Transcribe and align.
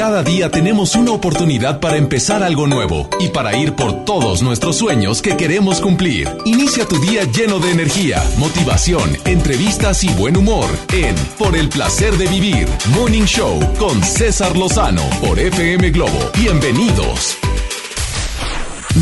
Cada 0.00 0.22
día 0.22 0.50
tenemos 0.50 0.94
una 0.94 1.12
oportunidad 1.12 1.78
para 1.78 1.98
empezar 1.98 2.42
algo 2.42 2.66
nuevo 2.66 3.10
y 3.20 3.28
para 3.28 3.54
ir 3.54 3.74
por 3.74 4.06
todos 4.06 4.40
nuestros 4.40 4.76
sueños 4.76 5.20
que 5.20 5.36
queremos 5.36 5.82
cumplir. 5.82 6.26
Inicia 6.46 6.86
tu 6.86 6.98
día 6.98 7.24
lleno 7.24 7.58
de 7.58 7.70
energía, 7.70 8.24
motivación, 8.38 9.14
entrevistas 9.26 10.02
y 10.02 10.08
buen 10.14 10.38
humor 10.38 10.70
en 10.94 11.14
Por 11.36 11.54
el 11.54 11.68
placer 11.68 12.16
de 12.16 12.28
vivir, 12.28 12.66
Morning 12.94 13.24
Show 13.24 13.60
con 13.78 14.02
César 14.02 14.56
Lozano 14.56 15.02
por 15.20 15.38
FM 15.38 15.90
Globo. 15.90 16.30
Bienvenidos. 16.34 17.36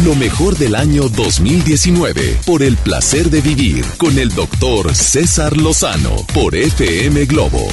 Lo 0.05 0.17
mejor 0.17 0.59
del 0.59 0.75
año 0.75 1.09
2019 1.09 2.41
por 2.45 2.65
el 2.65 2.77
placer 2.77 3.31
de 3.31 3.41
vivir 3.41 3.85
con 3.99 4.19
el 4.19 4.31
doctor 4.31 4.93
César 4.97 5.57
Lozano 5.59 6.17
por 6.35 6.57
FM 6.57 7.25
Globo. 7.27 7.69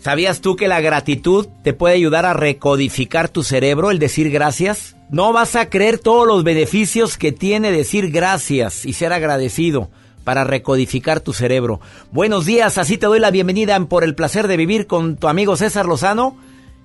¿Sabías 0.00 0.40
tú 0.40 0.56
que 0.56 0.66
la 0.66 0.80
gratitud 0.80 1.46
te 1.62 1.74
puede 1.74 1.94
ayudar 1.94 2.24
a 2.24 2.32
recodificar 2.32 3.28
tu 3.28 3.42
cerebro, 3.42 3.90
el 3.90 3.98
decir 3.98 4.30
gracias? 4.30 4.96
No 5.10 5.34
vas 5.34 5.56
a 5.56 5.68
creer 5.68 5.98
todos 5.98 6.26
los 6.26 6.42
beneficios 6.42 7.18
que 7.18 7.32
tiene 7.32 7.70
decir 7.70 8.10
gracias 8.10 8.86
y 8.86 8.94
ser 8.94 9.12
agradecido 9.12 9.90
para 10.24 10.44
recodificar 10.44 11.20
tu 11.20 11.34
cerebro. 11.34 11.80
Buenos 12.12 12.46
días, 12.46 12.78
así 12.78 12.96
te 12.96 13.04
doy 13.04 13.20
la 13.20 13.30
bienvenida 13.30 13.78
por 13.84 14.02
el 14.02 14.14
placer 14.14 14.48
de 14.48 14.56
vivir 14.56 14.86
con 14.86 15.16
tu 15.16 15.28
amigo 15.28 15.54
César 15.56 15.84
Lozano. 15.84 16.34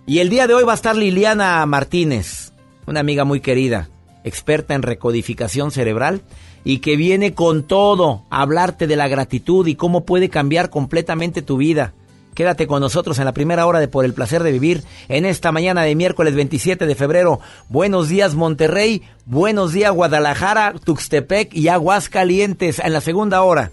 Y 0.05 0.20
el 0.20 0.30
día 0.30 0.46
de 0.46 0.54
hoy 0.55 0.66
va 0.66 0.74
a 0.74 0.76
estar 0.76 0.98
Liliana 0.98 1.66
Martínez, 1.66 2.52
una 2.86 3.00
amiga 3.00 3.24
muy 3.24 3.40
querida, 3.40 3.88
experta 4.26 4.74
en 4.74 4.82
recodificación 4.82 5.72
cerebral 5.72 6.22
y 6.66 6.79
que 6.79 6.98
viene 6.98 7.34
con 7.34 7.63
todo 7.63 8.26
a 8.29 8.41
hablarte 8.41 8.88
de 8.88 8.98
la 8.98 9.07
gratitud 9.07 9.66
y 9.68 9.76
cómo 9.76 10.04
puede 10.04 10.27
cambiar 10.27 10.70
completamente 10.70 11.41
tu 11.41 11.55
vida. 11.55 11.94
Quédate 12.36 12.68
con 12.68 12.82
nosotros 12.82 13.18
en 13.18 13.26
la 13.26 13.34
primera 13.34 13.66
hora 13.66 13.80
de 13.80 13.88
Por 13.88 14.04
el 14.04 14.14
Placer 14.14 14.44
de 14.44 14.52
Vivir 14.52 14.84
en 15.08 15.24
esta 15.24 15.54
mañana 15.54 15.84
de 15.84 15.96
miércoles 15.96 16.36
27 16.36 16.86
de 16.86 16.94
febrero. 16.94 17.40
Buenos 17.70 18.10
días 18.10 18.36
Monterrey, 18.36 19.04
buenos 19.26 19.72
días 19.72 19.94
Guadalajara, 19.94 20.74
Tuxtepec 20.84 21.56
y 21.56 21.70
Aguascalientes 21.70 22.80
en 22.80 22.91
la 22.91 23.00
segunda 23.00 23.41
hora. 23.41 23.72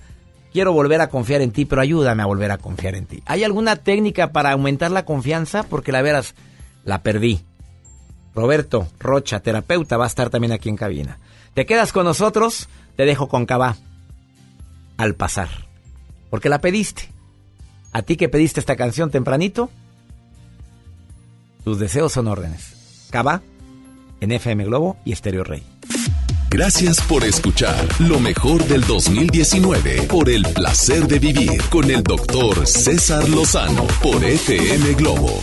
Quiero 0.52 0.72
volver 0.72 1.00
a 1.00 1.08
confiar 1.08 1.40
en 1.40 1.50
ti, 1.50 1.64
pero 1.64 1.82
ayúdame 1.82 2.22
a 2.22 2.26
volver 2.26 2.52
a 2.52 2.58
confiar 2.58 2.94
en 2.94 3.06
ti. 3.06 3.20
¿Hay 3.26 3.42
alguna 3.42 3.74
técnica 3.74 4.30
para 4.30 4.52
aumentar 4.52 4.92
la 4.92 5.04
confianza? 5.04 5.64
Porque 5.64 5.90
la 5.90 6.02
veras, 6.02 6.36
la 6.84 7.02
perdí. 7.02 7.40
Roberto 8.32 8.86
Rocha, 9.00 9.40
terapeuta, 9.40 9.96
va 9.96 10.04
a 10.04 10.08
estar 10.08 10.30
también 10.30 10.52
aquí 10.52 10.68
en 10.68 10.76
cabina. 10.76 11.18
¿Te 11.54 11.66
quedas 11.66 11.92
con 11.92 12.04
nosotros? 12.04 12.68
Te 12.94 13.06
dejo 13.06 13.28
con 13.28 13.44
Cabá. 13.44 13.76
Al 14.98 15.16
pasar. 15.16 15.48
Porque 16.30 16.48
la 16.48 16.60
pediste. 16.60 17.11
A 17.92 18.02
ti 18.02 18.16
que 18.16 18.28
pediste 18.28 18.58
esta 18.58 18.76
canción 18.76 19.10
tempranito, 19.10 19.70
tus 21.62 21.78
deseos 21.78 22.12
son 22.12 22.26
órdenes. 22.26 23.06
Cava 23.10 23.42
en 24.20 24.32
FM 24.32 24.64
Globo 24.64 24.96
y 25.04 25.12
Estéreo 25.12 25.44
Rey. 25.44 25.62
Gracias 26.48 27.00
por 27.02 27.24
escuchar 27.24 27.86
lo 27.98 28.20
mejor 28.20 28.64
del 28.64 28.82
2019 28.86 30.02
por 30.02 30.28
el 30.28 30.42
placer 30.42 31.06
de 31.06 31.18
vivir 31.18 31.62
con 31.70 31.90
el 31.90 32.02
doctor 32.02 32.66
César 32.66 33.26
Lozano 33.28 33.86
por 34.02 34.22
FM 34.22 34.94
Globo. 34.94 35.42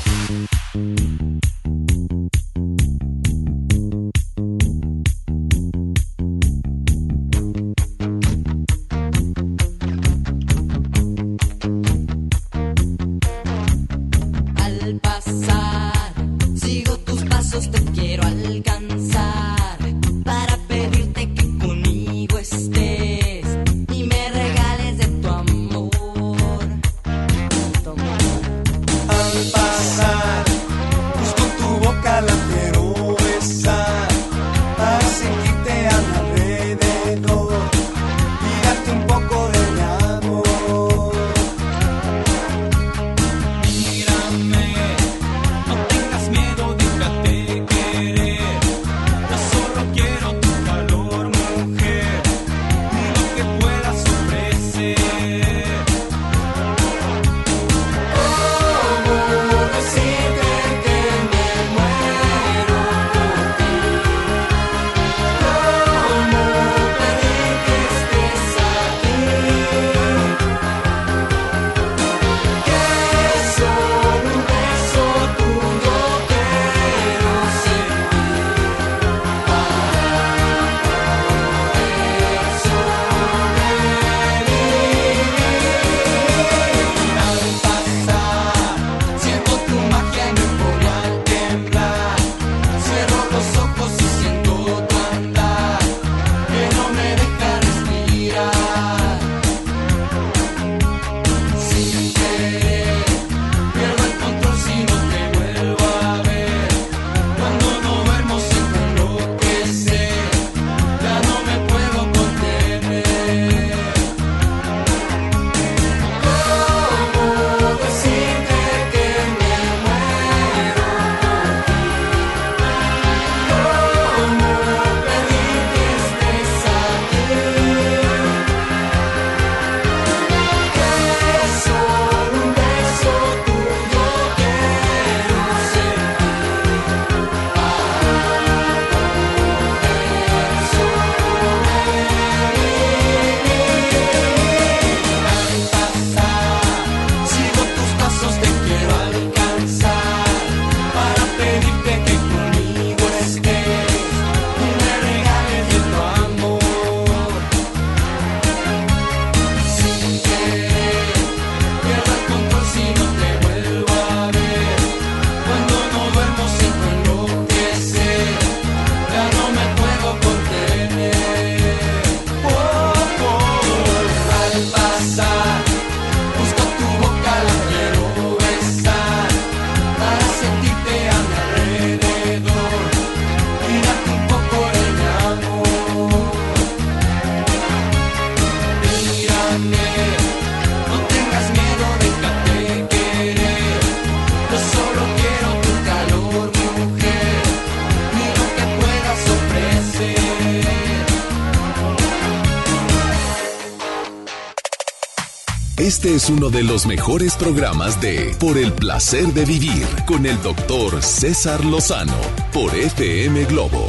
Este 205.99 206.16
es 206.16 206.29
uno 206.29 206.49
de 206.49 206.63
los 206.63 206.85
mejores 206.85 207.35
programas 207.35 207.99
de 207.99 208.34
Por 208.40 208.57
el 208.57 208.72
placer 208.72 209.25
de 209.34 209.43
vivir 209.43 209.85
con 210.07 210.25
el 210.25 210.41
doctor 210.41 211.03
César 211.03 211.66
Lozano 211.66 212.16
por 212.53 212.73
FM 212.73 213.43
Globo. 213.43 213.85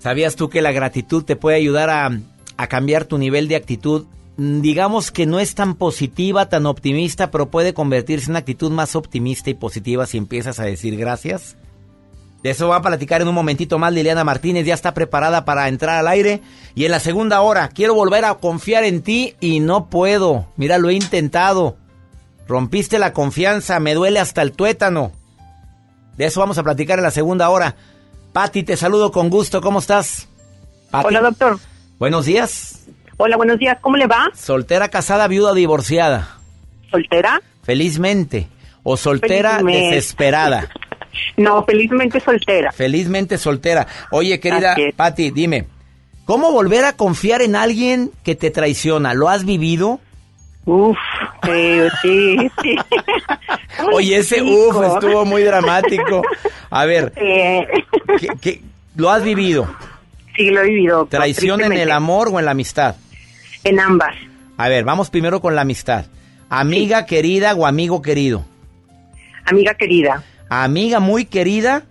¿Sabías 0.00 0.34
tú 0.34 0.48
que 0.48 0.60
la 0.60 0.72
gratitud 0.72 1.22
te 1.22 1.36
puede 1.36 1.58
ayudar 1.58 1.88
a, 1.88 2.10
a 2.56 2.66
cambiar 2.66 3.04
tu 3.04 3.16
nivel 3.16 3.46
de 3.46 3.54
actitud? 3.54 4.06
Mm, 4.36 4.60
Digamos 4.60 5.12
que 5.12 5.24
no 5.24 5.38
es 5.38 5.54
tan 5.54 5.76
positiva, 5.76 6.48
tan 6.48 6.66
optimista, 6.66 7.30
pero 7.30 7.48
puede 7.48 7.74
convertirse 7.74 8.24
en 8.24 8.30
una 8.32 8.38
actitud 8.40 8.72
más 8.72 8.96
optimista 8.96 9.50
y 9.50 9.54
positiva 9.54 10.04
si 10.06 10.18
empiezas 10.18 10.58
a 10.58 10.64
decir 10.64 10.96
gracias. 10.96 11.56
De 12.42 12.50
eso 12.50 12.68
va 12.68 12.76
a 12.76 12.82
platicar 12.82 13.20
en 13.20 13.28
un 13.28 13.34
momentito 13.34 13.78
más. 13.78 13.92
Liliana 13.92 14.24
Martínez 14.24 14.64
ya 14.64 14.74
está 14.74 14.94
preparada 14.94 15.44
para 15.44 15.68
entrar 15.68 15.98
al 15.98 16.08
aire. 16.08 16.40
Y 16.74 16.86
en 16.86 16.90
la 16.90 17.00
segunda 17.00 17.40
hora, 17.42 17.68
quiero 17.68 17.94
volver 17.94 18.24
a 18.24 18.34
confiar 18.34 18.84
en 18.84 19.02
ti 19.02 19.36
y 19.40 19.60
no 19.60 19.86
puedo. 19.90 20.46
Mira, 20.56 20.78
lo 20.78 20.88
he 20.88 20.94
intentado. 20.94 21.76
Rompiste 22.48 22.98
la 22.98 23.12
confianza, 23.12 23.78
me 23.78 23.94
duele 23.94 24.18
hasta 24.20 24.42
el 24.42 24.52
tuétano. 24.52 25.12
De 26.16 26.24
eso 26.26 26.40
vamos 26.40 26.58
a 26.58 26.62
platicar 26.62 26.98
en 26.98 27.04
la 27.04 27.10
segunda 27.10 27.48
hora. 27.50 27.76
Pati, 28.32 28.62
te 28.62 28.76
saludo 28.76 29.12
con 29.12 29.28
gusto. 29.28 29.60
¿Cómo 29.60 29.78
estás? 29.78 30.28
Pati. 30.90 31.08
Hola, 31.08 31.20
doctor. 31.20 31.58
Buenos 31.98 32.24
días. 32.24 32.86
Hola, 33.18 33.36
buenos 33.36 33.58
días. 33.58 33.76
¿Cómo 33.82 33.96
le 33.98 34.06
va? 34.06 34.30
Soltera, 34.34 34.88
casada, 34.88 35.28
viuda 35.28 35.52
divorciada. 35.52 36.38
¿Soltera? 36.90 37.40
Felizmente. 37.62 38.48
O 38.82 38.96
soltera 38.96 39.58
Felizmente. 39.58 39.94
desesperada. 39.94 40.68
No, 41.36 41.64
felizmente 41.64 42.20
soltera. 42.20 42.72
Felizmente 42.72 43.38
soltera. 43.38 43.86
Oye, 44.10 44.38
querida. 44.40 44.76
Patti, 44.96 45.30
dime, 45.30 45.66
¿cómo 46.24 46.52
volver 46.52 46.84
a 46.84 46.92
confiar 46.94 47.42
en 47.42 47.56
alguien 47.56 48.10
que 48.22 48.34
te 48.34 48.50
traiciona? 48.50 49.14
¿Lo 49.14 49.28
has 49.28 49.44
vivido? 49.44 50.00
Uf, 50.66 50.96
eh, 51.48 51.88
sí, 52.02 52.36
sí. 52.62 52.76
¿Cómo 53.78 53.90
le 53.90 53.96
Oye, 53.96 54.16
ese 54.18 54.42
uf 54.42 54.76
estuvo 54.94 55.24
muy 55.24 55.42
dramático. 55.42 56.22
A 56.70 56.84
ver, 56.84 57.12
Eh, 57.16 57.66
¿qué, 58.20 58.28
qué- 58.40 58.60
lo 58.96 59.10
has 59.10 59.22
vivido? 59.24 59.66
sí, 60.36 60.50
lo 60.50 60.60
he 60.60 60.64
vivido. 60.68 61.06
¿Traición 61.06 61.62
en 61.62 61.72
el 61.72 61.90
amor 61.90 62.28
o 62.32 62.38
en 62.38 62.44
la 62.44 62.50
amistad? 62.52 62.96
En 63.64 63.80
ambas. 63.80 64.14
A 64.56 64.68
ver, 64.68 64.84
vamos 64.84 65.10
primero 65.10 65.40
con 65.40 65.54
la 65.54 65.62
amistad. 65.62 66.04
Amiga 66.50 67.06
querida 67.06 67.54
o 67.54 67.66
amigo 67.66 68.02
querido. 68.02 68.44
Amiga 69.46 69.74
querida. 69.74 70.22
Amiga 70.50 71.00
muy 71.00 71.24
querida 71.24 71.84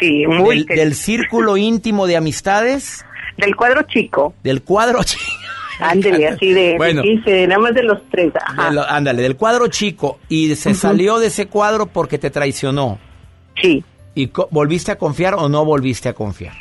Sí, 0.00 0.26
muy 0.26 0.56
del, 0.56 0.66
querida. 0.66 0.84
del 0.84 0.94
círculo 0.94 1.56
íntimo 1.56 2.06
de 2.06 2.16
amistades, 2.16 3.04
Del 3.38 3.56
cuadro 3.56 3.82
chico. 3.84 4.34
del 4.42 4.62
cuadro 4.62 5.02
chico. 5.04 5.22
Ándele, 5.80 6.28
así 6.28 6.52
de, 6.52 6.74
Bueno. 6.76 7.00
de 7.02 7.08
15, 7.08 7.46
nada 7.46 7.60
más 7.60 7.74
de 7.74 7.82
los 7.84 7.98
tres. 8.10 8.32
Ajá. 8.44 8.68
De 8.68 8.74
lo- 8.74 8.86
ándale, 8.86 9.22
del 9.22 9.36
cuadro 9.36 9.68
chico 9.68 10.18
y 10.28 10.54
se 10.56 10.74
salió 10.74 11.18
de 11.18 11.28
ese 11.28 11.46
cuadro 11.46 11.86
porque 11.86 12.18
te 12.18 12.28
traicionó. 12.30 12.98
Sí. 13.62 13.82
¿Y 14.14 14.26
co- 14.26 14.48
volviste 14.50 14.90
a 14.92 14.98
confiar 14.98 15.34
o 15.34 15.48
no 15.48 15.64
volviste 15.64 16.08
a 16.10 16.12
confiar? 16.12 16.52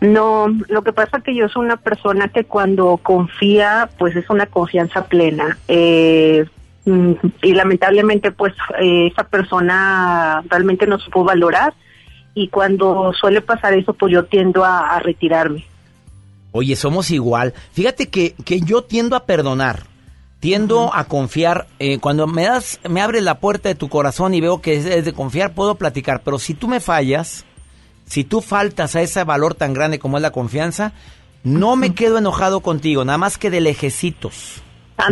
No, 0.00 0.46
lo 0.68 0.82
que 0.82 0.92
pasa 0.92 1.18
es 1.18 1.24
que 1.24 1.34
yo 1.34 1.48
soy 1.48 1.64
una 1.66 1.76
persona 1.76 2.28
que 2.28 2.44
cuando 2.44 2.98
confía, 3.02 3.90
pues 3.98 4.14
es 4.16 4.30
una 4.30 4.46
confianza 4.46 5.06
plena. 5.06 5.58
Eh, 5.68 6.44
y 6.86 7.52
lamentablemente, 7.52 8.30
pues 8.30 8.52
eh, 8.80 9.08
esa 9.10 9.24
persona 9.24 10.42
realmente 10.48 10.86
no 10.86 10.98
supo 10.98 11.24
valorar. 11.24 11.74
Y 12.34 12.48
cuando 12.48 13.12
suele 13.12 13.40
pasar 13.40 13.74
eso, 13.74 13.94
pues 13.94 14.12
yo 14.12 14.24
tiendo 14.24 14.64
a, 14.64 14.88
a 14.88 14.98
retirarme. 14.98 15.64
Oye, 16.52 16.76
somos 16.76 17.10
igual. 17.10 17.54
Fíjate 17.72 18.08
que, 18.10 18.34
que 18.44 18.60
yo 18.60 18.82
tiendo 18.82 19.16
a 19.16 19.24
perdonar, 19.24 19.84
tiendo 20.40 20.94
a 20.94 21.04
confiar. 21.04 21.66
eh, 21.78 21.98
cuando 21.98 22.26
me 22.26 22.44
das, 22.44 22.80
me 22.88 23.00
abres 23.00 23.22
la 23.22 23.38
puerta 23.38 23.68
de 23.68 23.74
tu 23.74 23.88
corazón 23.88 24.34
y 24.34 24.40
veo 24.40 24.60
que 24.60 24.76
es, 24.76 24.84
es 24.84 25.04
de 25.04 25.12
confiar, 25.12 25.54
puedo 25.54 25.76
platicar. 25.76 26.22
Pero 26.24 26.38
si 26.38 26.54
tú 26.54 26.68
me 26.68 26.80
fallas, 26.80 27.44
si 28.06 28.24
tú 28.24 28.40
faltas 28.40 28.94
a 28.94 29.02
ese 29.02 29.24
valor 29.24 29.54
tan 29.54 29.72
grande 29.72 29.98
como 29.98 30.16
es 30.18 30.22
la 30.22 30.32
confianza, 30.32 30.92
no 31.44 31.76
me 31.76 31.94
quedo 31.94 32.18
enojado 32.18 32.60
contigo, 32.60 33.04
nada 33.04 33.18
más 33.18 33.38
que 33.38 33.50
de 33.50 33.60
lejecitos. 33.60 34.62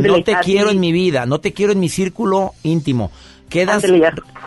No 0.00 0.22
te 0.22 0.34
así. 0.34 0.52
quiero 0.52 0.70
en 0.70 0.80
mi 0.80 0.92
vida, 0.92 1.26
no 1.26 1.40
te 1.40 1.52
quiero 1.52 1.72
en 1.72 1.80
mi 1.80 1.88
círculo 1.88 2.52
íntimo. 2.62 3.10
Quedas 3.48 3.84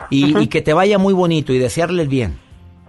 y, 0.09 0.47
que 0.47 0.61
te 0.61 0.73
vaya 0.73 0.97
muy 0.97 1.13
bonito 1.13 1.53
y 1.53 1.59
desearle 1.59 2.03
el 2.03 2.07
bien. 2.07 2.37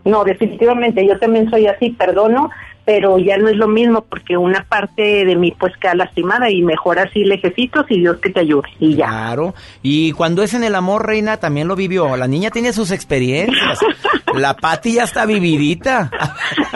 No, 0.05 0.25
definitivamente, 0.25 1.07
yo 1.07 1.19
también 1.19 1.51
soy 1.51 1.67
así, 1.67 1.91
perdono, 1.91 2.51
pero 2.85 3.19
ya 3.19 3.37
no 3.37 3.49
es 3.49 3.57
lo 3.57 3.67
mismo 3.67 4.03
porque 4.03 4.37
una 4.37 4.65
parte 4.65 5.25
de 5.25 5.35
mí 5.35 5.53
pues 5.59 5.77
queda 5.77 5.97
lastimada 5.97 6.49
y 6.49 6.63
mejor 6.63 7.01
así 7.01 7.25
lejecitos 7.25 7.85
y 7.91 7.99
Dios 7.99 8.19
que 8.19 8.31
te 8.31 8.41
ayude 8.41 8.69
y 8.79 8.95
ya. 8.95 9.09
Claro. 9.09 9.55
Y 9.83 10.13
cuando 10.13 10.45
es 10.45 10.55
en 10.55 10.63
el 10.63 10.77
amor, 10.77 11.05
reina, 11.05 11.37
también 11.39 11.67
lo 11.67 11.75
vivió. 11.75 12.17
La 12.17 12.29
niña 12.29 12.51
tiene 12.51 12.73
sus 12.73 12.93
experiencias. 12.93 13.81
La 14.35 14.55
Pati 14.55 14.95
ya 14.95 15.03
está 15.03 15.27
vividita. 15.27 16.11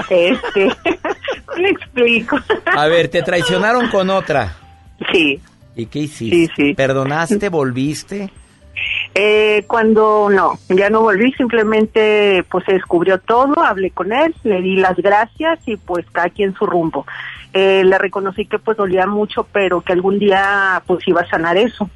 Este, 0.08 0.66
le 1.56 1.70
explico. 1.70 2.38
A 2.66 2.86
ver, 2.88 3.08
te 3.08 3.22
traicionaron 3.22 3.88
con 3.88 4.10
otra. 4.10 4.56
Sí. 5.12 5.40
¿Y 5.76 5.86
qué 5.86 6.00
hiciste? 6.00 6.36
Sí, 6.36 6.48
sí. 6.56 6.74
¿Perdonaste? 6.74 7.48
¿Volviste? 7.48 8.30
Eh, 9.14 9.64
cuando 9.66 10.28
no, 10.30 10.58
ya 10.68 10.88
no 10.90 11.02
volví, 11.02 11.32
simplemente 11.32 12.44
pues 12.50 12.64
se 12.64 12.72
descubrió 12.74 13.18
todo, 13.18 13.60
hablé 13.62 13.90
con 13.90 14.12
él, 14.12 14.34
le 14.44 14.62
di 14.62 14.76
las 14.76 14.96
gracias 14.96 15.58
y 15.66 15.76
pues 15.76 16.06
cada 16.12 16.28
quien 16.30 16.54
su 16.54 16.66
rumbo. 16.66 17.06
Eh, 17.52 17.82
le 17.84 17.98
reconocí 17.98 18.46
que 18.46 18.58
pues 18.58 18.76
dolía 18.76 19.06
mucho, 19.06 19.46
pero 19.52 19.80
que 19.80 19.92
algún 19.92 20.18
día 20.18 20.82
pues 20.86 21.06
iba 21.08 21.22
a 21.22 21.28
sanar 21.28 21.56
eso. 21.56 21.90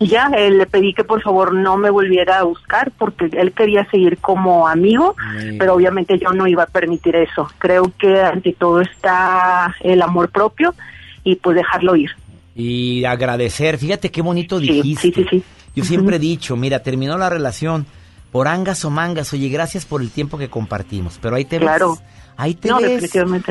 Y 0.00 0.08
ya, 0.08 0.32
eh, 0.36 0.50
le 0.50 0.66
pedí 0.66 0.92
que 0.92 1.04
por 1.04 1.22
favor 1.22 1.54
no 1.54 1.76
me 1.76 1.88
volviera 1.88 2.40
a 2.40 2.42
buscar 2.42 2.90
porque 2.98 3.30
él 3.32 3.52
quería 3.52 3.88
seguir 3.88 4.18
como 4.18 4.66
amigo, 4.66 5.14
Sí. 5.38 5.56
pero 5.58 5.74
obviamente 5.74 6.18
yo 6.18 6.32
no 6.32 6.48
iba 6.48 6.64
a 6.64 6.66
permitir 6.66 7.14
eso. 7.14 7.48
Creo 7.58 7.92
que 7.98 8.20
ante 8.20 8.52
todo 8.52 8.80
está 8.80 9.72
el 9.80 10.02
amor 10.02 10.30
propio 10.30 10.74
y 11.22 11.36
pues 11.36 11.54
dejarlo 11.54 11.94
ir. 11.94 12.10
Y 12.54 13.04
agradecer. 13.04 13.78
Fíjate 13.78 14.10
qué 14.10 14.20
bonito 14.22 14.58
dijiste. 14.58 15.08
sí, 15.08 15.12
sí, 15.14 15.26
sí. 15.30 15.42
Yo 15.74 15.84
siempre 15.84 16.16
he 16.16 16.18
dicho, 16.18 16.54
mira, 16.56 16.82
terminó 16.82 17.16
la 17.16 17.30
relación 17.30 17.86
por 18.30 18.46
angas 18.48 18.84
o 18.84 18.90
mangas. 18.90 19.32
Oye, 19.32 19.48
gracias 19.48 19.86
por 19.86 20.02
el 20.02 20.10
tiempo 20.10 20.36
que 20.38 20.48
compartimos. 20.48 21.18
Pero 21.22 21.36
ahí 21.36 21.44
te 21.46 21.58
Claro. 21.58 21.92
ves. 21.92 22.02
Ahí 22.36 22.54
te 22.54 22.68
No, 22.68 22.78
ves. 22.80 23.10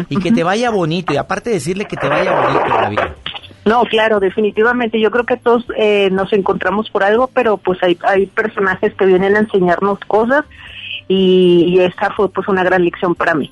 Y 0.09 0.17
que 0.17 0.31
te 0.31 0.43
vaya 0.43 0.69
bonito. 0.69 1.13
Y 1.13 1.17
aparte 1.17 1.49
decirle 1.49 1.85
que 1.85 1.95
te 1.97 2.07
vaya 2.07 2.31
bonito 2.39 2.67
la 2.67 2.89
vida. 2.89 3.15
No, 3.65 3.83
claro, 3.85 4.19
definitivamente. 4.19 4.99
Yo 4.99 5.11
creo 5.11 5.25
que 5.25 5.37
todos 5.37 5.65
eh, 5.77 6.09
nos 6.11 6.33
encontramos 6.33 6.89
por 6.89 7.03
algo, 7.03 7.27
pero 7.27 7.57
pues 7.57 7.77
hay, 7.83 7.97
hay 8.03 8.25
personajes 8.27 8.93
que 8.95 9.05
vienen 9.05 9.35
a 9.35 9.39
enseñarnos 9.39 9.99
cosas 10.07 10.45
y, 11.07 11.65
y 11.69 11.79
esa 11.79 12.11
fue 12.15 12.29
pues 12.31 12.47
una 12.47 12.63
gran 12.63 12.83
lección 12.83 13.13
para 13.15 13.35
mí. 13.35 13.51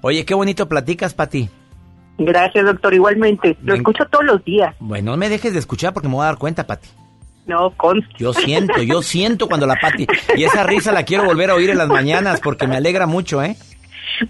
Oye, 0.00 0.24
qué 0.24 0.34
bonito 0.34 0.68
platicas, 0.68 1.14
Pati. 1.14 1.48
Gracias, 2.18 2.64
doctor. 2.64 2.94
Igualmente. 2.94 3.56
Lo 3.62 3.72
Ven- 3.72 3.76
escucho 3.82 4.04
todos 4.10 4.24
los 4.24 4.44
días. 4.44 4.74
Bueno, 4.80 5.12
no 5.12 5.16
me 5.16 5.28
dejes 5.28 5.52
de 5.52 5.58
escuchar 5.58 5.92
porque 5.92 6.08
me 6.08 6.14
voy 6.14 6.22
a 6.22 6.26
dar 6.26 6.38
cuenta, 6.38 6.66
Pati. 6.66 6.88
No, 7.46 7.70
con... 7.76 8.02
Yo 8.18 8.32
siento, 8.32 8.82
yo 8.82 9.02
siento 9.02 9.46
cuando 9.48 9.66
la 9.66 9.76
Pati. 9.80 10.06
Y 10.34 10.44
esa 10.44 10.64
risa 10.64 10.92
la 10.92 11.04
quiero 11.04 11.24
volver 11.24 11.50
a 11.50 11.54
oír 11.54 11.70
en 11.70 11.78
las 11.78 11.88
mañanas 11.88 12.40
porque 12.40 12.66
me 12.66 12.76
alegra 12.76 13.06
mucho, 13.06 13.42
¿eh? 13.42 13.56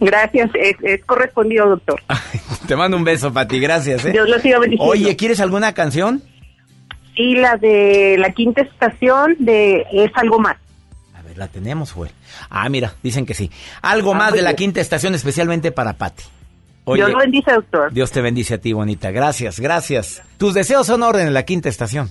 Gracias. 0.00 0.50
Es, 0.54 0.76
es 0.82 1.04
correspondido, 1.04 1.68
doctor. 1.68 2.00
Te 2.68 2.76
mando 2.76 2.96
un 2.96 3.04
beso, 3.04 3.32
Pati, 3.32 3.58
gracias, 3.60 4.04
¿eh? 4.04 4.12
Dios 4.12 4.28
lo 4.28 4.38
siga 4.40 4.58
bendiciendo. 4.58 4.92
Oye, 4.92 5.16
¿quieres 5.16 5.40
alguna 5.40 5.72
canción? 5.72 6.22
Y 7.14 7.36
la 7.36 7.56
de 7.56 8.16
la 8.18 8.30
quinta 8.32 8.60
estación 8.62 9.36
de 9.38 9.86
Es 9.92 10.10
algo 10.16 10.38
más. 10.38 10.56
A 11.14 11.22
ver, 11.22 11.38
la 11.38 11.48
tenemos, 11.48 11.94
güey. 11.94 12.10
Ah, 12.50 12.68
mira, 12.68 12.92
dicen 13.02 13.24
que 13.24 13.32
sí. 13.32 13.50
Algo 13.80 14.12
Ah, 14.14 14.18
más 14.18 14.32
de 14.34 14.42
la 14.42 14.52
quinta 14.54 14.80
estación 14.82 15.14
especialmente 15.14 15.72
para 15.72 15.94
Pati. 15.94 16.24
Oye, 16.88 17.02
Dios 17.02 17.12
lo 17.12 17.18
bendice, 17.18 17.52
doctor. 17.52 17.92
Dios 17.92 18.12
te 18.12 18.20
bendice 18.20 18.54
a 18.54 18.58
ti, 18.58 18.72
bonita. 18.72 19.10
Gracias, 19.10 19.58
gracias. 19.58 20.22
Tus 20.38 20.54
deseos 20.54 20.86
son 20.86 21.02
orden 21.02 21.26
en 21.26 21.34
la 21.34 21.44
quinta 21.44 21.68
estación. 21.68 22.08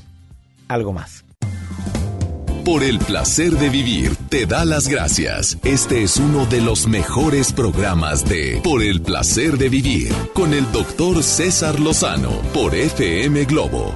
Algo 0.67 0.91
más. 0.91 1.23
Por 2.65 2.83
el 2.83 2.99
placer 2.99 3.51
de 3.51 3.69
vivir, 3.69 4.15
te 4.27 4.47
da 4.47 4.65
las 4.65 4.87
gracias. 4.87 5.57
Este 5.63 6.03
es 6.03 6.17
uno 6.17 6.45
de 6.47 6.61
los 6.61 6.87
mejores 6.87 7.53
programas 7.53 8.27
de 8.27 8.59
Por 8.63 8.81
el 8.81 9.01
placer 9.01 9.57
de 9.57 9.69
vivir 9.69 10.11
con 10.33 10.53
el 10.53 10.69
doctor 10.71 11.23
César 11.23 11.79
Lozano 11.79 12.31
por 12.53 12.75
FM 12.75 13.45
Globo. 13.45 13.95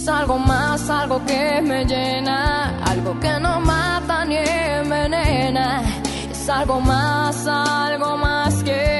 Es 0.00 0.08
algo 0.08 0.38
más, 0.38 0.88
algo 0.88 1.22
que 1.26 1.60
me 1.60 1.84
llena, 1.84 2.70
algo 2.86 3.20
que 3.20 3.38
no 3.38 3.60
mata 3.60 4.24
ni 4.24 4.36
envenena. 4.36 5.82
Es 6.30 6.48
algo 6.48 6.80
más, 6.80 7.46
algo 7.46 8.16
más 8.16 8.62
que 8.62 8.99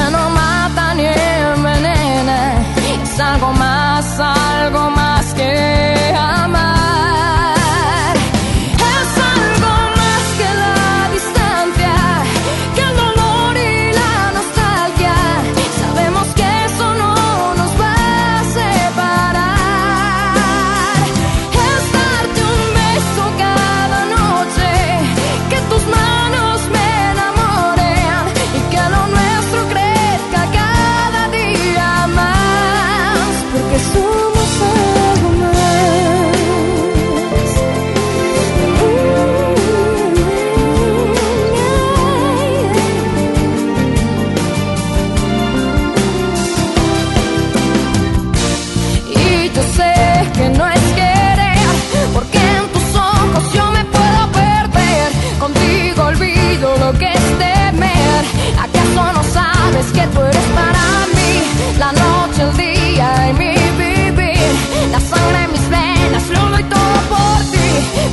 algo 3.19 3.51
más, 3.53 4.19
algo 4.19 4.89
más 4.91 5.00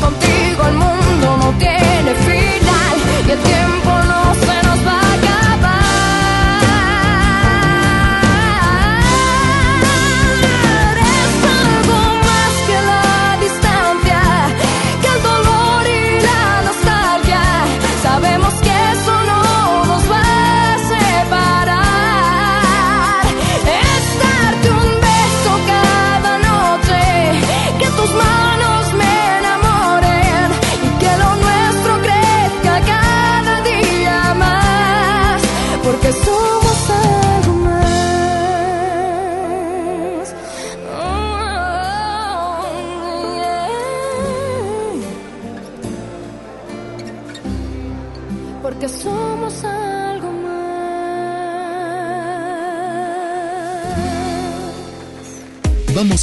Contigo 0.01 0.67
el 0.69 0.75
mundo 0.75 1.37
no 1.39 1.53
tiene 1.59 2.15
final 2.15 2.97
y 3.27 3.31
el 3.31 3.39
tiempo 3.39 3.91
no 4.07 4.35
se 4.35 4.68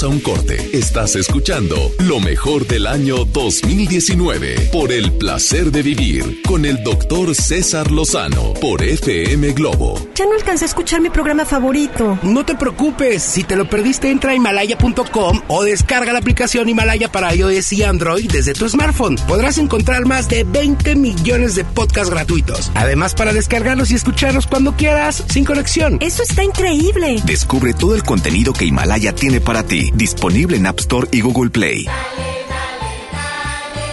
a 0.05 0.07
un 0.07 0.19
corte. 0.19 0.69
Estás 0.77 1.15
escuchando 1.15 1.75
lo 1.99 2.19
mejor 2.19 2.67
del 2.67 2.87
año 2.87 3.25
2019 3.25 4.69
por 4.71 4.91
el 4.91 5.11
placer 5.13 5.71
de 5.71 5.81
vivir 5.81 6.41
con 6.47 6.65
el 6.65 6.83
doctor 6.83 7.33
César 7.35 7.91
Lozano 7.91 8.53
por 8.61 8.83
FM 8.83 9.53
Globo. 9.53 9.99
Ya 10.15 10.25
no 10.25 10.33
alcancé 10.33 10.65
a 10.65 10.67
escuchar 10.67 11.01
mi 11.01 11.09
programa 11.09 11.45
favorito. 11.45 12.19
No 12.23 12.45
te 12.45 12.55
preocupes, 12.55 13.23
si 13.23 13.43
te 13.43 13.55
lo 13.55 13.69
perdiste 13.69 14.09
entra 14.09 14.31
a 14.31 14.35
himalaya.com 14.35 15.41
o 15.47 15.63
descarga 15.63 16.13
la 16.13 16.19
aplicación 16.19 16.69
Himalaya 16.69 17.11
para 17.11 17.33
iOS 17.33 17.73
y 17.73 17.83
Android 17.83 18.31
desde 18.31 18.53
tu 18.53 18.69
smartphone. 18.69 19.17
Podrás 19.27 19.57
encontrar 19.57 20.05
más 20.05 20.29
de 20.29 20.43
20 20.43 20.95
millones 20.95 21.55
de 21.55 21.65
podcasts 21.65 22.11
gratuitos. 22.11 22.71
Además 22.75 23.15
para 23.15 23.33
descargarlos 23.33 23.91
y 23.91 23.95
escucharlos 23.95 24.47
cuando 24.47 24.75
quieras, 24.75 25.23
sin 25.29 25.45
conexión. 25.45 25.97
Eso 26.01 26.23
está 26.23 26.43
increíble. 26.43 27.21
Descubre 27.25 27.73
todo 27.73 27.95
el 27.95 28.03
contenido 28.03 28.53
que 28.53 28.65
Himalaya 28.65 29.13
tiene 29.13 29.41
para 29.41 29.63
ti, 29.63 29.91
disponible 29.95 30.57
en 30.57 30.67
App 30.67 30.79
Store 30.79 31.07
y 31.11 31.21
Google 31.21 31.49
Play. 31.49 31.85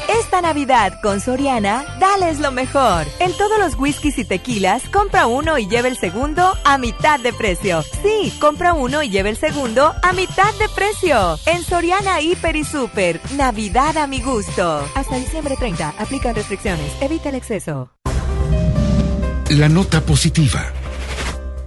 Esta 0.09 0.40
Navidad 0.40 1.00
con 1.02 1.21
Soriana, 1.21 1.85
dales 2.00 2.40
lo 2.40 2.52
mejor. 2.52 3.06
En 3.18 3.32
todos 3.37 3.59
los 3.59 3.78
whiskies 3.78 4.18
y 4.18 4.25
tequilas, 4.25 4.82
compra 4.92 5.26
uno 5.26 5.59
y 5.59 5.68
lleva 5.68 5.88
el 5.88 5.97
segundo 5.97 6.54
a 6.64 6.78
mitad 6.78 7.21
de 7.21 7.32
precio. 7.32 7.82
Sí, 8.02 8.32
compra 8.40 8.73
uno 8.73 9.02
y 9.02 9.11
lleva 9.11 9.28
el 9.28 9.37
segundo 9.37 9.94
a 10.02 10.12
mitad 10.12 10.54
de 10.54 10.68
precio. 10.75 11.38
En 11.47 11.62
Soriana 11.62 12.21
Hiper 12.21 12.56
y 12.56 12.64
Super, 12.64 13.21
Navidad 13.37 13.97
a 13.99 14.06
mi 14.06 14.21
gusto. 14.21 14.88
Hasta 14.94 15.16
diciembre 15.16 15.56
30, 15.59 15.94
aplican 15.99 16.35
restricciones. 16.35 16.90
Evita 17.00 17.28
el 17.28 17.35
exceso. 17.35 17.90
La 19.50 19.68
nota 19.68 20.00
positiva. 20.00 20.73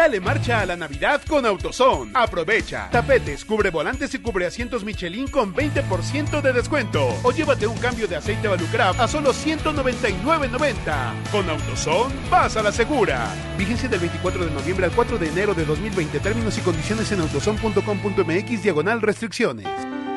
Dale 0.00 0.18
marcha 0.18 0.60
a 0.62 0.64
la 0.64 0.76
Navidad 0.76 1.20
con 1.28 1.44
AutoZone. 1.44 2.12
Aprovecha. 2.14 2.88
Tapetes, 2.90 3.44
cubre 3.44 3.68
volantes 3.68 4.14
y 4.14 4.18
cubre 4.18 4.46
asientos 4.46 4.82
Michelin 4.82 5.28
con 5.28 5.54
20% 5.54 6.40
de 6.40 6.54
descuento. 6.54 7.08
O 7.22 7.32
llévate 7.32 7.66
un 7.66 7.76
cambio 7.76 8.08
de 8.08 8.16
aceite 8.16 8.48
Valucraft 8.48 8.98
a 8.98 9.06
solo 9.06 9.34
199.90. 9.34 11.30
Con 11.30 11.50
AutoZone, 11.50 12.14
vas 12.30 12.56
a 12.56 12.62
la 12.62 12.72
segura. 12.72 13.26
Vigencia 13.58 13.90
del 13.90 14.00
24 14.00 14.46
de 14.46 14.50
noviembre 14.50 14.86
al 14.86 14.92
4 14.92 15.18
de 15.18 15.28
enero 15.28 15.52
de 15.52 15.66
2020. 15.66 16.18
Términos 16.20 16.56
y 16.56 16.62
condiciones 16.62 17.12
en 17.12 17.20
autozone.com.mx 17.20 18.62
diagonal 18.62 19.02
restricciones. 19.02 19.66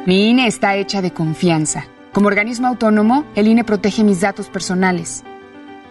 Mi 0.05 0.29
INE 0.29 0.47
está 0.47 0.77
hecha 0.77 1.01
de 1.01 1.11
confianza. 1.11 1.87
Como 2.13 2.27
organismo 2.27 2.69
autónomo, 2.69 3.25
el 3.35 3.49
INE 3.49 3.65
protege 3.65 4.05
mis 4.05 4.21
datos 4.21 4.47
personales. 4.47 5.25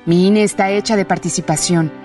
Mi 0.07 0.29
INE 0.29 0.45
está 0.45 0.71
hecha 0.71 0.97
de 0.97 1.05
participación. 1.05 2.02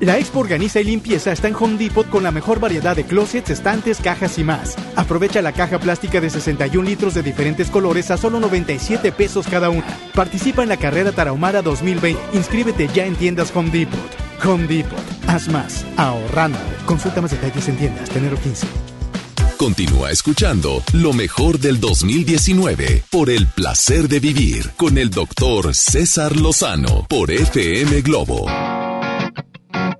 La 0.00 0.18
Expo 0.18 0.40
Organiza 0.40 0.80
y 0.80 0.84
Limpieza 0.84 1.30
está 1.30 1.48
en 1.48 1.54
Home 1.54 1.76
Depot 1.76 2.08
con 2.08 2.22
la 2.22 2.30
mejor 2.30 2.58
variedad 2.58 2.96
de 2.96 3.04
closets, 3.04 3.50
estantes, 3.50 3.98
cajas 4.00 4.38
y 4.38 4.44
más. 4.44 4.76
Aprovecha 4.96 5.42
la 5.42 5.52
caja 5.52 5.78
plástica 5.78 6.22
de 6.22 6.30
61 6.30 6.88
litros 6.88 7.12
de 7.12 7.22
diferentes 7.22 7.68
colores 7.68 8.10
a 8.10 8.16
solo 8.16 8.40
97 8.40 9.12
pesos 9.12 9.46
cada 9.46 9.68
una. 9.68 9.84
Participa 10.14 10.62
en 10.62 10.70
la 10.70 10.78
carrera 10.78 11.12
Tarahumara 11.12 11.60
2020. 11.60 12.18
Inscríbete 12.32 12.88
ya 12.94 13.04
en 13.04 13.14
tiendas 13.14 13.54
Home 13.54 13.68
Depot. 13.70 14.00
Home 14.42 14.66
Depot. 14.66 14.98
Haz 15.26 15.48
más. 15.48 15.84
Ahorrando. 15.98 16.58
Consulta 16.86 17.20
más 17.20 17.32
detalles 17.32 17.68
en 17.68 17.76
tiendas. 17.76 18.08
Tenero 18.08 18.38
15. 18.38 18.66
Continúa 19.58 20.10
escuchando 20.10 20.82
lo 20.94 21.12
mejor 21.12 21.58
del 21.58 21.78
2019 21.78 23.04
por 23.10 23.28
el 23.28 23.46
placer 23.46 24.08
de 24.08 24.18
vivir 24.18 24.70
con 24.78 24.96
el 24.96 25.10
doctor 25.10 25.74
César 25.74 26.34
Lozano 26.38 27.06
por 27.06 27.30
FM 27.30 28.00
Globo. 28.00 28.46
Thank 29.72 29.94
you. 29.94 29.99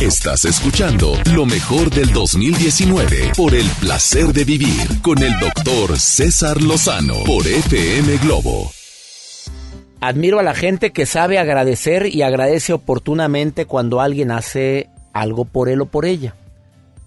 Estás 0.00 0.44
escuchando 0.44 1.14
lo 1.34 1.44
mejor 1.44 1.90
del 1.90 2.12
2019 2.12 3.32
por 3.36 3.52
el 3.52 3.68
placer 3.80 4.26
de 4.26 4.44
vivir 4.44 5.02
con 5.02 5.20
el 5.20 5.36
doctor 5.40 5.98
César 5.98 6.62
Lozano 6.62 7.24
por 7.26 7.44
FM 7.44 8.16
Globo. 8.18 8.70
Admiro 10.00 10.38
a 10.38 10.44
la 10.44 10.54
gente 10.54 10.92
que 10.92 11.04
sabe 11.04 11.40
agradecer 11.40 12.14
y 12.14 12.22
agradece 12.22 12.72
oportunamente 12.72 13.66
cuando 13.66 14.00
alguien 14.00 14.30
hace 14.30 14.88
algo 15.12 15.44
por 15.44 15.68
él 15.68 15.80
o 15.80 15.86
por 15.86 16.04
ella. 16.04 16.36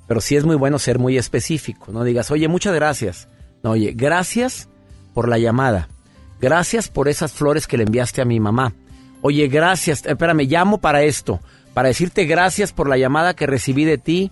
Pero 0.09 0.19
sí 0.19 0.35
es 0.35 0.43
muy 0.43 0.57
bueno 0.57 0.77
ser 0.77 0.99
muy 0.99 1.17
específico. 1.17 1.93
No 1.93 2.03
digas, 2.03 2.29
oye, 2.29 2.49
muchas 2.49 2.75
gracias. 2.75 3.29
No, 3.63 3.71
oye, 3.71 3.93
gracias 3.95 4.67
por 5.13 5.29
la 5.29 5.37
llamada. 5.37 5.87
Gracias 6.41 6.89
por 6.89 7.07
esas 7.07 7.31
flores 7.31 7.67
que 7.67 7.77
le 7.77 7.83
enviaste 7.83 8.21
a 8.21 8.25
mi 8.25 8.41
mamá. 8.41 8.73
Oye, 9.21 9.47
gracias. 9.47 10.05
Espérame, 10.05 10.41
llamo 10.41 10.79
para 10.81 11.03
esto. 11.03 11.39
Para 11.73 11.89
decirte 11.89 12.25
gracias 12.25 12.73
por 12.73 12.89
la 12.89 12.97
llamada 12.97 13.33
que 13.33 13.47
recibí 13.47 13.85
de 13.85 13.97
ti 13.97 14.31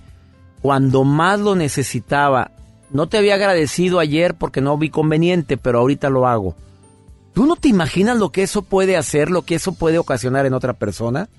cuando 0.61 1.03
más 1.03 1.39
lo 1.39 1.55
necesitaba. 1.55 2.51
No 2.91 3.07
te 3.07 3.17
había 3.17 3.35
agradecido 3.35 3.99
ayer 3.99 4.33
porque 4.33 4.61
no 4.61 4.77
vi 4.77 4.89
conveniente, 4.89 5.57
pero 5.57 5.79
ahorita 5.79 6.09
lo 6.09 6.27
hago. 6.27 6.55
¿Tú 7.33 7.45
no 7.45 7.55
te 7.55 7.69
imaginas 7.69 8.17
lo 8.17 8.31
que 8.31 8.43
eso 8.43 8.63
puede 8.63 8.97
hacer, 8.97 9.29
lo 9.29 9.43
que 9.43 9.55
eso 9.55 9.73
puede 9.73 9.97
ocasionar 9.97 10.45
en 10.45 10.53
otra 10.53 10.73
persona? 10.73 11.29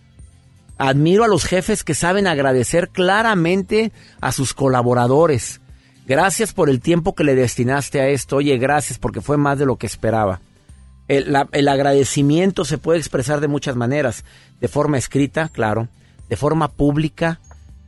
Admiro 0.79 1.25
a 1.25 1.29
los 1.29 1.45
jefes 1.45 1.85
que 1.85 1.95
saben 1.95 2.27
agradecer 2.27 2.89
claramente 2.89 3.93
a 4.21 4.33
sus 4.33 4.55
colaboradores. 4.55 5.61
Gracias 6.07 6.55
por 6.55 6.71
el 6.71 6.81
tiempo 6.81 7.15
que 7.15 7.25
le 7.25 7.35
destinaste 7.35 8.01
a 8.01 8.09
esto. 8.09 8.37
Oye, 8.37 8.57
gracias 8.57 8.99
porque 8.99 9.21
fue 9.21 9.37
más 9.37 9.59
de 9.59 9.67
lo 9.67 9.77
que 9.77 9.87
esperaba. 9.87 10.41
El, 11.11 11.69
agradecimiento 11.69 12.65
se 12.65 12.79
puede 12.79 13.01
expresar 13.01 13.41
de 13.41 13.49
muchas 13.49 13.75
maneras. 13.75 14.25
De 14.61 14.69
forma 14.69 14.97
escrita, 14.97 15.49
claro. 15.49 15.89
De 16.29 16.37
forma 16.37 16.69
pública. 16.69 17.41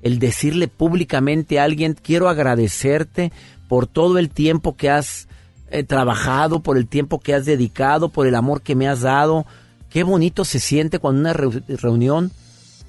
El 0.03 0.19
decirle 0.19 0.67
públicamente 0.67 1.61
a 1.61 1.65
alguien, 1.65 1.95
quiero 1.95 2.29
agradecerte 2.29 3.31
por 3.69 3.87
todo 3.87 4.19
el 4.19 4.29
tiempo 4.29 4.77
que 4.77 4.91
has 4.91 5.29
eh, 5.71 5.85
trabajado, 5.85 6.61
por 6.61 6.77
el 6.77 6.89
tiempo 6.89 7.21
que 7.21 7.35
has 7.35 7.45
dedicado, 7.45 8.09
por 8.09 8.27
el 8.27 8.35
amor 8.35 8.63
que 8.63 8.75
me 8.75 8.89
has 8.89 9.03
dado. 9.03 9.47
Qué 9.89 10.03
bonito 10.03 10.45
se 10.45 10.59
siente 10.59 10.99
cuando 10.99 11.21
en 11.21 11.27
una 11.27 11.35
reu- 11.35 11.81
reunión 11.81 12.33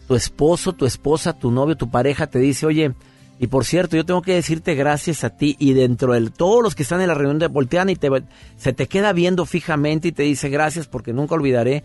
tu 0.08 0.15
esposo, 0.15 0.74
tu 0.74 0.88
esposa, 0.88 1.34
tu 1.34 1.52
novio, 1.52 1.78
tu 1.78 1.91
pareja 1.91 2.26
te 2.26 2.39
dice, 2.39 2.65
oye, 2.65 2.93
y 3.39 3.48
por 3.48 3.65
cierto, 3.65 3.96
yo 3.96 4.06
tengo 4.06 4.22
que 4.22 4.36
decirte 4.36 4.76
gracias 4.76 5.24
a 5.24 5.32
ti 5.32 5.56
y 5.60 5.74
dentro 5.74 6.13
de 6.13 6.30
todos 6.30 6.63
los 6.63 6.76
que 6.76 6.84
están 6.84 7.02
en 7.02 7.08
la 7.08 7.13
reunión 7.13 7.39
te 7.39 7.48
voltean 7.48 7.89
y 7.89 7.96
te, 7.96 8.10
se 8.58 8.74
te 8.74 8.88
queda 8.88 9.12
viendo 9.12 9.46
fijamente 9.46 10.10
y 10.10 10.12
te 10.12 10.24
dice 10.24 10.50
gracias 10.50 10.88
porque 10.88 11.13
nunca 11.13 11.36
olvidaré 11.36 11.84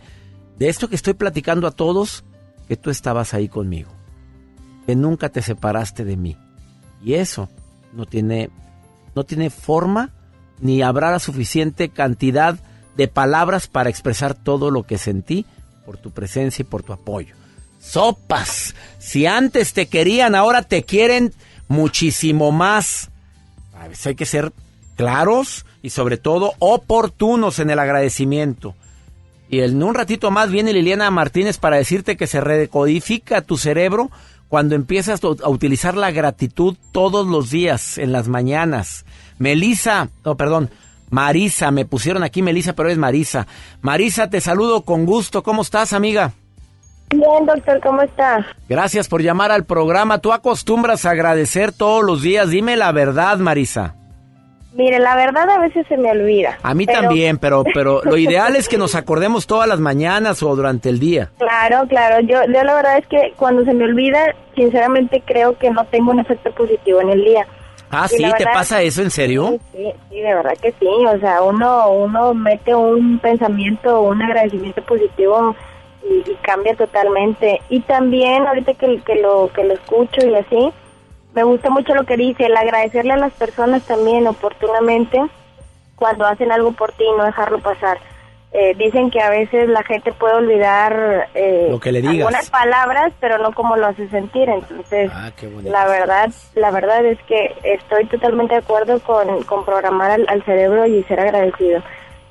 de 0.57 0.69
esto 0.69 0.89
que 0.89 0.95
estoy 0.95 1.15
platicando 1.15 1.67
a 1.67 1.71
todos, 1.71 2.23
que 2.67 2.77
tú 2.77 2.89
estabas 2.89 3.33
ahí 3.33 3.49
conmigo, 3.49 3.89
que 4.85 4.95
nunca 4.95 5.29
te 5.29 5.41
separaste 5.41 6.05
de 6.05 6.17
mí. 6.17 6.37
Y 7.03 7.15
eso 7.15 7.49
no 7.93 8.05
tiene, 8.05 8.49
no 9.15 9.23
tiene 9.23 9.49
forma 9.49 10.11
ni 10.61 10.81
habrá 10.81 11.11
la 11.11 11.19
suficiente 11.19 11.89
cantidad 11.89 12.59
de 12.95 13.07
palabras 13.07 13.67
para 13.67 13.89
expresar 13.89 14.33
todo 14.33 14.71
lo 14.71 14.83
que 14.83 14.97
sentí 14.97 15.45
por 15.85 15.97
tu 15.97 16.11
presencia 16.11 16.63
y 16.63 16.65
por 16.65 16.83
tu 16.83 16.93
apoyo. 16.93 17.38
Sopas, 17.79 18.75
si 18.99 19.25
antes 19.25 19.73
te 19.73 19.87
querían, 19.87 20.35
ahora 20.35 20.61
te 20.63 20.83
quieren 20.83 21.33
muchísimo 21.67 22.51
más. 22.51 23.09
A 23.73 23.87
veces 23.87 24.07
hay 24.07 24.15
que 24.15 24.25
ser 24.25 24.51
claros 24.95 25.65
y 25.81 25.91
sobre 25.91 26.17
todo 26.17 26.53
oportunos 26.59 27.59
en 27.59 27.69
el 27.69 27.79
agradecimiento. 27.79 28.75
Y 29.49 29.61
en 29.61 29.81
un 29.81 29.95
ratito 29.95 30.29
más 30.29 30.51
viene 30.51 30.73
Liliana 30.73 31.09
Martínez 31.09 31.57
para 31.57 31.77
decirte 31.77 32.17
que 32.17 32.27
se 32.27 32.41
recodifica 32.41 33.41
tu 33.41 33.57
cerebro 33.57 34.11
cuando 34.49 34.75
empiezas 34.75 35.21
a 35.23 35.49
utilizar 35.49 35.95
la 35.95 36.11
gratitud 36.11 36.75
todos 36.91 37.27
los 37.27 37.49
días, 37.49 37.97
en 37.97 38.11
las 38.11 38.27
mañanas. 38.27 39.05
Melisa, 39.37 40.09
no, 40.25 40.35
perdón, 40.35 40.69
Marisa, 41.09 41.71
me 41.71 41.85
pusieron 41.85 42.23
aquí 42.23 42.41
Melisa, 42.41 42.73
pero 42.73 42.89
es 42.89 42.97
Marisa. 42.97 43.47
Marisa, 43.81 44.29
te 44.29 44.41
saludo 44.41 44.83
con 44.83 45.05
gusto. 45.05 45.43
¿Cómo 45.43 45.61
estás, 45.61 45.93
amiga? 45.93 46.33
Bien, 47.11 47.45
doctor, 47.45 47.79
¿cómo 47.81 48.01
está? 48.03 48.45
Gracias 48.67 49.07
por 49.07 49.21
llamar 49.21 49.51
al 49.51 49.65
programa. 49.65 50.19
Tú 50.19 50.31
acostumbras 50.31 51.05
a 51.05 51.11
agradecer 51.11 51.71
todos 51.71 52.03
los 52.03 52.21
días. 52.21 52.49
Dime 52.49 52.75
la 52.77 52.91
verdad, 52.91 53.37
Marisa. 53.37 53.95
Mire, 54.73 54.99
la 54.99 55.15
verdad 55.15 55.49
a 55.49 55.57
veces 55.59 55.87
se 55.87 55.97
me 55.97 56.11
olvida. 56.11 56.59
A 56.61 56.75
mí 56.75 56.85
pero- 56.85 57.01
también, 57.01 57.37
pero, 57.39 57.63
pero 57.73 58.01
lo 58.03 58.15
ideal 58.17 58.55
es 58.55 58.69
que 58.69 58.77
nos 58.77 58.93
acordemos 58.93 59.47
todas 59.47 59.67
las 59.67 59.79
mañanas 59.79 60.43
o 60.43 60.55
durante 60.55 60.89
el 60.89 60.99
día. 60.99 61.31
Claro, 61.39 61.87
claro. 61.87 62.19
Yo, 62.21 62.37
yo 62.45 62.63
la 62.63 62.75
verdad 62.75 62.97
es 62.99 63.07
que 63.07 63.33
cuando 63.35 63.65
se 63.65 63.73
me 63.73 63.85
olvida, 63.85 64.19
sinceramente 64.55 65.23
creo 65.25 65.57
que 65.57 65.71
no 65.71 65.85
tengo 65.85 66.11
un 66.11 66.19
efecto 66.19 66.51
positivo 66.51 67.01
en 67.01 67.09
el 67.09 67.23
día. 67.25 67.47
Ah, 67.89 68.05
Y 68.11 68.17
sí, 68.17 68.25
¿te 68.37 68.43
pasa 68.45 68.83
eso 68.83 69.01
en 69.01 69.09
serio? 69.09 69.57
Sí, 69.71 69.91
sí, 70.11 70.19
de 70.19 70.35
verdad 70.35 70.53
que 70.61 70.71
sí. 70.73 70.85
O 70.85 71.19
sea, 71.19 71.41
uno, 71.41 71.89
uno 71.89 72.35
mete 72.35 72.75
un 72.75 73.17
pensamiento, 73.17 74.01
un 74.01 74.21
agradecimiento 74.21 74.83
positivo 74.83 75.55
y, 76.03 76.29
y 76.31 76.35
cambia 76.41 76.75
totalmente. 76.75 77.61
Y 77.69 77.81
también 77.81 78.45
ahorita 78.47 78.73
que, 78.75 79.01
que 79.01 79.15
lo 79.15 79.49
que 79.53 79.63
lo 79.63 79.73
escucho 79.73 80.25
y 80.27 80.35
así, 80.35 80.71
me 81.33 81.43
gusta 81.43 81.69
mucho 81.69 81.93
lo 81.95 82.05
que 82.05 82.17
dice, 82.17 82.45
el 82.45 82.57
agradecerle 82.57 83.13
a 83.13 83.17
las 83.17 83.33
personas 83.33 83.83
también 83.83 84.27
oportunamente 84.27 85.21
cuando 85.95 86.25
hacen 86.25 86.51
algo 86.51 86.71
por 86.71 86.91
ti, 86.93 87.03
no 87.17 87.25
dejarlo 87.25 87.59
pasar. 87.59 87.97
Eh, 88.51 88.73
dicen 88.75 89.11
que 89.11 89.21
a 89.21 89.29
veces 89.29 89.69
la 89.69 89.83
gente 89.83 90.11
puede 90.11 90.33
olvidar 90.33 91.29
eh, 91.35 91.67
Lo 91.69 91.79
que 91.79 91.91
le 91.91 92.01
digas. 92.01 92.15
algunas 92.25 92.49
palabras, 92.49 93.13
pero 93.19 93.37
no 93.37 93.51
como 93.53 93.75
lo 93.75 93.85
hace 93.87 94.09
sentir. 94.09 94.49
Entonces, 94.49 95.11
Ah, 95.13 95.29
la 95.63 95.85
verdad, 95.85 96.29
la 96.55 96.71
verdad 96.71 97.05
es 97.05 97.19
que 97.27 97.53
estoy 97.63 98.05
totalmente 98.05 98.55
de 98.55 98.61
acuerdo 98.61 98.99
con, 99.01 99.43
con 99.43 99.65
programar 99.65 100.09
al, 100.11 100.25
al 100.29 100.41
cerebro 100.45 100.87
y 100.87 101.03
ser 101.03 101.19
agradecido. 101.19 101.83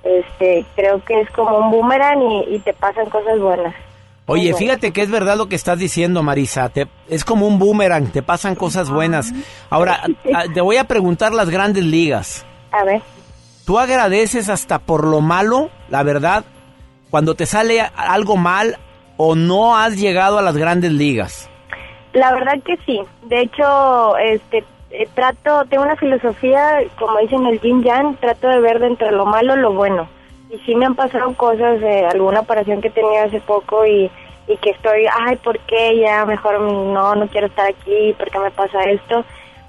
Este, 0.08 0.64
creo 0.74 1.04
que 1.04 1.20
es 1.20 1.30
como 1.30 1.58
un 1.58 1.70
boomerang 1.70 2.22
y, 2.22 2.54
y 2.54 2.58
te 2.60 2.72
pasan 2.72 3.10
cosas 3.10 3.38
buenas. 3.38 3.74
Oye, 4.26 4.52
fíjate 4.54 4.92
que 4.92 5.02
es 5.02 5.10
verdad 5.10 5.36
lo 5.36 5.48
que 5.48 5.54
estás 5.56 5.78
diciendo, 5.78 6.22
Marisa. 6.22 6.68
Te- 6.68 6.86
es 7.08 7.24
como 7.24 7.46
un 7.46 7.58
boomerang, 7.58 8.08
te 8.12 8.22
pasan 8.22 8.54
cosas 8.54 8.90
buenas. 8.90 9.32
Ahora, 9.70 10.02
a- 10.34 10.44
te 10.54 10.60
voy 10.60 10.76
a 10.76 10.84
preguntar 10.84 11.32
las 11.32 11.48
grandes 11.50 11.84
ligas. 11.84 12.44
A 12.72 12.84
ver. 12.84 13.00
¿Tú 13.66 13.78
agradeces 13.78 14.48
hasta 14.48 14.78
por 14.78 15.04
lo 15.06 15.20
malo, 15.20 15.70
la 15.90 16.02
verdad, 16.02 16.44
cuando 17.10 17.34
te 17.34 17.44
sale 17.46 17.80
algo 17.96 18.36
mal 18.36 18.78
o 19.18 19.34
no 19.34 19.76
has 19.76 19.96
llegado 19.98 20.38
a 20.38 20.42
las 20.42 20.56
grandes 20.56 20.92
ligas? 20.92 21.48
La 22.14 22.32
verdad 22.32 22.54
que 22.64 22.76
sí. 22.86 23.00
De 23.24 23.42
hecho, 23.42 24.16
este 24.18 24.64
eh, 24.90 25.08
trato, 25.14 25.64
tengo 25.66 25.82
una 25.82 25.96
filosofía, 25.96 26.80
como 26.98 27.18
dicen 27.18 27.46
el 27.46 27.60
yin 27.60 27.82
yang, 27.82 28.16
trato 28.16 28.48
de 28.48 28.60
ver 28.60 28.78
de 28.78 28.86
entre 28.88 29.12
lo 29.12 29.26
malo 29.26 29.56
lo 29.56 29.72
bueno. 29.72 30.08
Y 30.50 30.58
sí 30.60 30.74
me 30.74 30.86
han 30.86 30.94
pasado 30.94 31.34
cosas, 31.34 31.80
de 31.80 32.06
alguna 32.06 32.40
operación 32.40 32.80
que 32.80 32.90
tenía 32.90 33.24
hace 33.24 33.40
poco 33.40 33.84
y, 33.84 34.10
y 34.46 34.56
que 34.56 34.70
estoy, 34.70 35.06
ay, 35.26 35.36
¿por 35.36 35.58
qué? 35.60 35.98
Ya 35.98 36.24
mejor 36.24 36.60
no, 36.60 37.14
no 37.14 37.28
quiero 37.28 37.48
estar 37.48 37.66
aquí, 37.66 38.14
¿por 38.16 38.30
qué 38.30 38.38
me 38.38 38.50
pasa 38.50 38.82
esto? 38.84 39.24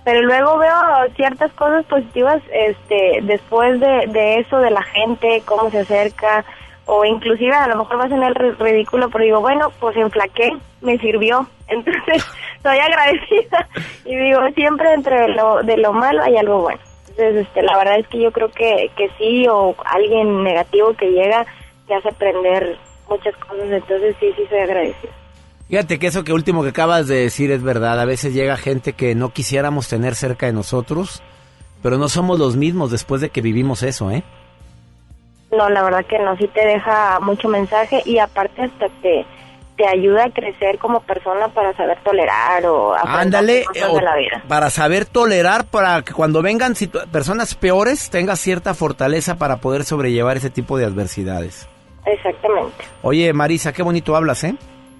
Pero 0.05 0.21
luego 0.21 0.57
veo 0.57 0.73
ciertas 1.17 1.51
cosas 1.51 1.85
positivas 1.85 2.41
este 2.51 3.19
después 3.23 3.79
de, 3.81 4.07
de 4.07 4.39
eso, 4.39 4.57
de 4.59 4.71
la 4.71 4.81
gente, 4.83 5.43
cómo 5.45 5.69
se 5.69 5.79
acerca, 5.79 6.45
o 6.91 7.05
inclusive 7.05 7.53
a 7.53 7.67
lo 7.67 7.77
mejor 7.77 7.99
va 7.99 8.05
a 8.05 8.09
sonar 8.09 8.33
ri- 8.33 8.57
ridículo, 8.57 9.09
pero 9.09 9.23
digo, 9.23 9.41
bueno, 9.41 9.71
pues 9.79 9.95
enflaqué, 9.97 10.49
me 10.81 10.97
sirvió. 10.97 11.47
Entonces, 11.67 12.25
estoy 12.55 12.77
agradecida 12.79 13.67
y 14.05 14.15
digo, 14.15 14.39
siempre 14.55 14.91
entre 14.93 15.29
lo, 15.35 15.61
de 15.63 15.77
lo 15.77 15.93
malo 15.93 16.23
hay 16.23 16.37
algo 16.37 16.61
bueno. 16.61 16.79
Entonces, 17.09 17.45
este, 17.47 17.61
la 17.63 17.77
verdad 17.77 17.99
es 17.99 18.07
que 18.07 18.19
yo 18.19 18.31
creo 18.31 18.49
que, 18.49 18.89
que 18.97 19.09
sí, 19.17 19.45
o 19.47 19.75
alguien 19.85 20.43
negativo 20.43 20.93
que 20.93 21.11
llega 21.11 21.45
te 21.87 21.93
hace 21.95 22.09
aprender 22.09 22.77
muchas 23.09 23.35
cosas, 23.37 23.65
entonces 23.69 24.15
sí, 24.19 24.27
sí 24.37 24.43
soy 24.49 24.59
agradecida. 24.59 25.11
Fíjate 25.67 25.99
que 25.99 26.07
eso 26.07 26.23
que 26.23 26.33
último 26.33 26.63
que 26.63 26.69
acabas 26.69 27.07
de 27.07 27.15
decir 27.17 27.51
es 27.51 27.61
verdad. 27.61 27.99
A 27.99 28.05
veces 28.05 28.33
llega 28.33 28.57
gente 28.57 28.93
que 28.93 29.13
no 29.13 29.29
quisiéramos 29.29 29.87
tener 29.87 30.15
cerca 30.15 30.47
de 30.47 30.53
nosotros, 30.53 31.21
pero 31.83 31.97
no 31.99 32.09
somos 32.09 32.39
los 32.39 32.55
mismos 32.55 32.89
después 32.89 33.21
de 33.21 33.29
que 33.29 33.41
vivimos 33.41 33.83
eso, 33.83 34.09
¿eh? 34.09 34.23
No, 35.51 35.69
la 35.69 35.81
verdad 35.83 36.05
que 36.05 36.19
no, 36.19 36.37
sí 36.37 36.47
te 36.47 36.65
deja 36.65 37.19
mucho 37.19 37.47
mensaje 37.49 38.01
y 38.05 38.19
aparte 38.19 38.63
hasta 38.63 38.87
te, 39.01 39.25
te 39.77 39.87
ayuda 39.87 40.25
a 40.25 40.29
crecer 40.29 40.77
como 40.77 40.99
persona 41.01 41.47
para 41.47 41.75
saber 41.75 41.97
tolerar 42.03 42.65
o 42.67 42.93
Ándale, 42.95 43.65
cosas 43.65 43.89
o- 43.89 43.95
de 43.95 44.01
la 44.03 44.15
vida. 44.15 44.43
para 44.47 44.69
saber 44.69 45.05
tolerar, 45.05 45.65
para 45.65 46.03
que 46.03 46.13
cuando 46.13 46.41
vengan 46.43 46.73
personas 47.11 47.55
peores 47.55 48.09
tengas 48.11 48.39
cierta 48.39 48.73
fortaleza 48.75 49.37
para 49.37 49.57
poder 49.57 49.85
sobrellevar 49.85 50.37
ese 50.37 50.49
tipo 50.51 50.77
de 50.77 50.85
adversidades. 50.85 51.67
Exactamente. 52.05 52.83
Oye, 53.01 53.31
Marisa, 53.33 53.73
qué 53.73 53.81
bonito 53.83 54.15
hablas, 54.15 54.43
¿eh? 54.43 54.55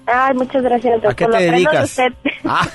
Ay, 0.06 0.34
muchas 0.34 0.62
gracias, 0.62 0.94
doctor. 1.02 1.10
¿A 1.10 1.14
qué 1.14 1.24
Lo 1.26 1.30
te 1.30 1.42
de 1.44 1.50
dedicas? 1.50 1.84
usted. 1.90 2.12
Ah, 2.52 2.66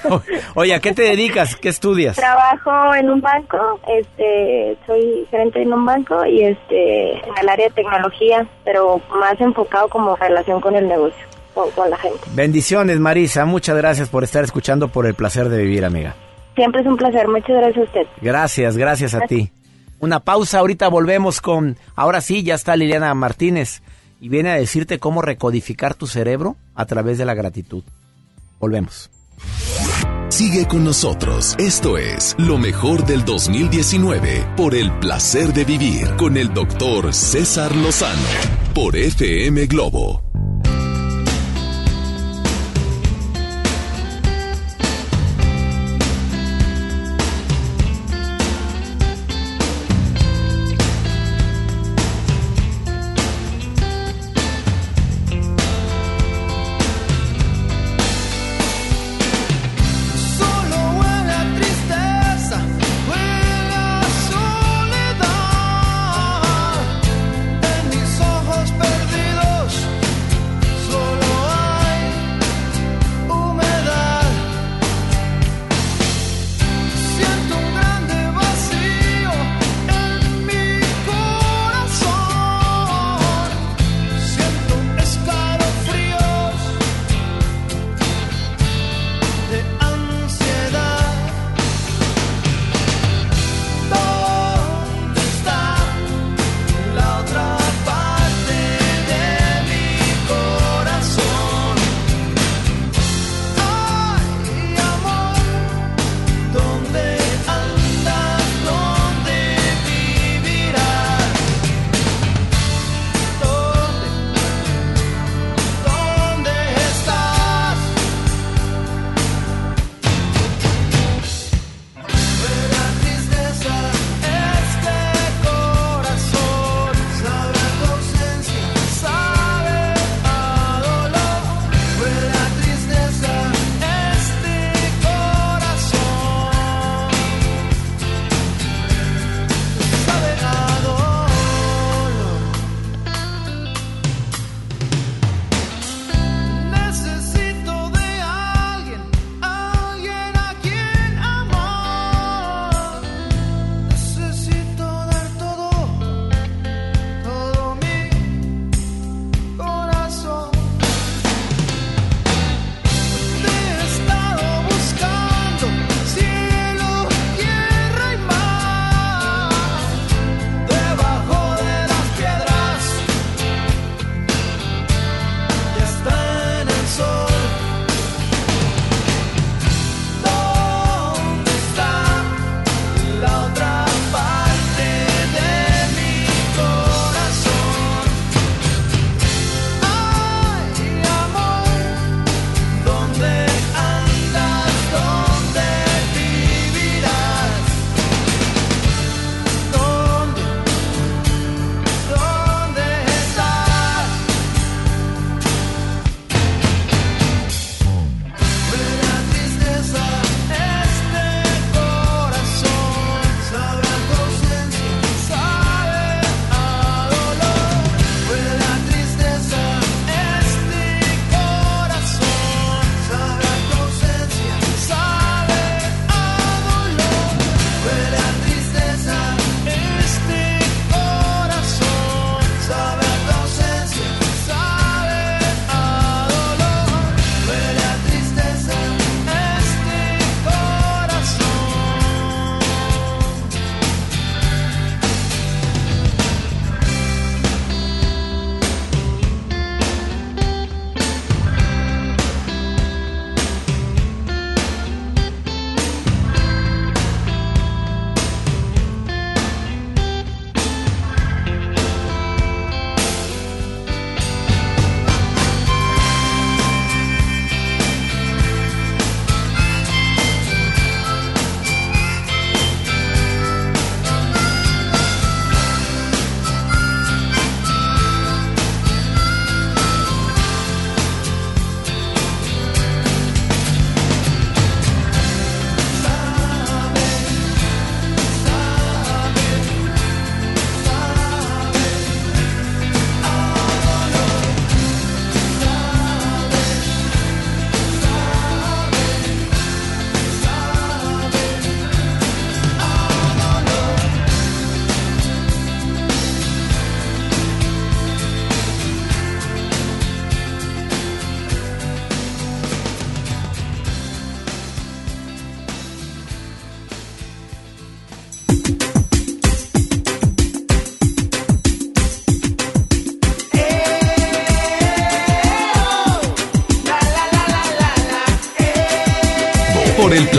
oye, 0.53 0.73
¿a 0.75 0.79
qué 0.79 0.93
te 0.93 1.01
dedicas? 1.01 1.55
¿Qué 1.55 1.67
estudias? 1.69 2.15
Trabajo 2.15 2.93
en 2.95 3.09
un 3.09 3.19
banco, 3.19 3.79
este, 3.87 4.77
soy 4.85 5.25
gerente 5.31 5.61
en 5.63 5.73
un 5.73 5.83
banco 5.83 6.23
y 6.25 6.43
este, 6.43 7.13
en 7.13 7.37
el 7.41 7.49
área 7.49 7.67
de 7.67 7.73
tecnología, 7.73 8.47
pero 8.63 9.01
más 9.19 9.41
enfocado 9.41 9.89
como 9.89 10.15
relación 10.15 10.61
con 10.61 10.75
el 10.75 10.87
negocio, 10.87 11.19
con, 11.53 11.69
con 11.71 11.89
la 11.89 11.97
gente. 11.97 12.19
Bendiciones, 12.35 12.99
Marisa. 12.99 13.43
Muchas 13.45 13.75
gracias 13.75 14.07
por 14.07 14.23
estar 14.23 14.43
escuchando 14.45 14.87
por 14.87 15.07
el 15.07 15.15
placer 15.15 15.49
de 15.49 15.63
vivir, 15.63 15.83
amiga. 15.83 16.15
Siempre 16.55 16.81
es 16.81 16.87
un 16.87 16.95
placer, 16.95 17.27
muchas 17.27 17.49
gracias 17.49 17.77
a 17.77 17.81
usted. 17.81 18.07
Gracias, 18.21 18.77
gracias 18.77 19.13
a 19.15 19.21
ti. 19.21 19.51
Una 19.99 20.19
pausa, 20.21 20.59
ahorita 20.59 20.87
volvemos 20.89 21.41
con... 21.41 21.75
Ahora 21.95 22.21
sí, 22.21 22.43
ya 22.43 22.53
está 22.55 22.75
Liliana 22.77 23.13
Martínez 23.13 23.81
y 24.25 24.29
viene 24.29 24.49
a 24.49 24.55
decirte 24.55 24.97
cómo 24.97 25.21
recodificar 25.21 25.93
tu 25.93 26.07
cerebro 26.07 26.57
a 26.73 26.87
través 26.87 27.19
de 27.19 27.25
la 27.25 27.35
gratitud. 27.35 27.83
Volvemos. 28.59 29.11
Sigue 30.29 30.67
con 30.67 30.83
nosotros. 30.83 31.53
Esto 31.59 31.99
es 31.99 32.35
lo 32.39 32.57
mejor 32.57 33.05
del 33.05 33.23
2019 33.23 34.47
por 34.57 34.73
el 34.73 34.91
placer 34.97 35.53
de 35.53 35.63
vivir 35.63 36.15
con 36.17 36.37
el 36.37 36.51
doctor 36.55 37.13
César 37.13 37.75
Lozano 37.75 38.19
por 38.73 38.95
FM 38.95 39.67
Globo. 39.67 40.24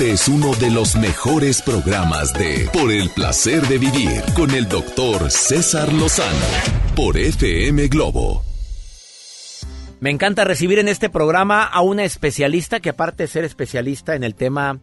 Este 0.00 0.12
es 0.12 0.28
uno 0.28 0.54
de 0.54 0.70
los 0.70 0.96
mejores 0.96 1.60
programas 1.60 2.32
de 2.32 2.70
Por 2.72 2.90
el 2.90 3.10
placer 3.10 3.60
de 3.68 3.76
vivir 3.76 4.22
con 4.34 4.50
el 4.50 4.66
doctor 4.66 5.30
César 5.30 5.92
Lozano 5.92 6.38
por 6.96 7.18
FM 7.18 7.86
Globo. 7.88 8.42
Me 10.00 10.08
encanta 10.08 10.44
recibir 10.44 10.78
en 10.78 10.88
este 10.88 11.10
programa 11.10 11.64
a 11.64 11.82
una 11.82 12.04
especialista 12.04 12.80
que 12.80 12.88
aparte 12.88 13.24
de 13.24 13.26
ser 13.26 13.44
especialista 13.44 14.14
en 14.14 14.24
el 14.24 14.34
tema 14.34 14.80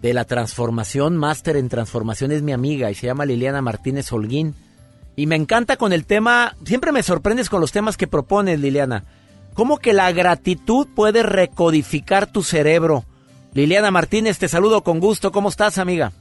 de 0.00 0.14
la 0.14 0.24
transformación, 0.24 1.18
máster 1.18 1.58
en 1.58 1.68
transformación, 1.68 2.32
es 2.32 2.40
mi 2.40 2.52
amiga 2.52 2.90
y 2.90 2.94
se 2.94 3.08
llama 3.08 3.26
Liliana 3.26 3.60
Martínez 3.60 4.10
Holguín. 4.10 4.54
Y 5.16 5.26
me 5.26 5.36
encanta 5.36 5.76
con 5.76 5.92
el 5.92 6.06
tema, 6.06 6.56
siempre 6.64 6.92
me 6.92 7.02
sorprendes 7.02 7.50
con 7.50 7.60
los 7.60 7.72
temas 7.72 7.98
que 7.98 8.06
propones, 8.06 8.58
Liliana. 8.58 9.04
¿Cómo 9.52 9.76
que 9.76 9.92
la 9.92 10.10
gratitud 10.12 10.88
puede 10.96 11.22
recodificar 11.24 12.32
tu 12.32 12.42
cerebro? 12.42 13.04
Liliana 13.52 13.90
Martínez, 13.90 14.38
te 14.38 14.48
saludo 14.48 14.82
con 14.82 15.00
gusto. 15.00 15.32
¿Cómo 15.32 15.48
estás, 15.48 15.78
amiga? 15.78 16.12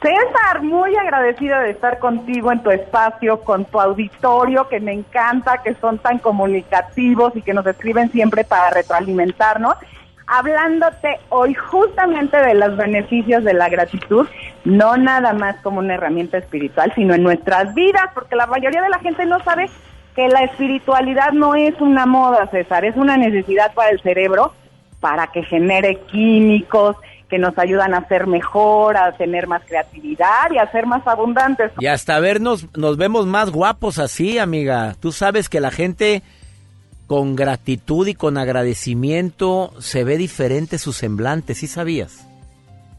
César, 0.00 0.62
muy 0.62 0.96
agradecida 0.96 1.60
de 1.60 1.72
estar 1.72 1.98
contigo 1.98 2.50
en 2.50 2.62
tu 2.62 2.70
espacio, 2.70 3.40
con 3.42 3.66
tu 3.66 3.78
auditorio, 3.78 4.66
que 4.68 4.80
me 4.80 4.94
encanta, 4.94 5.62
que 5.62 5.74
son 5.74 5.98
tan 5.98 6.18
comunicativos 6.18 7.36
y 7.36 7.42
que 7.42 7.52
nos 7.52 7.66
escriben 7.66 8.10
siempre 8.10 8.44
para 8.44 8.70
retroalimentarnos. 8.70 9.74
Hablándote 10.26 11.18
hoy 11.28 11.52
justamente 11.52 12.38
de 12.38 12.54
los 12.54 12.76
beneficios 12.78 13.44
de 13.44 13.52
la 13.52 13.68
gratitud, 13.68 14.26
no 14.64 14.96
nada 14.96 15.34
más 15.34 15.56
como 15.56 15.80
una 15.80 15.94
herramienta 15.94 16.38
espiritual, 16.38 16.92
sino 16.94 17.14
en 17.14 17.22
nuestras 17.22 17.74
vidas, 17.74 18.06
porque 18.14 18.36
la 18.36 18.46
mayoría 18.46 18.80
de 18.80 18.88
la 18.88 19.00
gente 19.00 19.26
no 19.26 19.40
sabe 19.40 19.68
que 20.14 20.28
la 20.28 20.44
espiritualidad 20.44 21.32
no 21.32 21.54
es 21.54 21.78
una 21.80 22.06
moda, 22.06 22.46
César, 22.50 22.86
es 22.86 22.96
una 22.96 23.18
necesidad 23.18 23.74
para 23.74 23.90
el 23.90 24.00
cerebro 24.00 24.54
para 25.00 25.28
que 25.28 25.42
genere 25.42 25.98
químicos 26.10 26.96
que 27.30 27.38
nos 27.38 27.56
ayudan 27.58 27.94
a 27.94 28.06
ser 28.08 28.26
mejor, 28.26 28.96
a 28.96 29.12
tener 29.12 29.46
más 29.46 29.62
creatividad 29.64 30.50
y 30.50 30.58
a 30.58 30.70
ser 30.72 30.84
más 30.86 31.06
abundantes. 31.06 31.70
Y 31.78 31.86
hasta 31.86 32.18
vernos, 32.18 32.66
nos 32.76 32.96
vemos 32.96 33.26
más 33.26 33.50
guapos 33.50 33.98
así, 33.98 34.38
amiga. 34.38 34.96
Tú 35.00 35.12
sabes 35.12 35.48
que 35.48 35.60
la 35.60 35.70
gente 35.70 36.22
con 37.06 37.36
gratitud 37.36 38.06
y 38.06 38.14
con 38.14 38.36
agradecimiento 38.36 39.72
se 39.78 40.04
ve 40.04 40.16
diferente 40.16 40.78
su 40.78 40.92
semblante, 40.92 41.54
¿sí 41.54 41.66
sabías? 41.66 42.26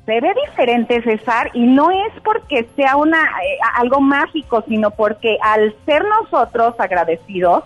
Se 0.05 0.19
ve 0.19 0.33
diferente, 0.47 1.01
César, 1.03 1.51
y 1.53 1.61
no 1.61 1.91
es 1.91 2.11
porque 2.23 2.67
sea 2.75 2.97
una 2.97 3.21
eh, 3.21 3.57
algo 3.75 4.01
mágico, 4.01 4.63
sino 4.67 4.91
porque 4.91 5.37
al 5.41 5.75
ser 5.85 6.03
nosotros 6.03 6.73
agradecidos, 6.79 7.63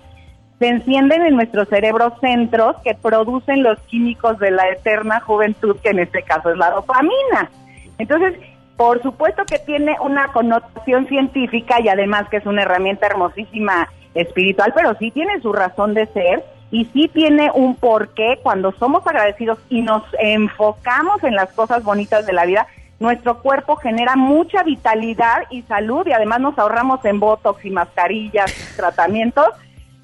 se 0.59 0.67
encienden 0.67 1.21
en 1.23 1.35
nuestro 1.35 1.65
cerebro 1.65 2.15
centros 2.21 2.77
que 2.83 2.95
producen 2.95 3.63
los 3.63 3.77
químicos 3.81 4.39
de 4.39 4.51
la 4.51 4.69
eterna 4.69 5.19
juventud, 5.19 5.75
que 5.83 5.89
en 5.89 5.99
este 5.99 6.23
caso 6.23 6.51
es 6.51 6.57
la 6.57 6.71
dopamina. 6.71 7.49
Entonces, 7.97 8.35
por 8.77 9.01
supuesto 9.01 9.43
que 9.45 9.59
tiene 9.59 9.95
una 10.01 10.27
connotación 10.29 11.07
científica 11.07 11.79
y 11.81 11.89
además 11.89 12.27
que 12.29 12.37
es 12.37 12.45
una 12.45 12.63
herramienta 12.63 13.07
hermosísima 13.07 13.89
espiritual, 14.13 14.73
pero 14.73 14.95
sí 14.97 15.11
tiene 15.11 15.41
su 15.41 15.51
razón 15.51 15.93
de 15.93 16.05
ser 16.07 16.43
y 16.71 16.85
sí 16.85 17.09
tiene 17.13 17.51
un 17.53 17.75
porqué 17.75 18.39
cuando 18.41 18.71
somos 18.73 19.05
agradecidos 19.05 19.59
y 19.69 19.81
nos 19.81 20.03
enfocamos 20.19 21.23
en 21.23 21.35
las 21.35 21.51
cosas 21.53 21.83
bonitas 21.83 22.25
de 22.25 22.33
la 22.33 22.45
vida. 22.45 22.67
Nuestro 22.99 23.41
cuerpo 23.41 23.75
genera 23.75 24.15
mucha 24.15 24.63
vitalidad 24.63 25.43
y 25.49 25.63
salud 25.63 26.07
y 26.07 26.13
además 26.13 26.39
nos 26.39 26.57
ahorramos 26.57 27.03
en 27.03 27.19
botox 27.19 27.63
y 27.65 27.69
mascarillas, 27.69 28.53
tratamientos 28.77 29.47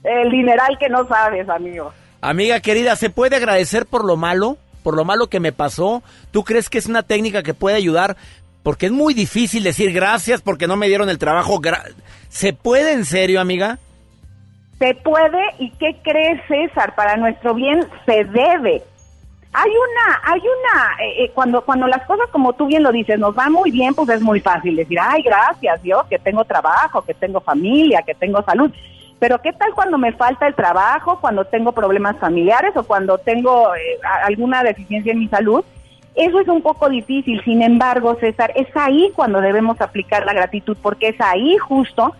el 0.03 0.31
dineral 0.31 0.77
que 0.79 0.89
no 0.89 1.07
sabes, 1.07 1.47
amigo. 1.49 1.93
Amiga 2.21 2.59
querida, 2.59 2.95
¿se 2.95 3.09
puede 3.09 3.35
agradecer 3.35 3.85
por 3.85 4.05
lo 4.05 4.15
malo? 4.15 4.57
Por 4.83 4.95
lo 4.95 5.05
malo 5.05 5.27
que 5.27 5.39
me 5.39 5.51
pasó. 5.51 6.03
¿Tú 6.31 6.43
crees 6.43 6.69
que 6.69 6.77
es 6.77 6.87
una 6.87 7.03
técnica 7.03 7.43
que 7.43 7.53
puede 7.53 7.77
ayudar? 7.77 8.15
Porque 8.63 8.87
es 8.87 8.91
muy 8.91 9.13
difícil 9.13 9.63
decir 9.63 9.91
gracias 9.91 10.41
porque 10.41 10.67
no 10.67 10.75
me 10.75 10.87
dieron 10.87 11.09
el 11.09 11.17
trabajo. 11.17 11.59
¿Se 12.29 12.53
puede 12.53 12.93
en 12.93 13.05
serio, 13.05 13.41
amiga? 13.41 13.79
Se 14.77 14.95
puede 14.95 15.41
y 15.59 15.71
¿qué 15.71 15.99
crees, 16.03 16.41
César? 16.47 16.95
Para 16.95 17.17
nuestro 17.17 17.53
bien 17.53 17.85
se 18.05 18.23
debe. 18.25 18.83
Hay 19.53 19.69
una, 19.69 20.21
hay 20.23 20.39
una, 20.39 21.03
eh, 21.03 21.25
eh, 21.25 21.31
cuando, 21.33 21.61
cuando 21.65 21.85
las 21.85 22.05
cosas 22.05 22.27
como 22.31 22.53
tú 22.53 22.67
bien 22.67 22.83
lo 22.83 22.91
dices, 22.91 23.19
nos 23.19 23.35
van 23.35 23.51
muy 23.51 23.69
bien, 23.69 23.93
pues 23.93 24.07
es 24.09 24.21
muy 24.21 24.39
fácil 24.39 24.77
decir, 24.77 24.97
ay, 24.99 25.21
gracias 25.23 25.83
Dios, 25.83 26.03
que 26.09 26.17
tengo 26.19 26.45
trabajo, 26.45 27.01
que 27.01 27.13
tengo 27.13 27.41
familia, 27.41 28.01
que 28.01 28.15
tengo 28.15 28.41
salud. 28.43 28.71
Pero 29.21 29.39
¿qué 29.39 29.53
tal 29.53 29.71
cuando 29.75 29.99
me 29.99 30.13
falta 30.13 30.47
el 30.47 30.55
trabajo, 30.55 31.19
cuando 31.21 31.45
tengo 31.45 31.73
problemas 31.73 32.17
familiares 32.17 32.75
o 32.75 32.83
cuando 32.83 33.19
tengo 33.19 33.75
eh, 33.75 33.99
alguna 34.23 34.63
deficiencia 34.63 35.11
en 35.11 35.19
mi 35.19 35.27
salud? 35.27 35.63
Eso 36.15 36.39
es 36.39 36.47
un 36.47 36.63
poco 36.63 36.89
difícil. 36.89 37.39
Sin 37.43 37.61
embargo, 37.61 38.17
César, 38.19 38.51
es 38.55 38.75
ahí 38.75 39.11
cuando 39.15 39.39
debemos 39.39 39.79
aplicar 39.79 40.25
la 40.25 40.33
gratitud, 40.33 40.75
porque 40.81 41.09
es 41.09 41.21
ahí 41.21 41.55
justo 41.57 42.15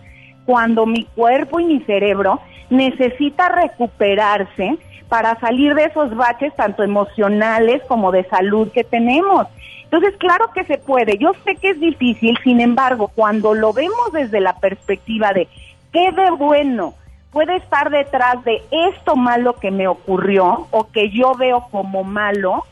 cuando 0.46 0.86
mi 0.86 1.02
cuerpo 1.16 1.58
y 1.58 1.64
mi 1.64 1.80
cerebro 1.80 2.38
necesita 2.70 3.48
recuperarse 3.48 4.78
para 5.08 5.34
salir 5.40 5.74
de 5.74 5.86
esos 5.86 6.14
baches 6.14 6.54
tanto 6.54 6.84
emocionales 6.84 7.82
como 7.88 8.12
de 8.12 8.22
salud 8.28 8.70
que 8.70 8.84
tenemos. 8.84 9.48
Entonces, 9.82 10.14
claro 10.18 10.52
que 10.54 10.62
se 10.66 10.78
puede. 10.78 11.18
Yo 11.18 11.32
sé 11.44 11.56
que 11.56 11.70
es 11.70 11.80
difícil, 11.80 12.38
sin 12.44 12.60
embargo, 12.60 13.10
cuando 13.12 13.54
lo 13.54 13.72
vemos 13.72 14.12
desde 14.12 14.38
la 14.38 14.56
perspectiva 14.60 15.32
de 15.32 15.48
¿Qué 15.92 16.10
de 16.10 16.30
bueno 16.30 16.94
puede 17.30 17.56
estar 17.56 17.90
detrás 17.90 18.42
de 18.44 18.62
esto 18.70 19.16
malo 19.16 19.54
que 19.54 19.70
me 19.70 19.88
ocurrió 19.88 20.66
o 20.70 20.88
que 20.90 21.10
yo 21.10 21.34
veo 21.34 21.68
como 21.70 22.02
malo? 22.02 22.64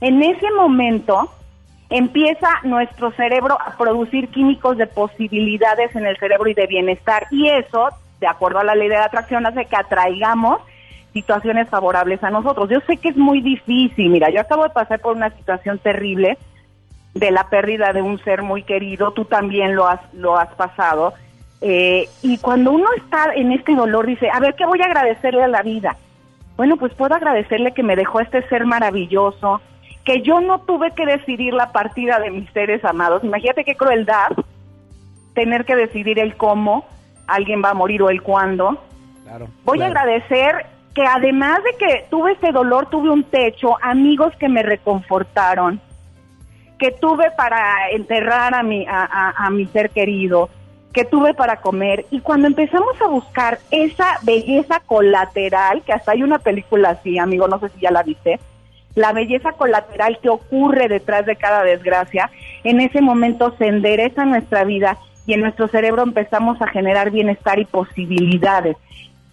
En 0.00 0.22
ese 0.22 0.50
momento 0.52 1.30
empieza 1.88 2.48
nuestro 2.64 3.12
cerebro 3.12 3.56
a 3.60 3.76
producir 3.76 4.28
químicos 4.28 4.76
de 4.76 4.86
posibilidades 4.86 5.94
en 5.94 6.06
el 6.06 6.16
cerebro 6.18 6.48
y 6.48 6.54
de 6.54 6.66
bienestar. 6.66 7.26
Y 7.30 7.48
eso, 7.48 7.88
de 8.20 8.26
acuerdo 8.26 8.58
a 8.58 8.64
la 8.64 8.74
ley 8.74 8.88
de 8.88 8.96
la 8.96 9.04
atracción, 9.04 9.46
hace 9.46 9.64
que 9.66 9.76
atraigamos 9.76 10.60
situaciones 11.12 11.68
favorables 11.70 12.22
a 12.22 12.30
nosotros. 12.30 12.68
Yo 12.68 12.80
sé 12.86 12.98
que 12.98 13.08
es 13.10 13.16
muy 13.16 13.40
difícil. 13.40 14.10
Mira, 14.10 14.30
yo 14.30 14.40
acabo 14.40 14.64
de 14.64 14.70
pasar 14.70 15.00
por 15.00 15.16
una 15.16 15.30
situación 15.30 15.78
terrible 15.78 16.36
de 17.14 17.30
la 17.30 17.48
pérdida 17.48 17.92
de 17.94 18.02
un 18.02 18.18
ser 18.22 18.42
muy 18.42 18.64
querido. 18.64 19.12
Tú 19.12 19.24
también 19.24 19.74
lo 19.74 19.88
has, 19.88 20.00
lo 20.12 20.36
has 20.36 20.52
pasado. 20.56 21.14
Eh, 21.60 22.08
y 22.22 22.38
cuando 22.38 22.72
uno 22.72 22.86
está 22.96 23.32
en 23.34 23.52
este 23.52 23.74
dolor, 23.74 24.06
dice, 24.06 24.28
a 24.30 24.40
ver, 24.40 24.54
¿qué 24.54 24.66
voy 24.66 24.80
a 24.82 24.86
agradecerle 24.86 25.42
a 25.42 25.48
la 25.48 25.62
vida? 25.62 25.96
Bueno, 26.56 26.76
pues 26.76 26.94
puedo 26.94 27.14
agradecerle 27.14 27.72
que 27.72 27.82
me 27.82 27.96
dejó 27.96 28.20
este 28.20 28.46
ser 28.48 28.64
maravilloso, 28.64 29.60
que 30.04 30.22
yo 30.22 30.40
no 30.40 30.60
tuve 30.60 30.92
que 30.92 31.06
decidir 31.06 31.54
la 31.54 31.72
partida 31.72 32.18
de 32.18 32.30
mis 32.30 32.50
seres 32.52 32.84
amados. 32.84 33.24
Imagínate 33.24 33.64
qué 33.64 33.74
crueldad 33.74 34.28
tener 35.34 35.64
que 35.64 35.76
decidir 35.76 36.18
el 36.18 36.36
cómo 36.36 36.86
alguien 37.26 37.62
va 37.62 37.70
a 37.70 37.74
morir 37.74 38.02
o 38.02 38.10
el 38.10 38.22
cuándo. 38.22 38.82
voy 39.64 39.82
a 39.82 39.86
agradecer 39.86 40.66
que 40.94 41.02
además 41.02 41.58
de 41.62 41.76
que 41.76 42.06
tuve 42.08 42.32
este 42.32 42.52
dolor, 42.52 42.88
tuve 42.88 43.10
un 43.10 43.24
techo, 43.24 43.76
amigos 43.82 44.34
que 44.36 44.48
me 44.48 44.62
reconfortaron, 44.62 45.78
que 46.78 46.92
tuve 46.92 47.30
para 47.32 47.90
enterrar 47.90 48.54
a 48.54 48.62
mi, 48.62 48.86
a 48.88 49.48
mi 49.50 49.66
ser 49.66 49.90
querido, 49.90 50.48
que 50.96 51.04
tuve 51.04 51.34
para 51.34 51.58
comer 51.58 52.06
y 52.10 52.20
cuando 52.20 52.46
empezamos 52.46 52.98
a 53.02 53.06
buscar 53.06 53.58
esa 53.70 54.18
belleza 54.22 54.80
colateral, 54.80 55.82
que 55.82 55.92
hasta 55.92 56.12
hay 56.12 56.22
una 56.22 56.38
película 56.38 56.88
así, 56.88 57.18
amigo, 57.18 57.46
no 57.48 57.60
sé 57.60 57.68
si 57.68 57.82
ya 57.82 57.90
la 57.90 58.02
viste, 58.02 58.40
la 58.94 59.12
belleza 59.12 59.52
colateral 59.52 60.18
que 60.22 60.30
ocurre 60.30 60.88
detrás 60.88 61.26
de 61.26 61.36
cada 61.36 61.64
desgracia, 61.64 62.30
en 62.64 62.80
ese 62.80 63.02
momento 63.02 63.54
se 63.58 63.66
endereza 63.66 64.24
nuestra 64.24 64.64
vida 64.64 64.96
y 65.26 65.34
en 65.34 65.42
nuestro 65.42 65.68
cerebro 65.68 66.02
empezamos 66.02 66.62
a 66.62 66.68
generar 66.68 67.10
bienestar 67.10 67.58
y 67.58 67.66
posibilidades. 67.66 68.78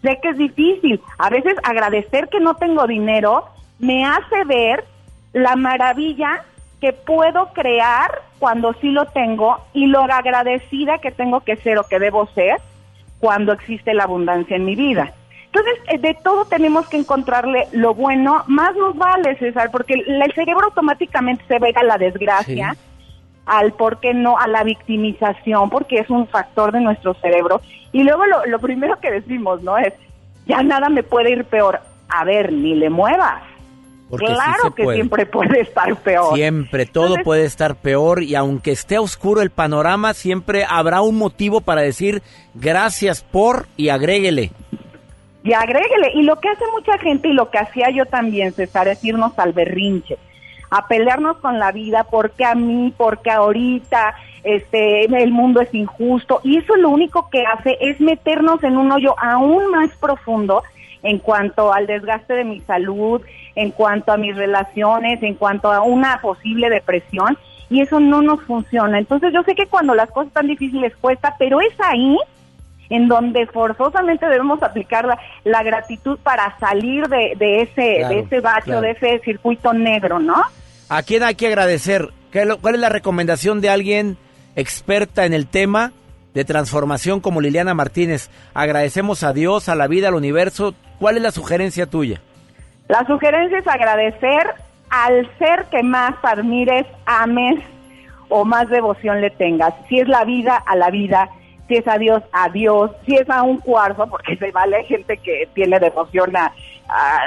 Sé 0.02 0.20
que 0.22 0.32
es 0.32 0.38
difícil, 0.38 1.00
a 1.18 1.30
veces 1.30 1.56
agradecer 1.64 2.28
que 2.28 2.42
no 2.42 2.56
tengo 2.56 2.88
dinero 2.88 3.46
me 3.80 4.04
hace 4.04 4.44
ver 4.46 4.84
la 5.32 5.56
maravilla 5.56 6.44
que 6.84 6.92
puedo 6.92 7.54
crear 7.54 8.24
cuando 8.40 8.74
sí 8.82 8.90
lo 8.90 9.06
tengo 9.06 9.58
y 9.72 9.86
lo 9.86 10.02
agradecida 10.02 10.98
que 10.98 11.12
tengo 11.12 11.40
que 11.40 11.56
ser 11.56 11.78
o 11.78 11.88
que 11.88 11.98
debo 11.98 12.28
ser 12.36 12.58
cuando 13.22 13.54
existe 13.54 13.94
la 13.94 14.04
abundancia 14.04 14.58
en 14.58 14.66
mi 14.66 14.76
vida. 14.76 15.14
Entonces, 15.46 15.76
eh, 15.88 15.98
de 15.98 16.14
todo 16.22 16.44
tenemos 16.44 16.90
que 16.90 16.98
encontrarle 16.98 17.70
lo 17.72 17.94
bueno, 17.94 18.44
más 18.48 18.76
nos 18.76 18.98
vale, 18.98 19.38
César, 19.38 19.72
porque 19.72 19.94
el, 19.94 20.34
cerebro 20.34 20.66
automáticamente 20.66 21.46
se 21.48 21.58
ve 21.58 21.72
a 21.74 21.84
la 21.84 21.98
desgracia, 21.98 22.76
al 23.46 23.72
por 23.72 24.02
qué 24.02 24.14
no, 24.14 24.38
a 24.38 24.50
la 24.50 24.66
victimización, 24.66 25.70
porque 25.70 26.00
es 26.00 26.10
un 26.10 26.28
factor 26.28 26.74
de 26.74 26.82
nuestro 26.82 27.14
cerebro. 27.14 27.62
Y 27.94 28.04
luego 28.04 28.26
lo, 28.26 28.46
lo 28.46 28.60
primero 28.60 29.00
que 29.00 29.10
decimos, 29.10 29.64
¿no? 29.64 29.78
Es, 29.78 29.94
ya 30.48 30.62
nada 30.64 30.90
me 30.90 31.04
puede 31.04 31.32
ir 31.32 31.46
peor. 31.46 31.80
A 32.10 32.26
ver, 32.26 32.52
ni 32.52 32.76
le 32.76 32.90
muevas 32.90 33.42
claro 34.18 34.74
que 34.76 34.86
siempre 34.94 35.26
puede 35.26 35.62
estar 35.62 35.96
peor. 35.98 36.36
Siempre, 36.36 36.86
todo 36.86 37.16
puede 37.24 37.46
estar 37.46 37.76
peor 37.76 38.24
y 38.24 38.36
aunque 38.36 38.72
esté 38.72 38.98
oscuro 38.98 39.42
el 39.42 39.50
panorama, 39.50 40.14
siempre 40.14 40.66
habrá 40.68 41.02
un 41.02 41.18
motivo 41.18 41.62
para 41.62 41.82
decir 41.82 42.22
gracias 42.54 43.24
por 43.24 43.68
y 43.78 43.90
agréguele. 43.90 44.52
Y 45.44 45.54
agréguele. 45.54 46.12
Y 46.16 46.24
lo 46.24 46.40
que 46.40 46.50
hace 46.50 46.64
mucha 46.72 46.98
gente 47.00 47.28
y 47.28 47.34
lo 47.34 47.50
que 47.50 47.60
hacía 47.60 47.90
yo 47.94 48.06
también, 48.06 48.54
César, 48.54 48.88
es 48.88 49.04
irnos 49.04 49.38
al 49.38 49.54
berrinche, 49.54 50.18
a 50.70 50.88
pelearnos 50.88 51.38
con 51.38 51.60
la 51.60 51.72
vida, 51.72 52.06
porque 52.10 52.46
a 52.46 52.56
mí, 52.56 52.94
porque 52.96 53.30
ahorita 53.30 54.16
este 54.44 55.06
el 55.06 55.32
mundo 55.32 55.62
es 55.62 55.74
injusto. 55.74 56.40
Y 56.44 56.58
eso 56.58 56.76
lo 56.76 56.90
único 56.90 57.30
que 57.30 57.44
hace 57.46 57.78
es 57.82 58.00
meternos 58.00 58.64
en 58.64 58.78
un 58.78 58.92
hoyo 58.92 59.16
aún 59.20 59.70
más 59.70 59.90
profundo 59.98 60.64
en 61.04 61.20
cuanto 61.20 61.74
al 61.74 61.86
desgaste 61.86 62.34
de 62.34 62.46
mi 62.46 62.62
salud, 62.62 63.22
en 63.56 63.72
cuanto 63.72 64.12
a 64.12 64.18
mis 64.18 64.36
relaciones, 64.36 65.22
en 65.24 65.36
cuanto 65.36 65.72
a 65.72 65.82
una 65.82 66.20
posible 66.22 66.70
depresión, 66.70 67.38
y 67.70 67.82
eso 67.82 68.00
no 68.00 68.22
nos 68.22 68.42
funciona. 68.44 69.00
Entonces 69.00 69.34
yo 69.34 69.44
sé 69.44 69.56
que 69.56 69.68
cuando 69.68 69.96
las 69.96 70.10
cosas 70.12 70.28
están 70.28 70.48
difíciles 70.48 70.94
cuesta, 70.98 71.36
pero 71.40 71.60
es 71.62 71.74
ahí 71.80 72.18
en 72.90 73.08
donde 73.08 73.48
forzosamente 73.48 74.28
debemos 74.28 74.62
aplicar 74.62 75.08
la, 75.44 75.64
gratitud 75.64 76.20
para 76.20 76.58
salir 76.60 77.08
de, 77.08 77.62
ese, 77.62 77.82
de 77.82 78.20
ese 78.20 78.40
bacho, 78.40 78.82
de 78.82 78.92
ese 78.92 79.20
circuito 79.24 79.74
negro, 79.74 80.20
¿no? 80.20 80.36
¿A 80.90 81.02
quién 81.02 81.24
hay 81.24 81.36
que 81.36 81.48
agradecer? 81.48 82.10
¿Cuál 82.62 82.76
es 82.76 82.82
la 82.82 82.90
recomendación 82.90 83.62
de 83.62 83.70
alguien 83.70 84.18
experta 84.56 85.26
en 85.26 85.34
el 85.34 85.48
tema 85.48 85.92
de 86.36 86.46
transformación 86.46 87.20
como 87.20 87.42
Liliana 87.42 87.74
Martínez? 87.74 88.30
Agradecemos 88.54 89.24
a 89.24 89.34
Dios, 89.34 89.70
a 89.70 89.76
la 89.76 89.88
vida, 89.88 90.10
al 90.10 90.16
universo. 90.16 90.76
¿Cuál 91.00 91.18
es 91.18 91.24
la 91.24 91.32
sugerencia 91.32 91.88
tuya? 91.88 92.22
La 92.88 93.06
sugerencia 93.06 93.60
es 93.60 93.68
agradecer 93.68 94.46
al 94.90 95.30
ser 95.38 95.66
que 95.72 95.82
más 95.84 96.14
admires, 96.24 96.86
ames 97.06 97.60
o 98.30 98.46
más 98.46 98.70
devoción 98.70 99.22
le 99.22 99.30
tengas. 99.30 99.74
Si 99.90 100.00
es 100.00 100.08
la 100.08 100.24
vida, 100.26 100.56
a 100.58 100.76
la 100.76 100.90
vida. 100.90 101.30
Si 101.68 101.76
es 101.76 101.88
a 101.88 101.98
Dios, 101.98 102.22
a 102.34 102.50
Dios. 102.50 102.92
Si 103.06 103.16
es 103.16 103.30
a 103.30 103.42
un 103.44 103.58
cuarzo, 103.60 104.08
porque 104.08 104.36
se 104.36 104.52
vale 104.52 104.84
gente 104.84 105.18
que 105.18 105.48
tiene 105.54 105.80
devoción 105.80 106.36
a 106.36 106.52
a, 106.90 107.26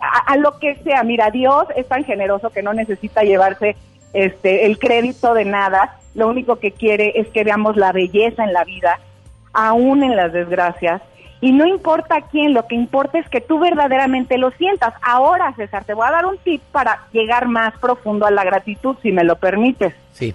a- 0.00 0.32
a 0.32 0.36
lo 0.36 0.58
que 0.58 0.76
sea. 0.84 1.02
Mira, 1.02 1.30
Dios 1.30 1.64
es 1.74 1.88
tan 1.88 2.04
generoso 2.04 2.50
que 2.50 2.62
no 2.62 2.74
necesita 2.74 3.22
llevarse 3.22 3.74
este 4.12 4.66
el 4.66 4.78
crédito 4.78 5.32
de 5.34 5.46
nada. 5.46 5.96
Lo 6.14 6.28
único 6.28 6.56
que 6.56 6.72
quiere 6.72 7.14
es 7.18 7.26
que 7.28 7.42
veamos 7.42 7.76
la 7.76 7.92
belleza 7.92 8.44
en 8.44 8.52
la 8.52 8.64
vida, 8.64 9.00
aún 9.54 10.02
en 10.04 10.16
las 10.16 10.32
desgracias. 10.32 11.00
Y 11.40 11.52
no 11.52 11.66
importa 11.66 12.20
quién, 12.30 12.52
lo 12.52 12.66
que 12.66 12.74
importa 12.74 13.18
es 13.18 13.28
que 13.28 13.40
tú 13.40 13.58
verdaderamente 13.58 14.36
lo 14.36 14.50
sientas. 14.52 14.92
Ahora, 15.00 15.54
César, 15.56 15.84
te 15.84 15.94
voy 15.94 16.06
a 16.06 16.10
dar 16.10 16.26
un 16.26 16.36
tip 16.38 16.60
para 16.70 17.06
llegar 17.12 17.48
más 17.48 17.72
profundo 17.78 18.26
a 18.26 18.30
la 18.30 18.44
gratitud, 18.44 18.96
si 19.02 19.10
me 19.10 19.24
lo 19.24 19.36
permites. 19.36 19.94
Sí. 20.12 20.34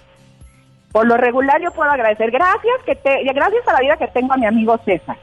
Por 0.92 1.06
lo 1.06 1.18
regular 1.18 1.62
yo 1.62 1.72
puedo 1.72 1.92
agradecer, 1.92 2.32
gracias 2.32 2.82
que 2.86 2.96
te, 2.96 3.24
gracias 3.34 3.68
a 3.68 3.74
la 3.74 3.82
vida 3.82 3.98
que 3.98 4.08
tengo 4.08 4.34
a 4.34 4.38
mi 4.38 4.46
amigo 4.46 4.80
César. 4.86 5.18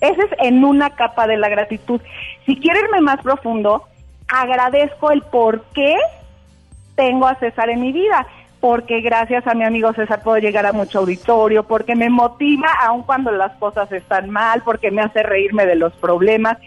Ese 0.00 0.22
es 0.22 0.30
en 0.38 0.64
una 0.64 0.90
capa 0.90 1.26
de 1.26 1.36
la 1.36 1.48
gratitud. 1.48 2.00
Si 2.46 2.56
quiero 2.56 2.80
irme 2.80 3.00
más 3.00 3.20
profundo, 3.22 3.82
agradezco 4.28 5.10
el 5.10 5.22
por 5.22 5.64
qué 5.74 5.96
tengo 6.94 7.26
a 7.26 7.34
César 7.36 7.68
en 7.70 7.80
mi 7.80 7.92
vida. 7.92 8.26
Porque 8.66 9.00
gracias 9.00 9.46
a 9.46 9.54
mi 9.54 9.62
amigo 9.62 9.92
César 9.92 10.24
puedo 10.24 10.38
llegar 10.38 10.66
a 10.66 10.72
mucho 10.72 10.98
auditorio, 10.98 11.62
porque 11.62 11.94
me 11.94 12.10
motiva 12.10 12.66
aun 12.80 13.04
cuando 13.04 13.30
las 13.30 13.52
cosas 13.58 13.92
están 13.92 14.28
mal, 14.28 14.62
porque 14.64 14.90
me 14.90 15.02
hace 15.02 15.22
reírme 15.22 15.66
de 15.66 15.76
los 15.76 15.92
problemas, 15.92 16.58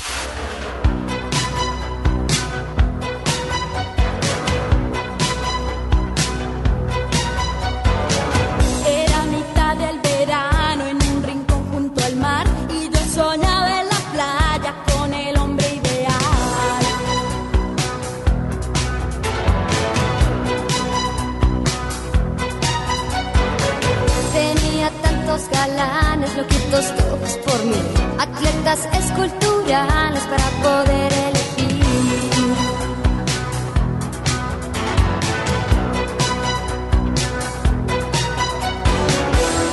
Loquitos 26.69 26.95
todos 26.95 27.37
por 27.45 27.65
mí, 27.65 27.81
atletas 28.19 28.87
esculturales 28.93 30.23
para 30.23 30.49
poder 30.61 31.11
elegir. 31.13 31.79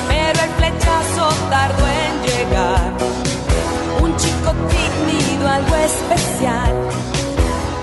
pero 0.09 0.41
el 0.45 0.51
flechazo 0.51 1.29
tardó 1.51 1.87
en 1.87 2.15
llegar. 2.27 2.93
Un 4.03 4.17
chico 4.17 4.53
tímido, 4.71 5.49
algo 5.49 5.77
especial. 5.77 6.75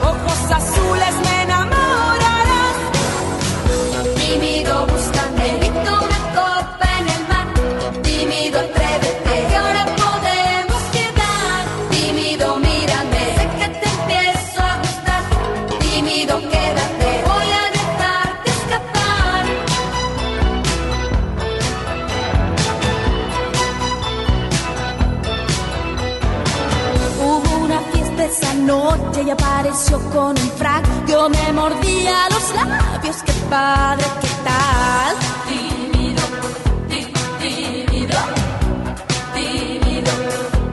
Ojos 0.02 0.52
azules 0.52 1.33
con 30.12 30.30
un 30.38 30.52
frac. 30.58 30.86
Yo 31.08 31.30
me 31.30 31.52
mordía 31.54 32.28
los 32.30 32.56
labios, 32.56 33.18
qué 33.26 33.34
padre, 33.50 34.04
qué 34.22 34.28
tal. 34.44 35.16
Tímido, 35.50 36.22
tí- 36.90 37.14
tímido, 37.42 38.18
tímido, 39.34 40.12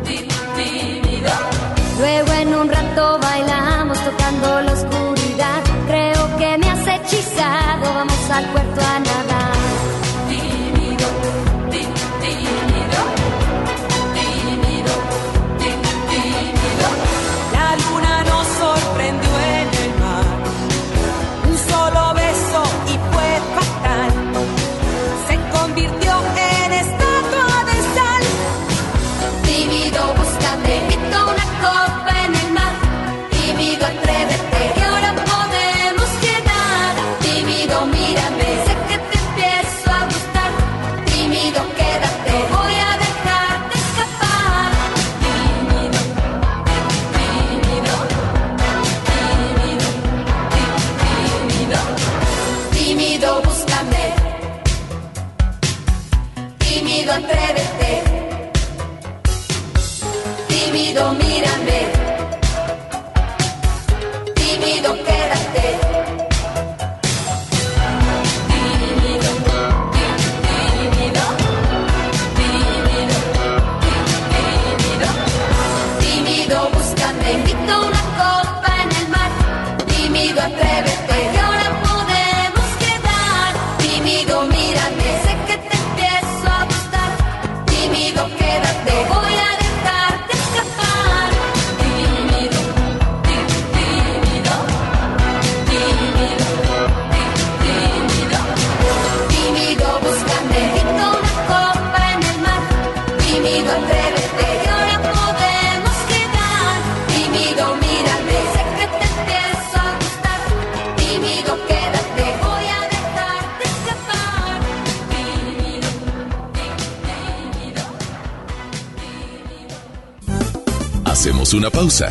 tí- 0.04 0.28
tímido. 0.56 1.30
Luego 1.98 2.32
en 2.42 2.54
un 2.54 2.68
rato 2.68 3.18
bailamos 3.22 3.98
tocando 4.04 4.60
la 4.60 4.72
oscuridad. 4.72 5.60
Creo 5.86 6.36
que 6.36 6.58
me 6.58 6.70
has 6.70 6.86
hechizado, 6.86 7.94
vamos 7.94 8.30
al 8.30 8.44
puerto 8.52 8.69